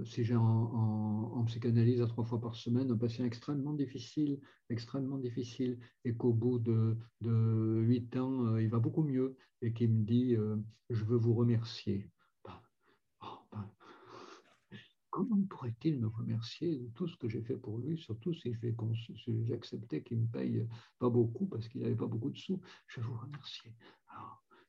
[0.05, 5.79] si j'ai en, psychanalyse à trois fois par semaine un patient extrêmement difficile, extrêmement difficile,
[6.05, 10.05] et qu'au bout de, de huit ans, euh, il va beaucoup mieux, et qui me
[10.05, 10.37] dit
[10.91, 12.11] Je veux vous remercier
[15.17, 19.55] comment pourrait-il me remercier de tout ce que j'ai fait pour lui, surtout si j'ai
[19.55, 20.69] accepté qu'il me paye
[20.99, 22.61] pas beaucoup parce qu'il n'avait pas beaucoup de sous?
[22.89, 23.73] Je vous remercier.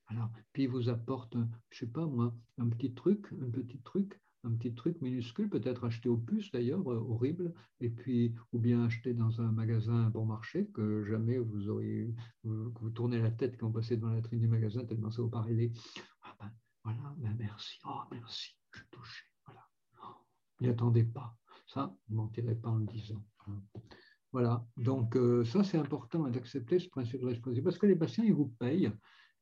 [0.08, 1.36] Alors, puis il vous apporte,
[1.70, 5.84] je sais pas moi, un petit truc, un petit truc, un petit truc minuscule, peut-être
[5.84, 10.26] acheté au puce d'ailleurs, euh, horrible, et puis ou bien acheté dans un magasin bon
[10.26, 12.16] marché que jamais vous auriez,
[12.46, 15.22] vous, vous tournez la tête quand vous passez devant la vitrine du magasin tellement ça
[15.22, 15.72] vous paraît
[16.22, 16.52] Ah ben
[16.86, 18.88] voilà, ben merci, oh merci, je suis
[20.62, 21.36] n'y attendez pas.
[21.68, 23.24] Ça, vous ne mentirez pas en le disant.
[24.32, 28.24] Voilà, donc euh, ça c'est important d'accepter ce principe de responsabilité parce que les patients,
[28.24, 28.92] ils vous payent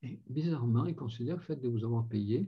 [0.04, 2.48] et bizarrement, ils considèrent le fait de vous avoir payé,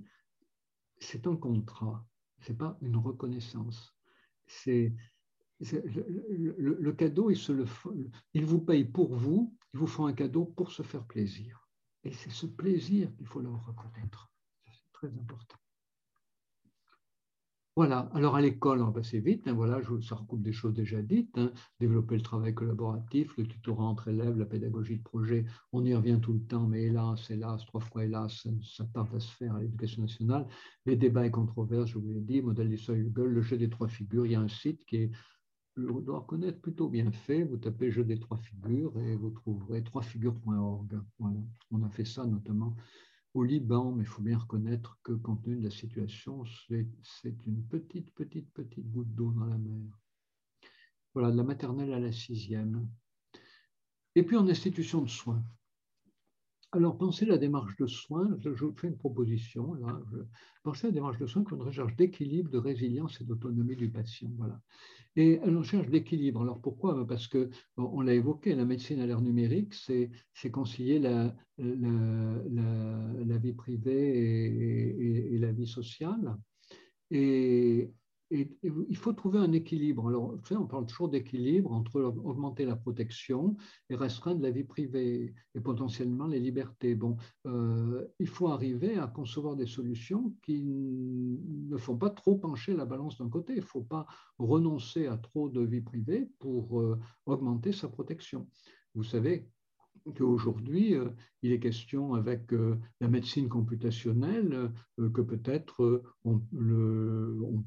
[1.00, 2.06] c'est un contrat,
[2.42, 3.96] ce n'est pas une reconnaissance.
[4.46, 4.94] C'est
[5.60, 7.66] le, cadeau, ils,
[8.34, 11.68] ils vous payent pour vous, ils vous font un cadeau pour se faire plaisir.
[12.04, 14.32] Et c'est ce plaisir qu'il faut leur reconnaître.
[14.72, 15.58] C'est très important.
[17.78, 21.00] Voilà, alors à l'école, on va passer vite, hein, voilà, ça recoupe des choses déjà
[21.00, 21.52] dites, hein.
[21.80, 26.18] développer le travail collaboratif, le tutorat entre élèves, la pédagogie de projet, on y revient
[26.20, 29.62] tout le temps, mais hélas, hélas, trois fois hélas, ça, tarde à se faire à
[29.62, 30.48] l'éducation nationale.
[30.88, 33.70] Les débats et controverses, je vous l'ai dit, modèle du seuil Google, le jeu des
[33.70, 35.12] trois figures, il y a un site qui est,
[35.76, 39.84] je dois reconnaître, plutôt bien fait, vous tapez jeu des trois figures et vous trouverez
[39.84, 41.00] troisfigures.org.
[41.20, 41.40] Voilà,
[41.70, 42.76] on a fait ça notamment
[43.38, 47.64] au Liban, mais il faut bien reconnaître que compte tenu de la situation, c'est une
[47.68, 50.00] petite, petite, petite goutte d'eau dans la mer.
[51.14, 52.90] Voilà, de la maternelle à la sixième.
[54.16, 55.44] Et puis en institution de soins.
[56.74, 59.74] Alors, pensez la démarche de soins, je vous fais une proposition.
[59.76, 60.02] Là,
[60.64, 63.90] pensez à la démarche de soins comme une recherche d'équilibre, de résilience et d'autonomie du
[63.90, 64.30] patient.
[64.38, 64.60] Voilà.
[65.16, 66.42] Et une recherche d'équilibre.
[66.42, 67.08] Alors pourquoi?
[67.08, 73.54] Parce que, on l'a évoqué, la médecine à l'ère numérique, c'est concilier la, la, vie
[73.54, 76.36] privée et, la vie sociale.
[77.12, 77.92] Et,
[78.30, 80.08] il faut trouver un équilibre.
[80.08, 83.56] Alors, on parle toujours d'équilibre entre augmenter la protection
[83.90, 86.96] et restreindre la vie privée et potentiellement les libertés.
[86.96, 92.76] Bon, euh, il faut arriver à concevoir des solutions qui ne font pas trop pencher
[92.76, 93.54] la balance d'un côté.
[93.54, 94.06] Il ne faut pas
[94.38, 98.48] renoncer à trop de vie privée pour euh, augmenter sa protection.
[98.94, 99.50] Vous savez,
[100.14, 101.10] qu'aujourd'hui, euh,
[101.42, 106.40] il est question avec euh, la médecine computationnelle euh, que peut-être on,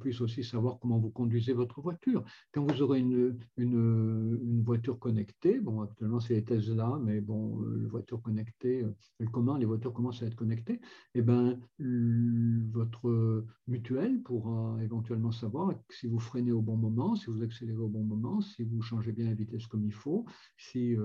[0.01, 2.25] puisse aussi savoir comment vous conduisez votre voiture.
[2.53, 7.87] Quand vous aurez une, une, voiture connectée, bon, actuellement c'est les Tesla, mais bon, les
[7.87, 8.87] voitures connectées,
[9.31, 10.75] comment les voitures commencent à être connectées,
[11.15, 11.59] et eh ben,
[12.73, 17.89] votre mutuelle pourra éventuellement savoir si vous freinez au bon moment, si vous accélérez au
[17.89, 20.25] bon moment, si vous changez bien la vitesse comme il faut,
[20.57, 20.97] si,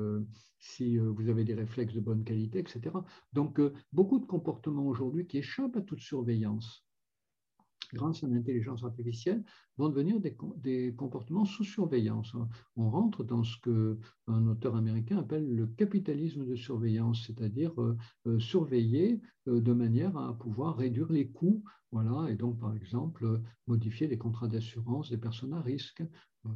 [0.60, 2.82] si vous avez des réflexes de bonne qualité, etc.
[3.34, 6.85] Donc, euh, beaucoup de comportements aujourd'hui qui échappent à toute surveillance
[7.96, 9.44] grâce à l'intelligence artificielle,
[9.78, 12.36] vont devenir des, comportements sous surveillance.
[12.76, 17.98] On rentre dans ce qu'un auteur américain appelle le capitalisme de surveillance, c'est-à-dire euh,
[18.28, 21.64] euh, surveiller de manière à pouvoir réduire les coûts.
[21.92, 26.04] Voilà, et donc, par exemple, modifier les contrats d'assurance des personnes à risque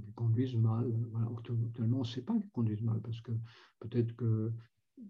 [0.03, 0.91] qui conduisent mal.
[1.11, 3.31] Voilà, actuellement, on ne sait pas qu'ils conduisent mal, parce que
[3.79, 4.53] peut-être que le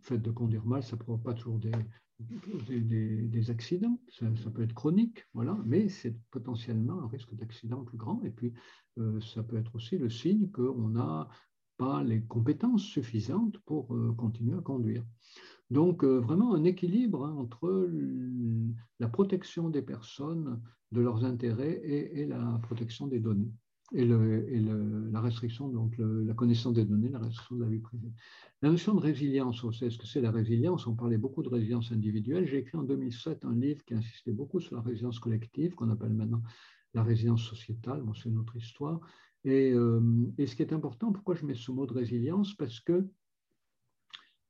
[0.01, 1.71] fait de conduire mal, ça ne provoque pas toujours des,
[2.19, 3.99] des, accidents.
[4.09, 8.21] Ça, peut être chronique, voilà, mais c'est potentiellement un risque d'accident plus grand.
[8.23, 8.53] Et puis,
[8.97, 11.29] euh, ça peut être aussi le signe qu'on n'a
[11.77, 15.05] pas les compétences suffisantes pour euh, continuer à conduire.
[15.69, 17.89] Donc, euh, vraiment un équilibre hein, entre
[18.99, 23.53] la protection des personnes, de leurs intérêts et la protection des données
[23.91, 28.11] et, la restriction, donc la connaissance des données, la restriction de la vie privée.
[28.61, 31.49] La notion de résilience, on sait ce que c'est la résilience, on parlait beaucoup de
[31.49, 32.45] résilience individuelle.
[32.47, 36.13] J'ai écrit en 2007 un livre qui insistait beaucoup sur la résilience collective, qu'on appelle
[36.13, 36.43] maintenant
[36.93, 38.99] la résilience sociétale, bon, c'est notre histoire.
[39.45, 40.01] Euh,
[40.37, 42.55] et ce qui est important, pourquoi je mets ce mot de résilience?
[42.55, 43.07] Parce que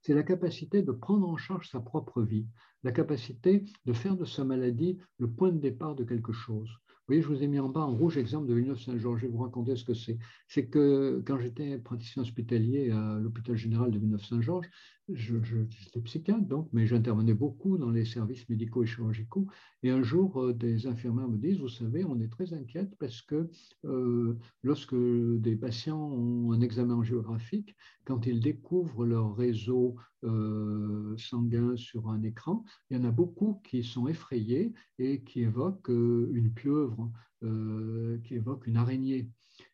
[0.02, 2.48] c'est la capacité de prendre en charge sa propre vie.
[2.84, 6.70] la capacité de faire de sa maladie le point de départ de quelque chose.
[7.10, 9.22] Voyez, je vous ai mis en bas en rouge l'exemple de Villeneuve-Saint-Georges.
[9.22, 10.19] Je vais vous raconter ce que c'est.
[10.48, 14.69] C'est que quand j'étais praticien hospitalier à l'hôpital général de Villeneuve-Saint-Georges,
[15.14, 19.48] j'étais psychiatre, donc, mais j'intervenais beaucoup dans les services médicaux et chirurgicaux.
[19.84, 23.22] Et un jour, euh, des infirmières me disent, vous savez, on est très inquiète parce
[23.22, 23.49] que
[23.86, 27.76] euh, lorsque des patients ont un examen géographique,
[28.06, 33.61] quand ils découvrent leur réseau euh, sanguin sur un écran, il y en a beaucoup
[33.64, 37.11] qui sont effrayés et qui évoquent une pieuvre,
[37.41, 39.30] qui évoquent une araignée.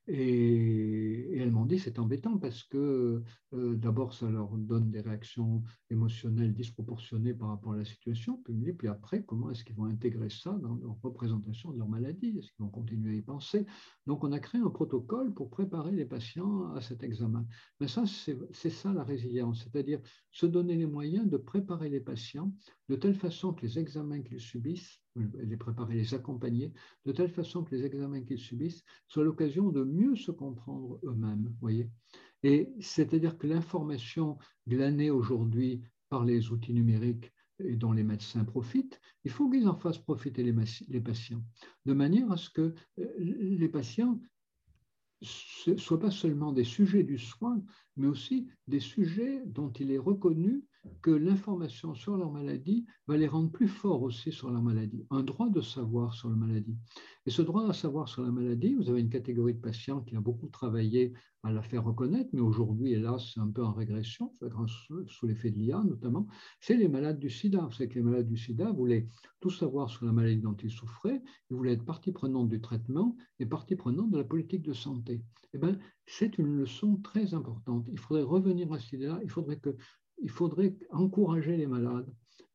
[0.08, 3.24] Et, elles m'ont dit c'est embêtant parce que
[3.54, 8.74] euh, d'abord ça leur donne des réactions émotionnelles disproportionnées par rapport à la situation, puis,
[8.74, 12.52] puis après comment est-ce qu'ils vont intégrer ça dans leur représentation de leur maladie, est-ce
[12.52, 13.66] qu'ils vont continuer à y penser?
[14.06, 17.46] Donc on a créé un protocole pour préparer les patients à cet examen.
[17.80, 20.00] Mais ça c'est ça la résilience, c'est-à-dire
[20.32, 22.54] se donner les moyens de préparer les patients
[22.90, 26.74] de telle façon que les examens qu'ils subissent les préparer, les accompagner,
[27.06, 31.54] de telle façon que les examens qu'ils subissent soient l'occasion de mieux se comprendre eux-mêmes.
[31.62, 31.90] Voyez
[32.44, 34.38] Et c'est-à-dire que l'information
[34.68, 39.78] glanée aujourd'hui par les outils numériques et dont les médecins profitent, il faut qu'ils en
[39.78, 40.54] fassent profiter les,
[40.90, 41.44] les, patients,
[41.86, 44.20] de manière à ce que euh, les patients
[45.68, 47.64] ne soient pas seulement des sujets du soin,
[47.96, 50.66] mais aussi des sujets dont il est reconnu
[51.02, 55.24] que l'information sur leur maladie va les rendre plus forts aussi sur leur maladie, un
[55.24, 56.76] droit de savoir sur la maladie.
[57.26, 60.16] Et ce droit à savoir sur la maladie, vous avez une catégorie de patients qui
[60.16, 61.14] a beaucoup travaillé
[61.44, 64.32] à la faire reconnaître, mais aujourd'hui, hélas, c'est un peu en régression,
[65.08, 66.28] sous l'effet de l'IA notamment,
[66.60, 67.70] c'est les malades du sida.
[67.72, 69.08] C'est que les malades du sida voulaient
[69.42, 71.22] tout savoir sur la maladie dont ils souffraient,
[71.52, 75.24] ils voulaient être partie prenante du traitement et partie prenante de la politique de santé.
[75.54, 77.86] Eh bien, c'est une leçon très importante.
[77.92, 79.76] Il faudrait revenir à cette idée-là, il faudrait que
[80.22, 82.12] il faudrait encourager les malades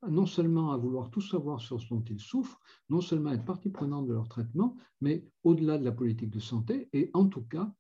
[0.09, 3.71] non seulement à vouloir tout savoir sur ce dont ils souffrent, non seulement être partie
[3.71, 7.71] prenante de leur traitement, mais au-delà de la politique de santé, et en tout cas,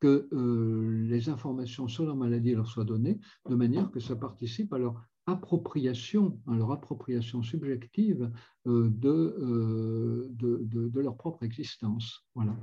[0.00, 3.18] que euh, les informations sur leur maladie leur soient données
[3.48, 8.30] de manière que ça participe à leur appropriation, à leur appropriation subjective
[8.66, 12.24] euh, euh, de, de, de, leur propre existence.
[12.34, 12.54] Voilà.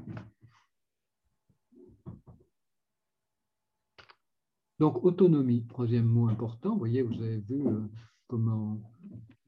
[4.79, 6.73] Donc, autonomie, troisième mot important.
[6.73, 7.87] Vous voyez, vous avez vu euh,
[8.27, 8.81] comment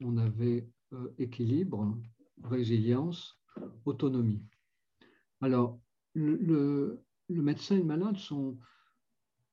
[0.00, 1.98] on avait euh, équilibre,
[2.44, 3.40] résilience,
[3.84, 4.42] autonomie.
[5.40, 5.80] Alors,
[6.14, 8.58] le, le médecin et le malade sont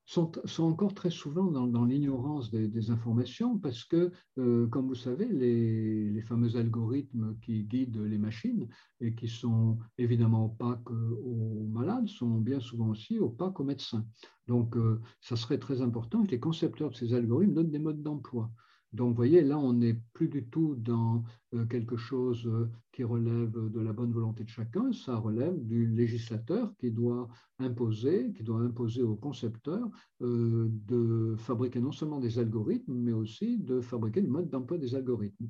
[0.06, 6.22] sont, encore très souvent dans, l'ignorance des, informations parce que, euh, comme vous savez, les,
[6.24, 8.68] fameux algorithmes qui guident les machines
[9.02, 14.06] et qui sont évidemment opaques aux malades sont bien souvent aussi opaques aux médecins.
[14.48, 18.02] Donc, euh, ça serait très important que les concepteurs de ces algorithmes donnent des modes
[18.02, 18.52] d'emploi.
[18.94, 21.24] Donc, vous voyez, là, on n'est plus du tout dans
[21.56, 25.88] euh, quelque chose euh, qui relève de la bonne volonté de chacun, ça relève du
[25.88, 29.90] législateur qui doit imposer, qui doit imposer aux concepteurs
[30.22, 34.94] euh, de fabriquer non seulement des algorithmes, mais aussi de fabriquer le mode d'emploi des
[34.94, 35.50] algorithmes.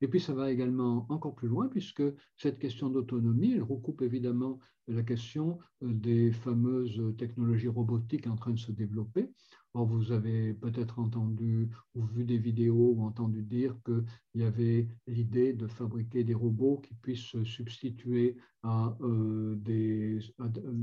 [0.00, 2.02] Et puis ça va également encore plus loin, puisque
[2.36, 4.58] cette question d'autonomie, elle recoupe évidemment
[4.88, 9.30] la question des fameuses technologies robotiques en train de se développer.
[9.72, 14.88] Or, vous avez peut-être entendu ou vu des vidéos ou entendu dire qu'il y avait
[15.06, 19.56] l'idée de fabriquer des robots qui puissent se substituer euh,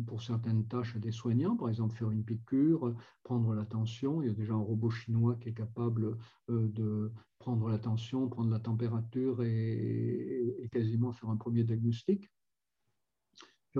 [0.05, 4.21] pour certaines tâches à des soignants, par exemple faire une piqûre, prendre la tension.
[4.21, 6.17] Il y a déjà un robot chinois qui est capable
[6.49, 12.29] euh, de prendre la tension, prendre la température et quasiment faire un premier diagnostic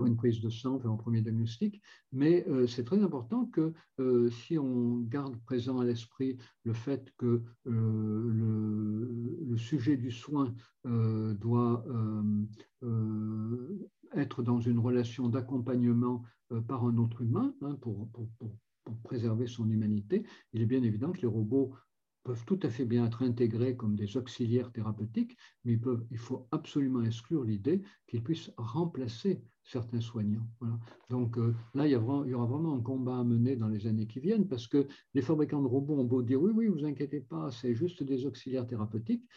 [0.06, 1.82] une prise de sang, un premier diagnostic.
[2.12, 7.12] Mais euh, c'est très important que euh, si on garde présent à l'esprit le fait
[7.18, 10.54] que euh, le, sujet du soin
[10.86, 11.84] doit
[14.14, 16.24] être dans une relation d'accompagnement
[16.68, 18.08] par un autre humain hein, pour,
[19.04, 21.74] préserver son humanité, il est bien évident que les robots
[22.24, 25.80] peuvent tout à fait bien être intégrés comme des auxiliaires thérapeutiques, mais
[26.12, 30.48] il faut absolument exclure l'idée qu'ils puissent remplacer certains soignants.
[31.10, 34.20] Donc euh, là, il y, aura vraiment un combat à mener dans les années qui
[34.20, 37.52] viennent parce que les fabricants de robots ont beau dire oui, oui, vous inquiétez pas,
[37.52, 39.28] c'est juste des auxiliaires thérapeutiques.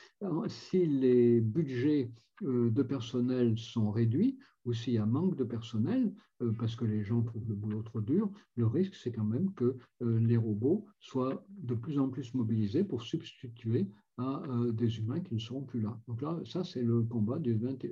[0.47, 2.13] si les budgets
[2.43, 6.13] euh, de personnel sont réduits ou s'il y a manque de personnel
[6.43, 9.53] euh, parce que les gens trouvent le boulot trop dur, le risque c'est quand même
[9.55, 14.43] que les robots soient de plus en plus mobilisés pour substituer à
[14.73, 15.99] des humains qui ne seront plus là.
[16.07, 17.41] Donc là, ça c'est le combat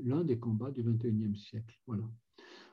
[0.05, 1.79] l'un des combats du 21e siècle.
[1.87, 2.05] Voilà.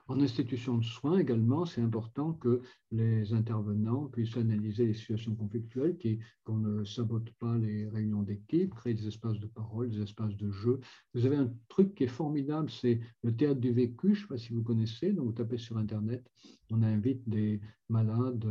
[0.07, 2.61] En institution de soins également, c'est important que
[2.91, 5.97] les intervenants puissent analyser les situations conflictuelles,
[6.43, 10.51] qu'on ne sabote pas les réunions d'équipe, créer des espaces de parole, des espaces de
[10.51, 10.79] jeu.
[11.15, 14.27] Vous avez un truc qui est formidable, c'est le théâtre du vécu, je ne sais
[14.27, 16.23] pas si vous connaissez, donc vous tapez sur Internet,
[16.71, 18.45] on invite des malades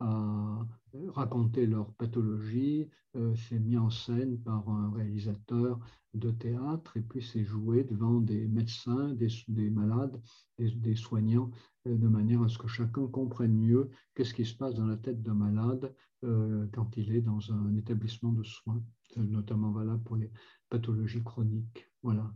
[0.00, 0.66] à
[1.14, 5.78] raconter leur pathologie, euh, c'est mis en scène par un réalisateur
[6.14, 10.20] de théâtre et puis c'est joué devant des médecins, des, malades,
[10.58, 11.50] des, soignants,
[11.86, 14.96] euh, de manière à ce que chacun comprenne mieux qu'est-ce qui se passe dans la
[14.96, 18.82] tête d'un malade euh, quand il est dans un établissement de soins.
[19.16, 20.30] Notamment valable pour les
[20.68, 21.90] pathologies chroniques.
[22.02, 22.30] Voilà.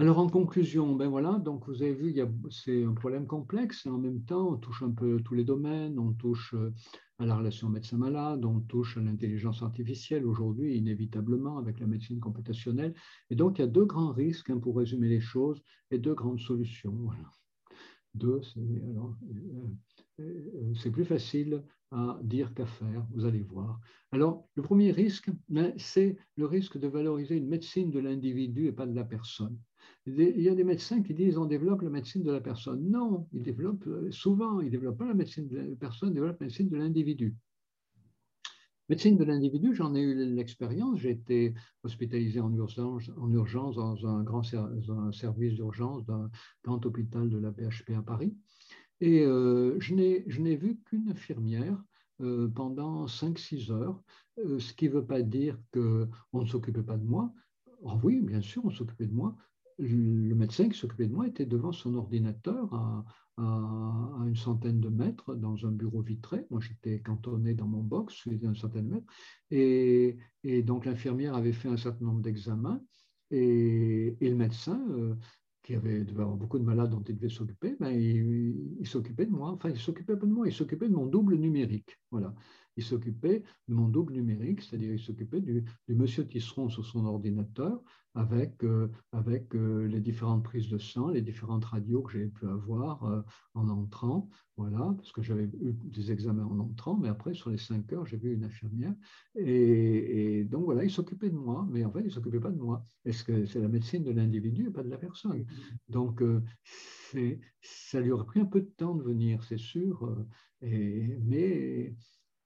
[0.00, 2.14] Alors en conclusion, ben voilà, donc vous avez vu,
[2.48, 5.98] c'est un problème complexe et en même temps on touche un peu tous les domaines,
[5.98, 6.72] on touche euh,
[7.18, 12.94] à la relation médecin-malade, on touche à l'intelligence artificielle aujourd'hui inévitablement avec la médecine computationnelle.
[13.28, 16.14] Et donc il y a deux grands risques hein, pour résumer les choses et deux
[16.14, 16.94] grandes solutions.
[16.94, 17.30] Voilà.
[18.14, 18.58] Deux, c'est
[20.18, 23.78] euh, plus facile à dire qu'à faire, vous allez voir.
[24.12, 28.72] Alors, le premier risque, ben, c'est le risque de valoriser une médecine de l'individu et
[28.72, 29.58] pas de la personne.
[30.06, 32.88] Il y a des médecins qui disent on développe la médecine de la personne.
[32.88, 36.14] Non, ils développent euh, souvent, ils ne développent pas la médecine de la personne, ils
[36.14, 37.36] développent la médecine de l'individu.
[38.88, 40.98] Médecine de l'individu, j'en ai eu l'expérience.
[40.98, 41.54] J'ai été
[41.84, 46.28] hospitalisé en urgence, en urgence dans un grand service d'urgence d'un
[46.64, 48.34] grand hôpital de la PHP à Paris.
[49.00, 51.80] Et euh, je n'ai vu qu'une infirmière
[52.20, 54.02] euh, pendant 5-6 heures,
[54.36, 56.08] ce qui ne veut pas dire qu'on
[56.40, 57.32] ne s'occupait pas de moi.
[57.82, 59.36] Oh oui, bien sûr, on s'occupait de moi,
[59.80, 63.04] le médecin qui s'occupait de moi était devant son ordinateur à,
[63.38, 66.46] une centaine de mètres dans un bureau vitré.
[66.50, 69.12] Moi, j'étais cantonné dans mon box, à une centaine de mètres.
[70.44, 72.82] Et, donc, l'infirmière avait fait un certain nombre d'examens.
[73.30, 75.14] Et, le médecin, euh,
[75.62, 79.32] qui avait, devait avoir beaucoup de malades dont il devait s'occuper, ben, il, s'occupait de
[79.32, 79.52] moi.
[79.52, 81.98] Enfin, il s'occupait pas de moi, il s'occupait de mon double numérique.
[82.10, 82.34] Voilà
[82.76, 87.82] il s'occupait de mon double numérique, c'est-à-dire il s'occupait du, monsieur Tisseron sur son ordinateur
[88.14, 92.46] avec, euh, avec euh, les différentes prises de sang, les différentes radios que j'ai pu
[92.46, 93.22] avoir euh,
[93.54, 97.56] en entrant, voilà, parce que j'avais eu des examens en entrant, mais après, sur les
[97.56, 98.94] cinq heures, j'ai vu une infirmière.
[99.36, 102.58] Et, donc voilà, il s'occupait de moi, mais en fait, il ne s'occupait pas de
[102.58, 102.84] moi.
[103.04, 105.44] Est-ce que c'est la médecine de l'individu et pas de la personne?
[105.88, 106.22] Donc,
[107.62, 110.16] ça lui aurait pris un peu de temps de venir, c'est sûr,
[110.60, 111.94] mais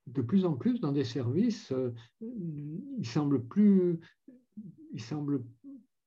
[0.07, 1.73] de plus en plus dans des services,
[2.20, 3.99] il semble plus,
[4.93, 5.44] il semble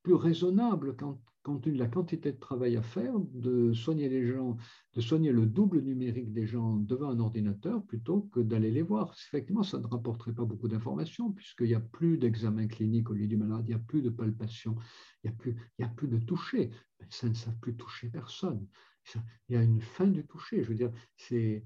[0.02, 1.20] plus raisonnable compte
[1.62, 4.56] tenu de la quantité de travail à faire, de soigner les gens,
[4.94, 9.14] de soigner le double numérique des gens devant un ordinateur plutôt que d'aller les voir.
[9.28, 13.28] Effectivement, ça ne rapporterait pas beaucoup d'informations puisqu'il n'y a plus d'examen clinique au lit
[13.28, 14.76] du malade, il n'y a plus de palpation,
[15.24, 16.68] il n'y a, plus, a plus de toucher.
[17.00, 18.66] Les médecins ne savent plus toucher personne.
[19.48, 20.62] Il y a une fin du toucher.
[20.62, 21.64] Je veux dire, c'est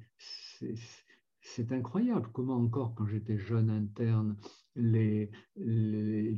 [1.45, 4.37] c'est incroyable comment encore, quand j'étais jeune interne,
[4.77, 5.29] il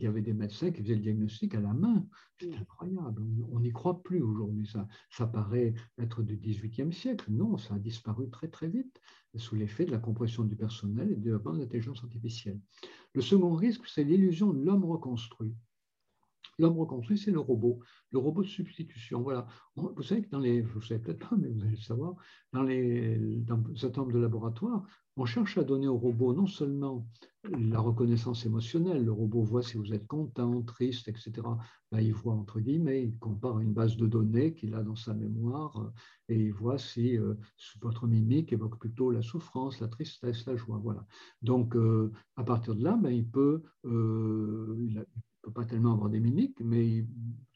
[0.00, 2.06] y avait des médecins qui faisaient le diagnostic à la main.
[2.40, 3.22] C'est incroyable.
[3.52, 4.66] On n'y croit plus aujourd'hui.
[4.66, 7.26] Ça, ça paraît être du XVIIIe siècle.
[7.30, 8.98] Non, ça a disparu très très vite
[9.36, 12.60] sous l'effet de la compression du personnel et du développement de l'intelligence artificielle.
[13.12, 15.54] Le second risque, c'est l'illusion de l'homme reconstruit.
[16.58, 17.80] L'homme reconstruit, c'est le robot,
[18.12, 19.22] le robot de substitution.
[19.22, 19.46] Voilà.
[19.76, 22.14] Vous savez que dans les, vous savez peut-être pas, mais vous allez le savoir,
[22.52, 24.84] dans, les, dans nombre de laboratoires,
[25.16, 27.06] on cherche à donner au robot non seulement
[27.52, 31.32] la reconnaissance émotionnelle, le robot voit si vous êtes content, triste, etc.
[31.92, 35.80] Il voit entre guillemets, il compare une base de données qu'il a dans sa mémoire
[35.80, 35.92] euh,
[36.28, 37.34] et il voit si euh,
[37.80, 40.80] votre mimique évoque plutôt la souffrance, la tristesse, la joie.
[40.82, 41.06] Voilà.
[41.42, 43.62] Donc, euh, à partir de là, ben, il peut,
[45.44, 47.04] peut pas tellement avoir des mimiques, mais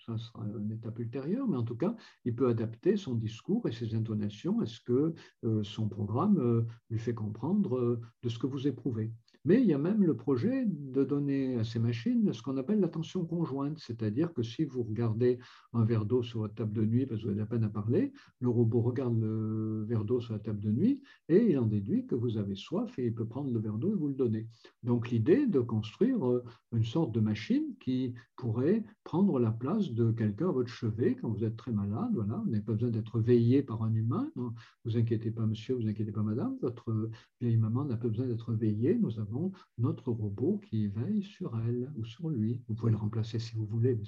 [0.04, 1.94] ça sera une étape ultérieure, mais en tout cas,
[2.24, 6.66] il peut adapter son discours et ses intonations à ce que euh, son programme euh,
[6.90, 9.12] lui fait comprendre euh, de ce que vous éprouvez.
[9.48, 12.80] Mais il y a même le projet de donner à ces machines ce qu'on appelle
[12.80, 15.38] l'attention conjointe, c'est-à-dire que si vous regardez
[15.72, 17.70] un verre d'eau sur votre table de nuit parce que vous avez la peine à
[17.70, 21.00] parler, le robot regarde le verre d'eau sur la table de nuit
[21.30, 23.90] et il en déduit que vous avez soif et il peut prendre le verre d'eau
[23.90, 24.48] et vous le donner.
[24.82, 26.44] Donc l'idée de construire euh,
[26.74, 31.30] une sorte de machine qui pourrait prendre la place de quelqu'un à votre chevet quand
[31.30, 34.50] vous êtes très malade, voilà, vous n'avez pas besoin d'être veillé par un humain, ne
[34.84, 37.10] vous inquiétez pas monsieur, vous inquiétez pas madame, votre
[37.40, 39.37] vieille maman n'a pas besoin d'être veillée, nous avons
[39.78, 42.62] notre robot qui veille sur elle ou sur lui.
[42.68, 44.00] Vous pouvez le remplacer si vous voulez,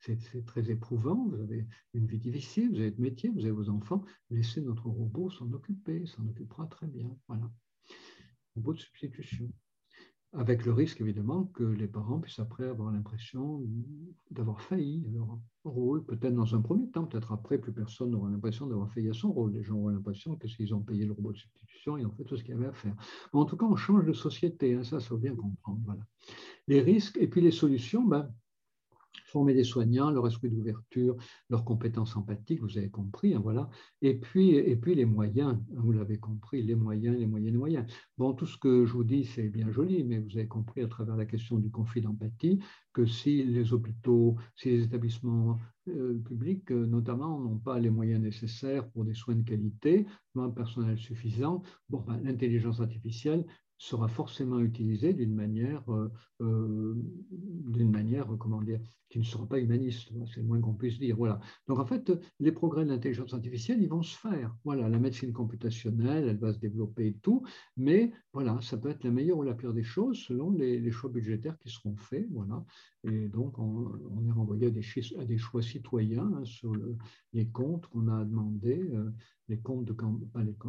[0.00, 3.68] c'est très éprouvant, vous avez une vie difficile, vous avez votre métier, vous avez vos
[3.68, 7.10] enfants, laissez notre robot s'en occuper, s'en occupera très bien.
[7.28, 7.50] Voilà.
[8.54, 9.50] Robot de substitution.
[10.32, 13.62] Avec le risque évidemment que les parents puissent après avoir l'impression
[14.30, 18.30] d'avoir failli à leur rôle, peut-être dans un premier temps, peut-être après, plus personne n'aura
[18.30, 19.52] l'impression d'avoir failli à son rôle.
[19.52, 22.36] Les gens auront l'impression que ont payé le robot de substitution, ils ont fait tout
[22.36, 22.94] ce qu'il y avait à faire.
[23.32, 25.80] en tout cas, on change de société, hein, ça, ça faut bien comprendre.
[25.84, 26.02] Voilà.
[26.66, 28.30] Les risques et puis les solutions, ben,
[29.24, 31.16] former des soignants, leur esprit d'ouverture,
[31.50, 33.68] leurs compétences empathiques, vous avez compris, hein, voilà.
[34.02, 37.86] Et puis, et puis les moyens, vous l'avez compris, les moyens, les moyens, les moyens.
[38.18, 40.88] Bon, tout ce que je vous dis, c'est bien joli, mais vous avez compris à
[40.88, 42.60] travers la question du conflit d'empathie
[42.92, 48.22] que si les hôpitaux, si les établissements euh, publics, euh, notamment, n'ont pas les moyens
[48.22, 50.06] nécessaires pour des soins de qualité,
[50.42, 53.44] un personnel suffisant, bon, ben, l'intelligence artificielle
[53.78, 56.94] sera forcément utilisé d'une manière, euh, euh,
[57.30, 61.16] d'une manière, comment dire, qui ne sera pas humaniste, c'est le moins qu'on puisse dire.
[61.16, 61.40] Voilà.
[61.68, 64.56] Donc en fait, les progrès de l'intelligence artificielle, ils vont se faire.
[64.64, 67.42] Voilà, la médecine computationnelle, elle va se développer et tout,
[67.76, 71.10] mais voilà, ça peut être la meilleure ou la pire des choses selon les, choix
[71.10, 72.26] budgétaires qui seront faits.
[72.30, 72.64] Voilà.
[73.04, 76.72] Et donc on, est renvoyé à des, choix citoyens hein, sur
[77.32, 78.80] les comptes qu'on a demandé.
[78.92, 79.10] Euh,
[79.48, 79.94] les comptes de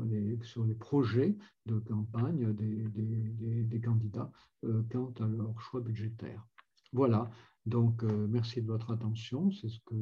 [0.05, 1.35] les, sur les projets
[1.65, 4.31] de campagne des, des, candidats
[4.63, 6.45] euh, quant à leur choix budgétaire.
[6.93, 7.29] Voilà,
[7.65, 9.51] donc euh, merci de votre attention.
[9.51, 9.95] C'est ce que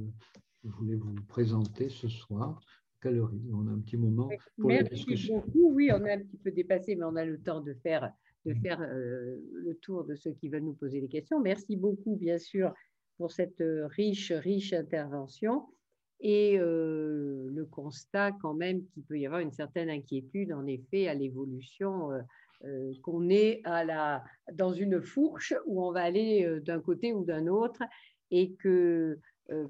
[0.64, 2.60] je voulais vous présenter ce soir.
[3.02, 5.40] Calorie, on a un petit moment pour merci la discussion.
[5.40, 5.74] Beaucoup.
[5.74, 8.12] Oui, on a un petit peu dépassé, mais on a le temps de faire,
[8.46, 8.62] de mm.
[8.62, 11.40] faire euh, le tour de ceux qui veulent nous poser des questions.
[11.40, 12.74] Merci beaucoup, bien sûr,
[13.18, 15.66] pour cette riche, riche intervention
[16.20, 21.08] et euh, le constat quand même qu'il peut y avoir une certaine inquiétude en effet
[21.08, 22.22] à l'évolution, euh,
[22.64, 24.24] euh, qu'on est à la,
[24.54, 27.84] dans une fourche où on va aller d'un côté ou d'un autre
[28.32, 29.20] et que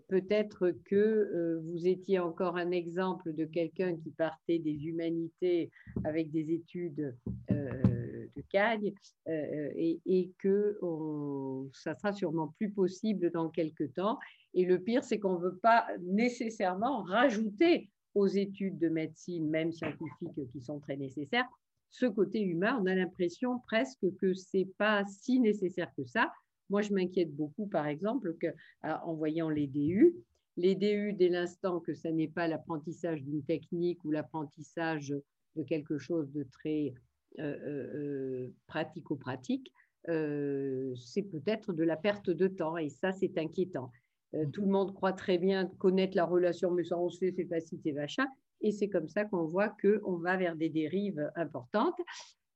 [0.08, 5.70] peut-être que vous étiez encore un exemple de quelqu'un qui partait des humanités
[6.06, 7.14] avec des études
[7.50, 8.94] de Cagne
[9.28, 14.18] et, que on, ça sera sûrement plus possible dans quelques temps
[14.56, 19.74] et le pire, c'est qu'on ne veut pas nécessairement rajouter aux études de médecine, même
[19.74, 21.46] scientifiques, qui sont très nécessaires,
[21.92, 22.80] ce côté humain.
[22.82, 26.32] On a l'impression presque que ce n'est pas si nécessaire que ça.
[26.70, 30.16] Moi, je m'inquiète beaucoup, par exemple, qu'en voyant les DU,
[30.58, 35.14] les DU, dès l'instant que ce n'est pas l'apprentissage d'une technique ou l'apprentissage
[35.58, 36.94] de quelque chose de très
[37.40, 39.72] euh, euh, euh, pratico-pratique,
[40.08, 43.92] c'est peut-être de la perte de temps et ça, c'est inquiétant.
[44.36, 46.76] Euh, tout le monde croit très bien connaître la relation,
[47.10, 48.26] sait, c'est facile, c'est machin.
[48.62, 52.00] Et c'est comme ça qu'on voit qu'on va vers des dérives importantes.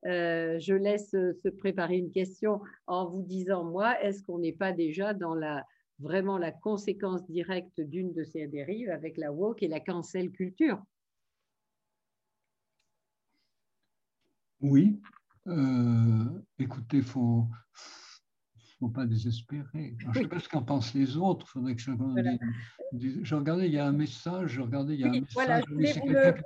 [0.05, 4.71] Euh, je laisse se préparer une question en vous disant, moi, est-ce qu'on n'est pas
[4.71, 5.65] déjà dans la,
[5.99, 10.81] vraiment la conséquence directe d'une de ces dérives avec la woke et la cancel culture?
[14.61, 14.99] Oui.
[15.47, 16.25] Euh,
[16.57, 17.45] écoutez, il faut,
[18.81, 19.95] ne faut pas désespérer.
[19.97, 21.47] je ne sais pas ce qu'en pensent les autres.
[21.47, 21.91] Faudrait que je,
[23.23, 24.51] je regardais, il y a un message.
[24.51, 25.33] Je regardais, il y a un message.
[25.33, 25.93] Voilà, je voulais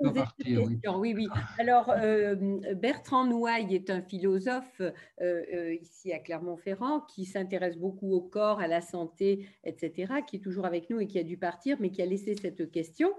[0.00, 0.80] vous partir, oui.
[0.98, 1.14] oui.
[1.14, 1.28] oui,
[1.58, 2.34] Alors, euh,
[2.74, 8.60] Bertrand Nouaille est un philosophe euh, euh, ici à Clermont-Ferrand qui s'intéresse beaucoup au corps,
[8.60, 11.90] à la santé, etc., qui est toujours avec nous et qui a dû partir, mais
[11.90, 13.12] qui a laissé cette question.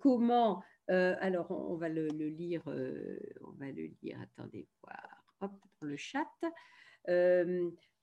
[0.00, 2.62] comment alors, on, va le, lire.
[2.66, 4.18] on va le lire.
[4.22, 5.24] Attendez, voir.
[5.40, 6.26] Hop, dans le chat.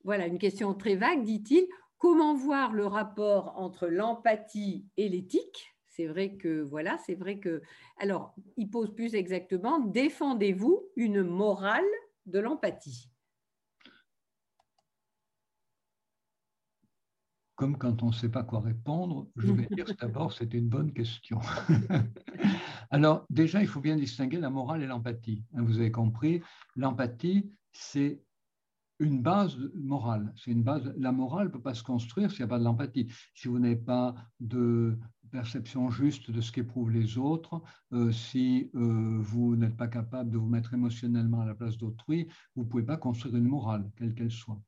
[0.07, 1.67] Voilà, une question très vague, dit-il.
[1.97, 5.75] Comment voir le rapport entre l'empathie et l'éthique?
[5.85, 7.61] C'est vrai que, voilà, c'est vrai que.
[7.97, 11.83] Alors, il pose plus exactement défendez-vous une morale
[12.25, 13.11] de l'empathie?
[17.55, 20.93] Comme quand on ne sait pas quoi répondre, je vais dire d'abord, c'est une bonne
[20.93, 21.41] question.
[22.91, 25.43] Alors, déjà, il faut bien distinguer la morale et l'empathie.
[25.51, 26.41] Vous avez compris,
[26.77, 28.21] l'empathie, c'est
[28.99, 30.33] une base morale.
[30.37, 30.93] C'est une base.
[30.97, 33.07] La morale ne peut pas se construire s'il n'y a pas de l'empathie.
[33.35, 34.97] Si vous n'avez pas de
[35.31, 37.61] perception juste de ce qu'éprouvent les autres,
[37.93, 42.27] euh, si euh, vous n'êtes pas capable de vous mettre émotionnellement à la place d'autrui,
[42.55, 44.59] vous ne pouvez pas construire une morale, quelle qu'elle soit.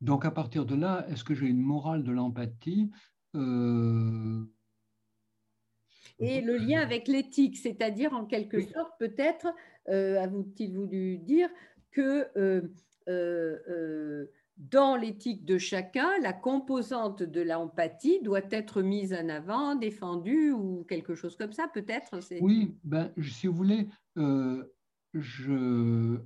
[0.00, 2.90] Donc à partir de là, est-ce que j'ai une morale de l'empathie?
[3.34, 4.44] Euh,
[6.18, 9.46] Et le lien avec l'éthique, c'est-à-dire en quelque sorte, peut-être,
[9.86, 11.48] a vous-t-il voulu dire
[11.92, 12.26] que
[14.58, 20.84] dans l'éthique de chacun, la composante de l'empathie doit être mise en avant, défendue ou
[20.88, 24.64] quelque chose comme ça, peut-être Oui, ben, si vous voulez, euh,
[25.14, 26.18] je,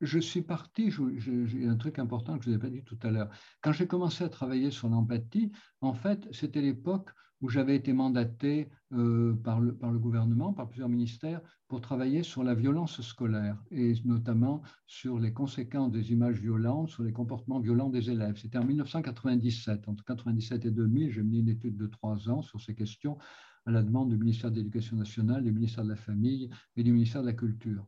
[0.00, 2.98] je suis parti, j'ai un truc important que je ne vous ai pas dit tout
[3.02, 3.30] à l'heure.
[3.62, 8.68] Quand j'ai commencé à travailler sur l'empathie, en fait, c'était l'époque où j'avais été mandaté
[8.92, 13.62] euh, par, le, par le gouvernement, par plusieurs ministères, pour travailler sur la violence scolaire
[13.70, 18.36] et notamment sur les conséquences des images violentes, sur les comportements violents des élèves.
[18.38, 19.88] C'était en 1997.
[19.88, 23.18] Entre 1997 et 2000, j'ai mené une étude de trois ans sur ces questions
[23.66, 26.92] à la demande du ministère de l'Éducation nationale, du ministère de la Famille et du
[26.92, 27.86] ministère de la Culture.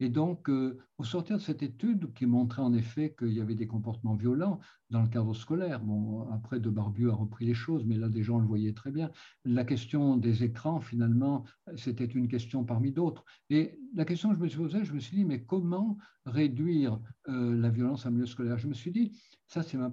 [0.00, 3.54] Et donc, euh, au sortir de cette étude qui montrait en effet qu'il y avait
[3.54, 4.58] des comportements violents
[4.90, 8.22] dans le cadre scolaire, bon, après De Barbu a repris les choses, mais là des
[8.22, 9.10] gens le voyaient très bien,
[9.44, 11.44] la question des écrans, finalement,
[11.76, 13.24] c'était une question parmi d'autres.
[13.48, 17.00] Et la question que je me suis posée, je me suis dit, mais comment réduire
[17.28, 18.58] euh, la violence en milieu scolaire?
[18.58, 19.12] Je me suis dit,
[19.46, 19.92] ça c'est ma,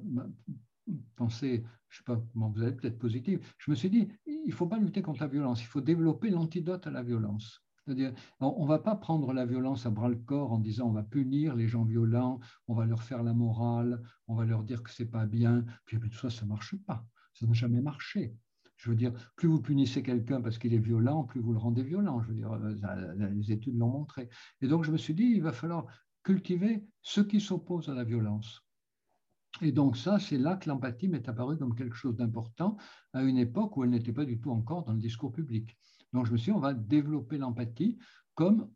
[1.15, 4.47] pensée, je ne sais pas comment vous allez, peut-être positive, je me suis dit, il
[4.47, 7.63] ne faut pas lutter contre la violence, il faut développer l'antidote à la violence.
[7.89, 10.91] C'est-à-dire, on ne va pas prendre la violence à bras le corps en disant on
[10.91, 14.83] va punir les gens violents, on va leur faire la morale, on va leur dire
[14.83, 15.65] que c'est pas bien.
[15.85, 17.03] Puis tout ça, ça ne marche pas.
[17.33, 18.35] Ça n'a jamais marché.
[18.77, 21.81] Je veux dire, plus vous punissez quelqu'un parce qu'il est violent, plus vous le rendez
[21.81, 22.21] violent.
[22.21, 24.29] Je veux dire, euh, les études l'ont montré.
[24.61, 25.87] Et donc, je me suis dit, il va falloir
[26.21, 28.61] cultiver ceux qui s'opposent à la violence.
[29.61, 32.77] Et donc ça, c'est là que l'empathie m'est apparue comme quelque chose d'important
[33.13, 35.75] à une époque où elle n'était pas du tout encore dans le discours public.
[36.13, 37.97] Donc je me suis dit, on va développer l'empathie
[38.35, 38.69] comme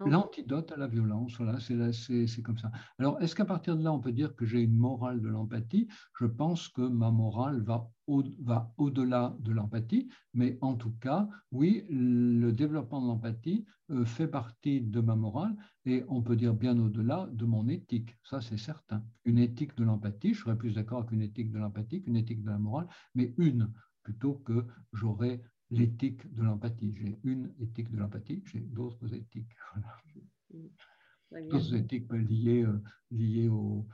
[0.00, 1.36] l'antidote à la violence.
[1.36, 2.72] Voilà, c'est comme ça.
[2.98, 5.88] Alors, est-ce qu'à partir de là, on peut dire que j'ai une morale de l'empathie?
[6.18, 12.50] Je pense que ma morale va au-delà de l'empathie, mais en tout cas, oui, le
[12.50, 17.28] développement de l'empathie euh, fait partie de ma morale et on peut dire bien au-delà
[17.32, 18.16] de mon éthique.
[18.24, 19.04] Ça, c'est certain.
[19.24, 22.42] Une éthique de l'empathie, je serais plus d'accord avec une éthique de l'empathie qu'une éthique
[22.42, 23.72] de la morale, mais une
[24.02, 26.94] plutôt que j'aurais l'éthique de l'empathie.
[26.94, 29.56] J'ai une éthique de l'empathie, j'ai d'autres éthiques.
[31.50, 32.80] D'autres éthiques liées, euh,
[33.10, 33.88] liées au,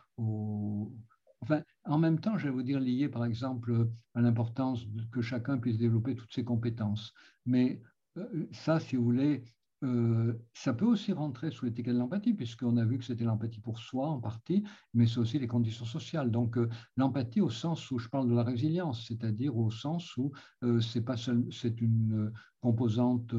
[1.43, 5.59] Enfin, en même temps, je vais vous dire liées, par exemple, à l'importance que chacun
[5.59, 7.15] puisse développer toutes ses compétences.
[7.47, 7.81] Mais
[8.19, 9.45] euh, ça, si vous voulez,
[9.83, 13.61] euh, ça peut aussi rentrer sous l'étiquette de l'empathie, puisqu'on a vu que c'était l'empathie
[13.61, 14.63] pour soi en partie,
[14.93, 16.31] mais c'est aussi les conditions sociales.
[16.31, 20.33] Donc euh, l'empathie au sens où je parle de la résilience, c'est-à-dire au sens où
[20.65, 23.35] euh, c'est pas c'est une composante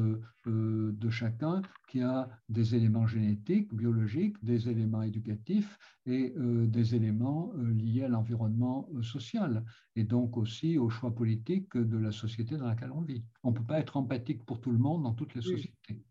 [0.46, 8.04] de chacun qui a des éléments génétiques, biologiques, des éléments éducatifs et des éléments liés
[8.04, 13.02] à l'environnement social et donc aussi au choix politique de la société dans laquelle on
[13.02, 13.24] vit.
[13.42, 16.02] On ne peut pas être empathique pour tout le monde dans toutes les sociétés.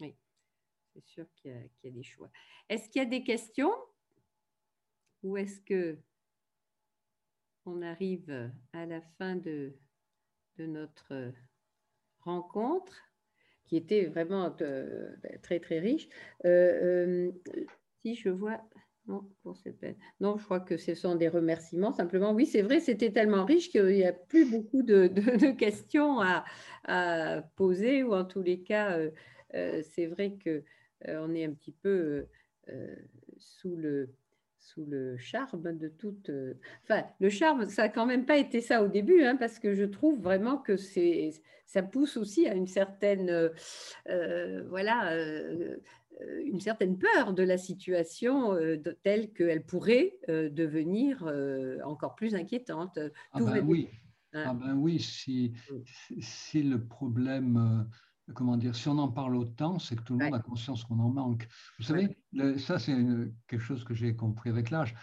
[0.00, 0.14] Oui,
[0.94, 2.30] c'est sûr qu'il y, a des choix.
[2.68, 3.72] Est-ce qu'il y a des questions?
[5.22, 5.98] Ou est-ce que
[7.66, 9.76] on arrive à la fin de,
[10.58, 11.32] de notre
[12.20, 13.10] rencontre
[13.70, 16.08] qui était vraiment euh, très très riche.
[16.44, 17.64] Euh, euh,
[18.02, 18.60] si je vois,
[19.06, 22.32] non, je crois que ce sont des remerciements simplement.
[22.32, 25.08] Oui, c'est vrai, c'était tellement riche qu'il n'y a plus beaucoup de,
[25.56, 26.44] questions à,
[26.84, 28.98] à, poser ou en tous les cas,
[29.52, 30.62] c'est vrai que
[31.06, 32.26] on est un petit peu
[33.38, 34.10] sous le
[34.60, 36.28] sous le charme de toute.
[36.28, 36.54] Euh,
[36.84, 39.74] enfin, le charme, ça n'a quand même pas été ça au début, hein, parce que
[39.74, 41.32] je trouve vraiment que c'est,
[41.66, 43.48] ça pousse aussi à une certaine, euh,
[44.08, 45.12] euh, voilà,
[46.44, 48.54] une certaine peur de la situation
[49.02, 51.24] telle qu'elle pourrait devenir
[51.84, 52.98] encore plus inquiétante.
[53.32, 53.88] Ah ben oui.
[54.34, 54.44] Hein.
[54.46, 55.54] Ah ben oui, si,
[56.20, 57.88] si le problème
[58.34, 60.98] comment dire, si on en parle autant, c'est que tout le monde a conscience qu'on
[60.98, 61.48] en manque.
[61.78, 62.16] Vous savez,
[62.58, 62.96] ça c'est
[63.48, 64.94] quelque chose que j'ai compris avec l'âge.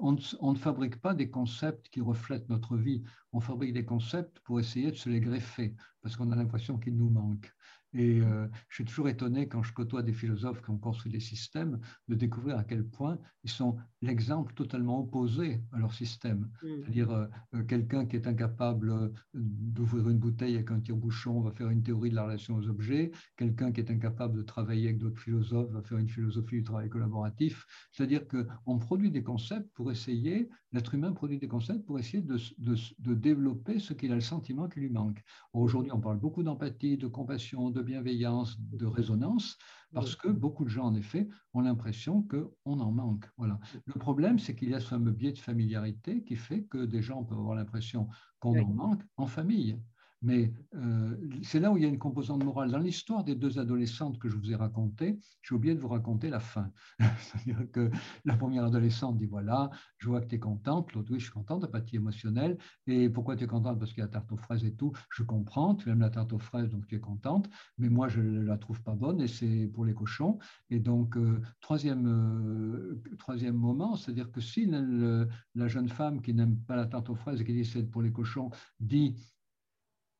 [0.00, 3.02] On, on, ne fabrique pas des concepts qui reflètent notre vie.
[3.32, 6.96] On fabrique des concepts pour essayer de se les greffer, parce qu'on a l'impression qu'ils
[6.96, 7.52] nous manquent.
[7.94, 11.20] Et euh, je suis toujours étonné quand je côtoie des philosophes qui ont construit des
[11.20, 16.50] systèmes de découvrir à quel point ils sont l'exemple totalement opposé à leur système.
[16.62, 16.68] Mm.
[16.80, 21.68] C'est-à-dire euh, euh, quelqu'un qui est incapable d'ouvrir une bouteille avec un tire-bouchon va faire
[21.68, 23.10] une théorie de la relation aux objets.
[23.36, 26.88] Quelqu'un qui est incapable de travailler avec d'autres philosophes va faire une philosophie du travail
[26.88, 27.66] collaboratif.
[27.92, 32.38] C'est-à-dire qu'on produit des concepts pour essayer, l'être humain produit des concepts pour essayer de,
[32.58, 35.22] de, de développer ce qu'il a le sentiment qui lui manque.
[35.52, 39.58] Aujourd'hui, on parle beaucoup d'empathie, de compassion, de bienveillance, de résonance,
[39.92, 43.28] parce que beaucoup de gens, en effet, ont l'impression qu'on en manque.
[43.36, 43.60] Voilà.
[43.84, 47.02] Le problème, c'est qu'il y a ce fameux biais de familiarité qui fait que des
[47.02, 48.08] gens peuvent avoir l'impression
[48.40, 49.78] qu'on en manque en famille.
[50.22, 52.70] Mais euh, c'est là où il y a une composante morale.
[52.70, 56.30] Dans l'histoire des deux adolescentes que je vous ai racontées, j'ai oublié de vous raconter
[56.30, 56.70] la fin.
[56.98, 57.90] C'est-à-dire que
[58.24, 60.92] la première adolescente dit voilà, je vois que tu es contente.
[60.92, 62.56] L'autre, oui, je suis contente, apathie émotionnelle.
[62.86, 63.78] Et pourquoi tu es contente?
[63.78, 64.92] Parce qu'il y a la tarte aux fraises et tout.
[65.10, 67.50] Je comprends, tu aimes la tarte aux fraises, donc tu es contente.
[67.78, 70.38] Mais moi, je ne la trouve pas bonne et c'est pour les cochons.
[70.70, 76.32] Et donc, euh, troisième, euh, troisième moment, c'est-à-dire que si la, la jeune femme qui
[76.32, 79.16] n'aime pas la tarte aux fraises et qui dit c'est pour les cochons, dit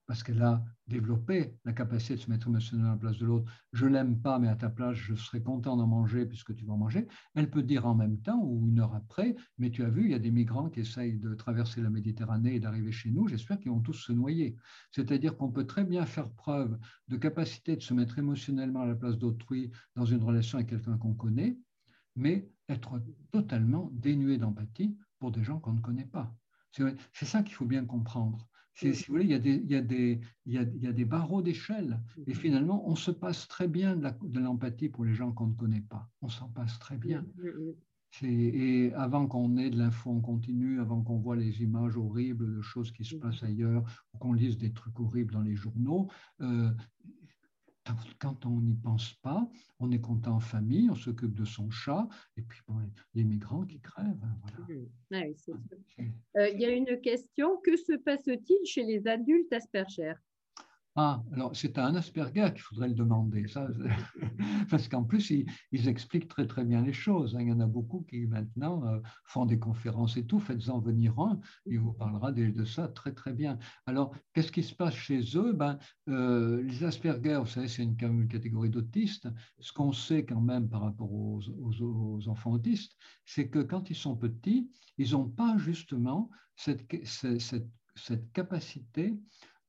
[0.07, 3.51] parce qu'elle a développé la capacité de se mettre émotionnellement à la place de l'autre.
[3.73, 6.75] Je l'aime pas, mais à ta place, je serais content d'en manger puisque tu vas
[6.75, 7.07] en manger.
[7.35, 10.11] Elle peut dire en même temps ou une heure après, mais tu as vu, il
[10.11, 13.29] y a des migrants qui essayent de traverser la Méditerranée et d'arriver chez nous.
[13.29, 14.57] J'espère qu'ils vont tous se noyer.
[14.91, 18.95] C'est-à-dire qu'on peut très bien faire preuve de capacité de se mettre émotionnellement à la
[18.95, 21.59] place d'autrui dans une relation avec quelqu'un qu'on connaît,
[22.17, 26.35] mais être totalement dénué d'empathie pour des gens qu'on ne connaît pas.
[27.13, 28.49] C'est ça qu'il faut bien comprendre.
[28.75, 30.83] Si vous voulez, il y a des, il y a des, il y a, il
[30.83, 32.01] y a des barreaux d'échelle.
[32.27, 35.85] Et finalement, on se passe très bien de l'empathie pour les gens qu'on ne connaît
[35.89, 36.11] pas.
[36.21, 37.25] On s'en passe très bien.
[38.23, 42.61] Et avant qu'on ait de l'info en continu, avant qu'on voit les images horribles de
[42.61, 46.71] choses qui se passent ailleurs, ou qu'on lise des trucs horribles dans les journaux, euh,
[48.19, 49.49] quand on n'y pense pas,
[49.81, 52.61] on est content en famille, on s'occupe de son chat, et puis
[53.15, 54.07] les migrants qui crèvent.
[54.23, 54.83] Hein, voilà.
[56.37, 60.15] Euh, il y a une question, que se passe-t-il chez les adultes Asperger?
[60.95, 63.67] Ah, alors c'est à un Asperger qu'il faudrait le demander, ça,
[64.71, 67.35] parce qu'en plus, ils, expliquent très très bien les choses.
[67.35, 67.41] Hein.
[67.41, 70.39] Il y en a beaucoup qui maintenant euh, font des conférences et tout.
[70.39, 73.59] Faites-en venir un, il vous parlera de, ça très très bien.
[73.87, 75.53] Alors, qu'est-ce qui se passe chez eux?
[75.55, 75.79] Ben,
[76.11, 77.97] euh, Les Asperger, vous savez, c'est une,
[78.29, 79.29] catégorie d'autistes.
[79.61, 81.41] Ce qu'on sait quand même par rapport aux,
[82.29, 86.87] enfants autistes, c'est que quand ils sont petits, ils n'ont pas justement cette
[88.35, 89.17] capacité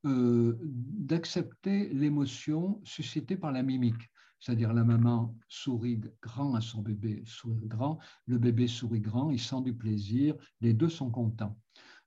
[0.04, 4.10] euh, d'accepter l'émotion suscitée par la mimique.
[4.40, 7.24] C'est-à-dire la maman sourit grand à son bébé,
[7.64, 11.58] grand, le bébé sourit grand, il sent du plaisir, les deux sont contents.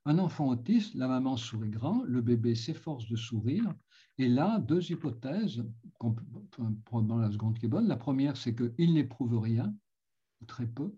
[0.04, 3.74] Un enfant autiste, la maman sourit grand, le bébé s'efforce de sourire,
[4.18, 5.64] et là, deux hypothèses,
[6.84, 7.88] probablement la seconde qui est bonne.
[7.88, 9.74] La première, c'est qu'il n'éprouve rien,
[10.46, 10.94] très peu,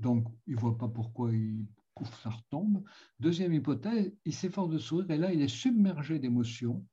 [0.00, 2.84] donc il ne voit pas pourquoi il pouf, ça retombe.
[3.20, 6.84] Deuxième hypothèse, il s'efforce de sourire et là, il est submergé d'émotions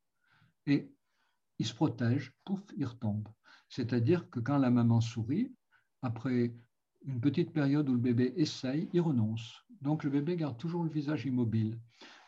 [0.65, 0.93] et
[1.59, 3.27] il se protège, pouf, il retombe.
[3.69, 5.53] C'est-à-dire que quand la maman sourit,
[6.01, 6.53] après
[7.05, 9.63] une petite période où le bébé essaye, il renonce.
[9.81, 11.79] Donc le bébé garde toujours le visage immobile.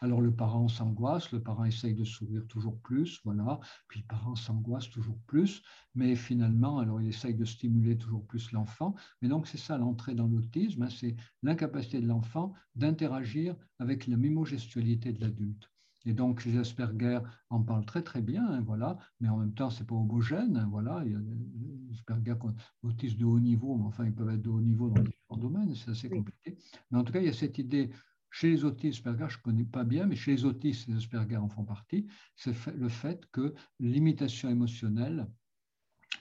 [0.04, 4.36] Alors le parent s'angoisse, le parent essaye de sourire toujours plus, voilà, puis le parent
[4.36, 5.64] s'angoisse toujours plus,
[5.96, 8.96] mais finalement, alors il essaye de stimuler toujours plus l'enfant.
[9.22, 14.18] Mais donc c'est ça l'entrée dans l'autisme, hein, c'est l'incapacité de l'enfant d'interagir avec la
[14.18, 15.72] mimogestualité de l'adulte.
[16.06, 17.20] Et donc, les Asperger
[17.50, 20.68] en parlent très très bien, hein, voilà, mais en même temps, c'est pas homogène, hein,
[20.70, 21.02] voilà.
[21.06, 21.20] Il y a
[21.94, 22.36] Asperger
[22.82, 25.74] autistes de haut niveau, mais enfin, ils peuvent être de haut niveau dans différents domaines,
[25.76, 26.58] c'est assez compliqué.
[26.92, 27.90] Mais en tout cas, il y a cette idée
[28.34, 31.38] chez les autistes Asperger, je ne connais pas bien, mais chez les autistes, les Asperger
[31.38, 35.28] en font partie, c'est le fait que l'imitation émotionnelle,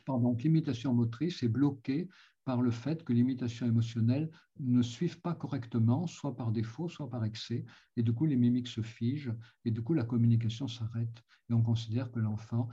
[0.05, 2.09] pardon, l'imitation motrice est bloquée
[2.45, 7.25] par le fait que l'imitation émotionnelle ne suive pas correctement, soit par défaut, soit par
[7.25, 7.65] excès,
[7.97, 9.33] et du coup les mimiques se figent,
[9.65, 11.23] et du coup la communication s'arrête.
[11.51, 12.69] Et on considère que l'enfant,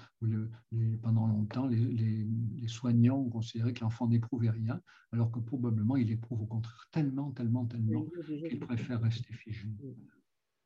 [1.02, 4.82] pendant longtemps, les, soignants ont considéré que l'enfant n'éprouvait rien,
[5.12, 8.06] alors que probablement il éprouve au contraire tellement, tellement, tellement
[8.48, 9.68] qu'il préfère rester figé.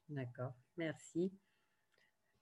[0.10, 1.32] D'accord, merci.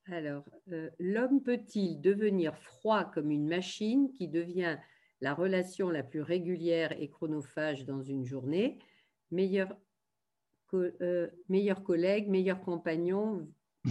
[0.06, 4.76] Alors, euh, l'homme peut-il devenir froid comme une machine qui devient
[5.22, 8.80] la relation la plus régulière et chronophage dans une journée,
[9.30, 9.74] meilleur,
[10.74, 13.48] euh, meilleur collègue, meilleur compagnon.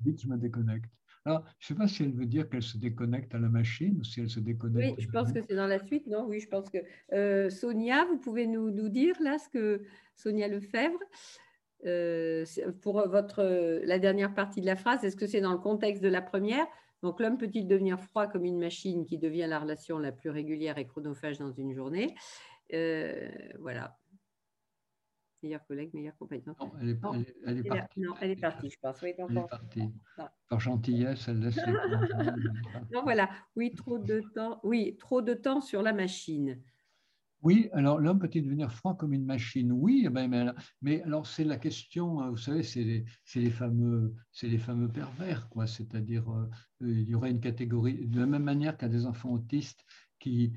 [0.00, 0.90] Vite, je me déconnecte.
[1.24, 3.96] Alors, je ne sais pas si elle veut dire qu'elle se déconnecte à la machine
[4.00, 4.96] ou si elle se déconnecte.
[4.96, 6.26] Oui, je pense que c'est dans la suite, non?
[6.26, 6.78] Oui, je pense que.
[7.12, 9.84] Euh, Sonia, vous pouvez nous, nous, dire là ce que.
[10.16, 10.98] Sonia Lefebvre,
[11.86, 12.44] euh,
[12.82, 13.42] pour votre,
[13.84, 16.66] la dernière partie de la phrase, est-ce que c'est dans le contexte de la première?
[17.02, 20.78] Donc l'homme peut-il devenir froid comme une machine qui devient la relation la plus régulière
[20.78, 22.14] et chronophage dans une journée?
[22.72, 23.28] Euh,
[23.58, 23.96] Voilà.
[25.42, 26.54] Meilleur collègue, meilleur compagnon.
[26.60, 28.00] Non, elle est, partie.
[28.00, 29.00] Non, elle est partie, je pense.
[29.00, 29.90] Oui, elle est partie.
[30.48, 31.72] Par gentillesse, elle laisse les
[32.92, 33.30] Non, voilà.
[33.56, 34.60] Oui, trop de temps.
[34.64, 36.60] Oui, trop de temps sur la machine.
[37.42, 39.72] Oui, alors l'homme peut-il devenir froid comme une machine?
[39.72, 42.84] Oui, eh ben, mais, alors c'est la question, euh, vous savez, c'est
[43.34, 44.14] les, fameux,
[44.92, 45.66] pervers, quoi.
[45.66, 46.48] C'est-à-dire, euh,
[46.82, 49.84] il y aurait une catégorie, de la même manière qu'à des enfants autistes
[50.18, 50.52] qui,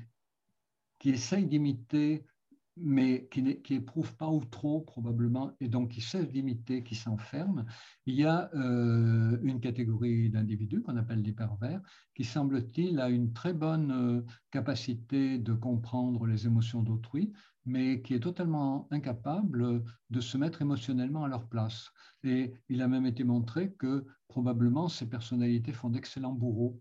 [0.98, 2.26] qui essayent d'imiter
[2.76, 7.64] mais qui n'éprouve pas ou trop probablement, et donc qui cesse d'imiter, qui s'enferme.
[8.06, 11.80] Il y a euh, une catégorie d'individus qu'on appelle les pervers,
[12.14, 17.32] qui semble-t-il a une très bonne euh, capacité de comprendre les émotions d'autrui,
[17.64, 21.90] mais qui est totalement incapable de se mettre émotionnellement à leur place.
[22.22, 26.80] Et il a même été montré que probablement ces personnalités font d'excellents bourreaux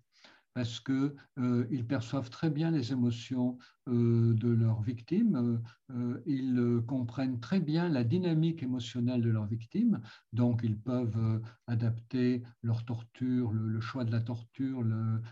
[0.54, 3.58] parce qu'ils euh, perçoivent très bien les émotions
[3.90, 5.62] euh, de leurs victimes,
[5.92, 10.02] euh, ils comprennent très bien la dynamique émotionnelle de leurs victimes,
[10.32, 14.84] donc ils peuvent adapter leur torture, le, choix de la torture,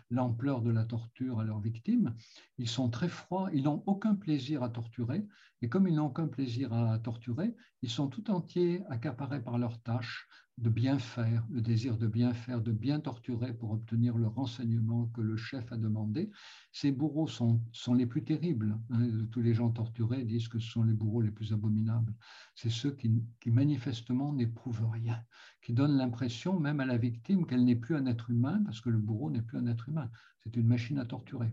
[0.10, 2.16] l'ampleur de la torture à leurs victimes.
[2.58, 5.26] Ils sont très froids, ils n'ont aucun plaisir à torturer,
[5.62, 9.82] et comme ils n'ont aucun plaisir à torturer, ils sont tout entiers accaparés par leurs
[9.82, 10.28] tâches,
[10.62, 15.08] de bien faire, le désir de bien faire, de bien torturer pour obtenir le renseignement
[15.08, 16.30] que le chef a demandé.
[16.72, 17.60] Ces bourreaux sont,
[17.96, 18.78] les plus terribles.
[18.92, 19.26] Hein.
[19.32, 22.14] Tous les gens torturés disent que ce sont les bourreaux les plus abominables.
[22.54, 23.12] C'est ceux qui
[23.48, 25.20] manifestement n'éprouvent rien,
[25.64, 28.90] qui donnent l'impression même à la victime qu'elle n'est plus un être humain, parce que
[28.90, 30.12] le bourreau n'est plus un être humain.
[30.44, 31.52] C'est une machine à torturer.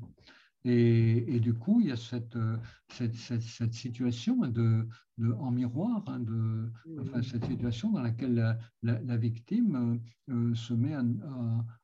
[0.68, 2.38] Et, du coup, il y a cette,
[2.88, 4.86] cette, cette, situation de,
[5.16, 6.70] de, en miroir, hein, de,
[7.00, 11.02] enfin, cette situation dans laquelle la, la, victime euh, se met à,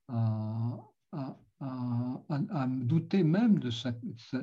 [0.08, 3.92] à, à, douter même de sa,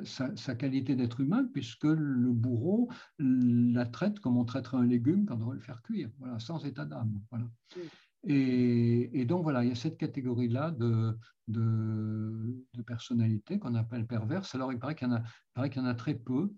[0.04, 5.26] sa, sa qualité d'être humain, puisque le bourreau la traite comme on traiterait un légume
[5.26, 7.20] quand on va le faire cuire, voilà, sans état d'âme.
[7.30, 7.46] Voilà.
[8.24, 11.16] Et, donc voilà, il y a cette catégorie-là de,
[11.48, 14.54] de, personnalités qu'on appelle perverses.
[14.54, 16.52] Alors il paraît qu'il y, y, en a très peu.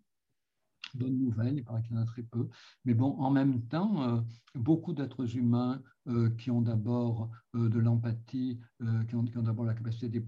[0.95, 2.49] Bonne nouvelle, il paraît qu'il y en a très peu.
[2.85, 4.21] Mais bon, en même temps, euh,
[4.55, 8.61] beaucoup d'êtres humains euh, qui ont d'abord euh, de l'empathie,
[9.09, 10.23] qui ont, d'abord la capacité de,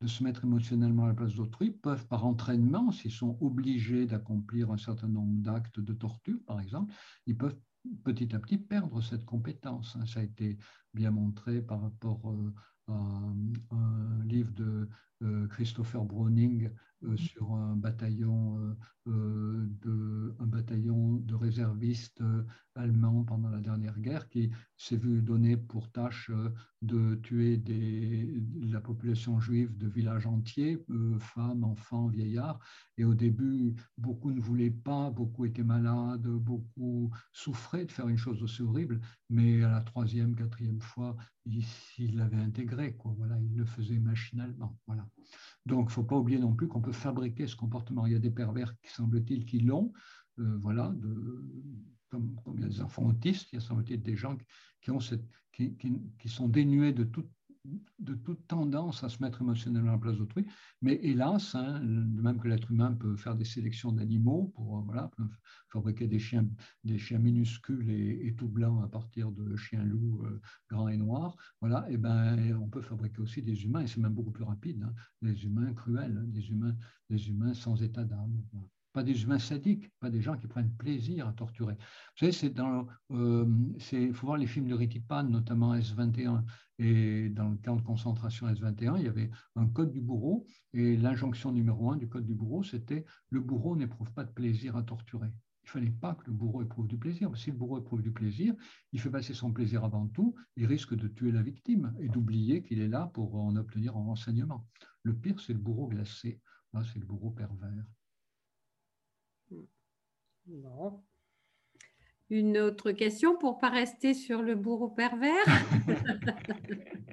[0.00, 4.70] de, se mettre émotionnellement à la place d'autrui, peuvent par entraînement, s'ils sont obligés d'accomplir
[4.70, 6.92] un certain nombre d'actes de torture, par exemple,
[7.26, 7.56] ils peuvent
[8.04, 9.96] petit à petit perdre cette compétence.
[9.96, 10.06] Hein.
[10.06, 10.58] Ça a été
[10.94, 12.54] bien montré par rapport euh,
[12.90, 14.88] un livre de
[15.22, 16.70] euh, Christopher Browning
[17.04, 18.76] euh, sur un bataillon,
[19.06, 22.22] de, un bataillon de réservistes
[22.74, 26.30] allemands pendant la dernière guerre qui s'est vu donner pour tâche
[26.82, 30.78] de tuer des, la population juive de villages entiers,
[31.18, 32.60] femmes, enfants, vieillards.
[32.98, 38.18] Et au début, beaucoup ne voulaient pas, beaucoup étaient malades, beaucoup souffraient de faire une
[38.18, 41.16] chose aussi horrible, mais à la troisième, quatrième fois,
[41.98, 42.96] il l'avait intégré.
[43.04, 44.78] Voilà, il le faisait machinalement.
[44.86, 45.06] Voilà.
[45.66, 48.06] Donc, il ne faut pas oublier non plus qu'on peut fabriquer ce comportement.
[48.06, 49.92] Il y a des pervers qui semble-t-il qui l'ont,
[50.38, 50.94] euh, voilà,
[52.08, 54.36] comme, il y a des enfants autistes, il y a semble-t-il des gens
[54.80, 57.30] qui, ont cette, qui, sont dénués de toute
[57.98, 60.46] de toute tendance à se mettre émotionnellement à la place d'autrui.
[60.80, 64.82] Mais hélas, hein, de même que l'être humain peut faire des sélections d'animaux pour euh,
[64.84, 65.10] voilà,
[65.68, 66.48] fabriquer des chiens,
[66.84, 71.36] des chiens minuscules et, tout blancs à partir de chiens loups euh, grands et noirs,
[71.60, 74.82] voilà, et ben, on peut fabriquer aussi des humains, et c'est même beaucoup plus rapide,
[74.82, 76.76] hein, des humains cruels, hein, des, humains,
[77.10, 78.42] des humains sans état d'âme
[78.92, 81.74] pas des humains sadiques, pas des gens qui prennent plaisir à torturer.
[81.74, 83.46] Vous savez, c'est dans, euh,
[84.12, 86.44] faut voir les films de Ritipan, notamment S21,
[86.78, 90.96] et dans le camp de concentration S21, il y avait un code du bourreau, et
[90.96, 94.82] l'injonction numéro un du code du bourreau, c'était le bourreau n'éprouve pas de plaisir à
[94.82, 95.28] torturer.
[95.62, 97.30] Il ne fallait pas que le bourreau éprouve du plaisir.
[97.36, 98.54] Si le bourreau éprouve du plaisir,
[98.92, 102.62] il fait passer son plaisir avant tout, il risque de tuer la victime et d'oublier
[102.62, 104.66] qu'il est là pour en obtenir un renseignement.
[105.02, 106.40] Le pire, c'est le bourreau glacé.
[106.74, 107.84] c'est le bourreau pervers.
[112.30, 115.44] Une autre question pour ne pas rester sur le bourreau pervers?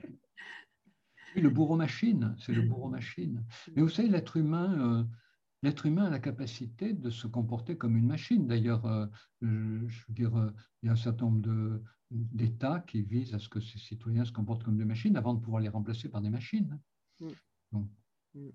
[1.35, 3.45] Le bourreau machine, c'est le bourreau machine.
[3.75, 5.03] Mais vous savez, l'être humain, euh,
[5.61, 8.47] l'être humain a la capacité de se comporter comme une machine.
[8.47, 9.05] D'ailleurs, euh,
[9.41, 9.47] je
[10.07, 10.51] veux dire, euh,
[10.81, 14.31] il y a un certain nombre d'États qui visent à ce que ces citoyens se
[14.31, 16.79] comportent comme des machines avant de pouvoir les remplacer par des machines.
[17.19, 17.27] Mm.
[18.33, 18.49] Mm.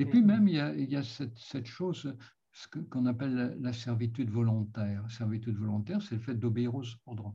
[0.00, 2.14] Et puis même, il y a, il y a cette, cette, chose,
[2.54, 5.02] ce qu'on appelle la servitude volontaire.
[5.02, 7.34] La servitude volontaire, c'est le fait d'obéir aux ordres,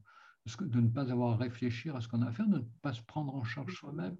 [0.61, 2.93] de ne pas avoir à réfléchir à ce qu'on a à faire, de ne pas
[2.93, 4.15] se prendre en charge soi-même,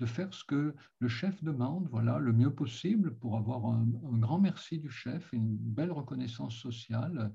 [0.00, 3.86] de faire ce que le chef demande, voilà, le mieux possible pour avoir un,
[4.18, 7.32] grand merci du chef, une belle reconnaissance sociale,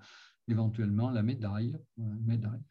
[0.50, 1.78] éventuellement la médaille.
[1.98, 2.64] médaille.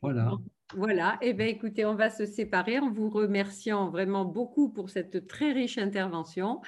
[0.00, 0.38] Voilà.
[0.76, 4.90] Voilà, et eh bien, écoutez, on va se séparer en vous remerciant vraiment beaucoup pour
[4.90, 6.60] cette très riche intervention.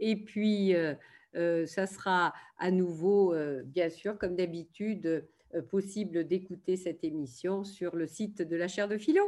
[0.00, 0.94] Et puis, euh,
[1.36, 5.28] euh, ça sera à nouveau, euh, bien sûr, comme d'habitude,
[5.70, 9.22] possible d'écouter cette émission sur le site de la chaire de philo.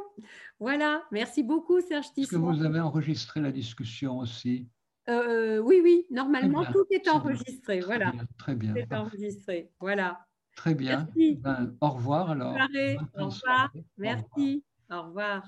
[0.59, 2.23] Voilà, merci beaucoup Serge Tisson.
[2.23, 4.67] Est-ce que vous avez enregistré la discussion aussi
[5.07, 7.81] Oui, oui, normalement tout est enregistré.
[7.81, 8.13] voilà.
[8.39, 8.73] très bien.
[8.73, 9.71] Tout est enregistré.
[9.79, 10.27] Voilà.
[10.57, 11.09] Très bien.
[11.43, 12.55] Ben, au revoir alors.
[13.19, 13.73] au revoir.
[13.99, 14.65] Merci.
[14.91, 15.43] Au revoir.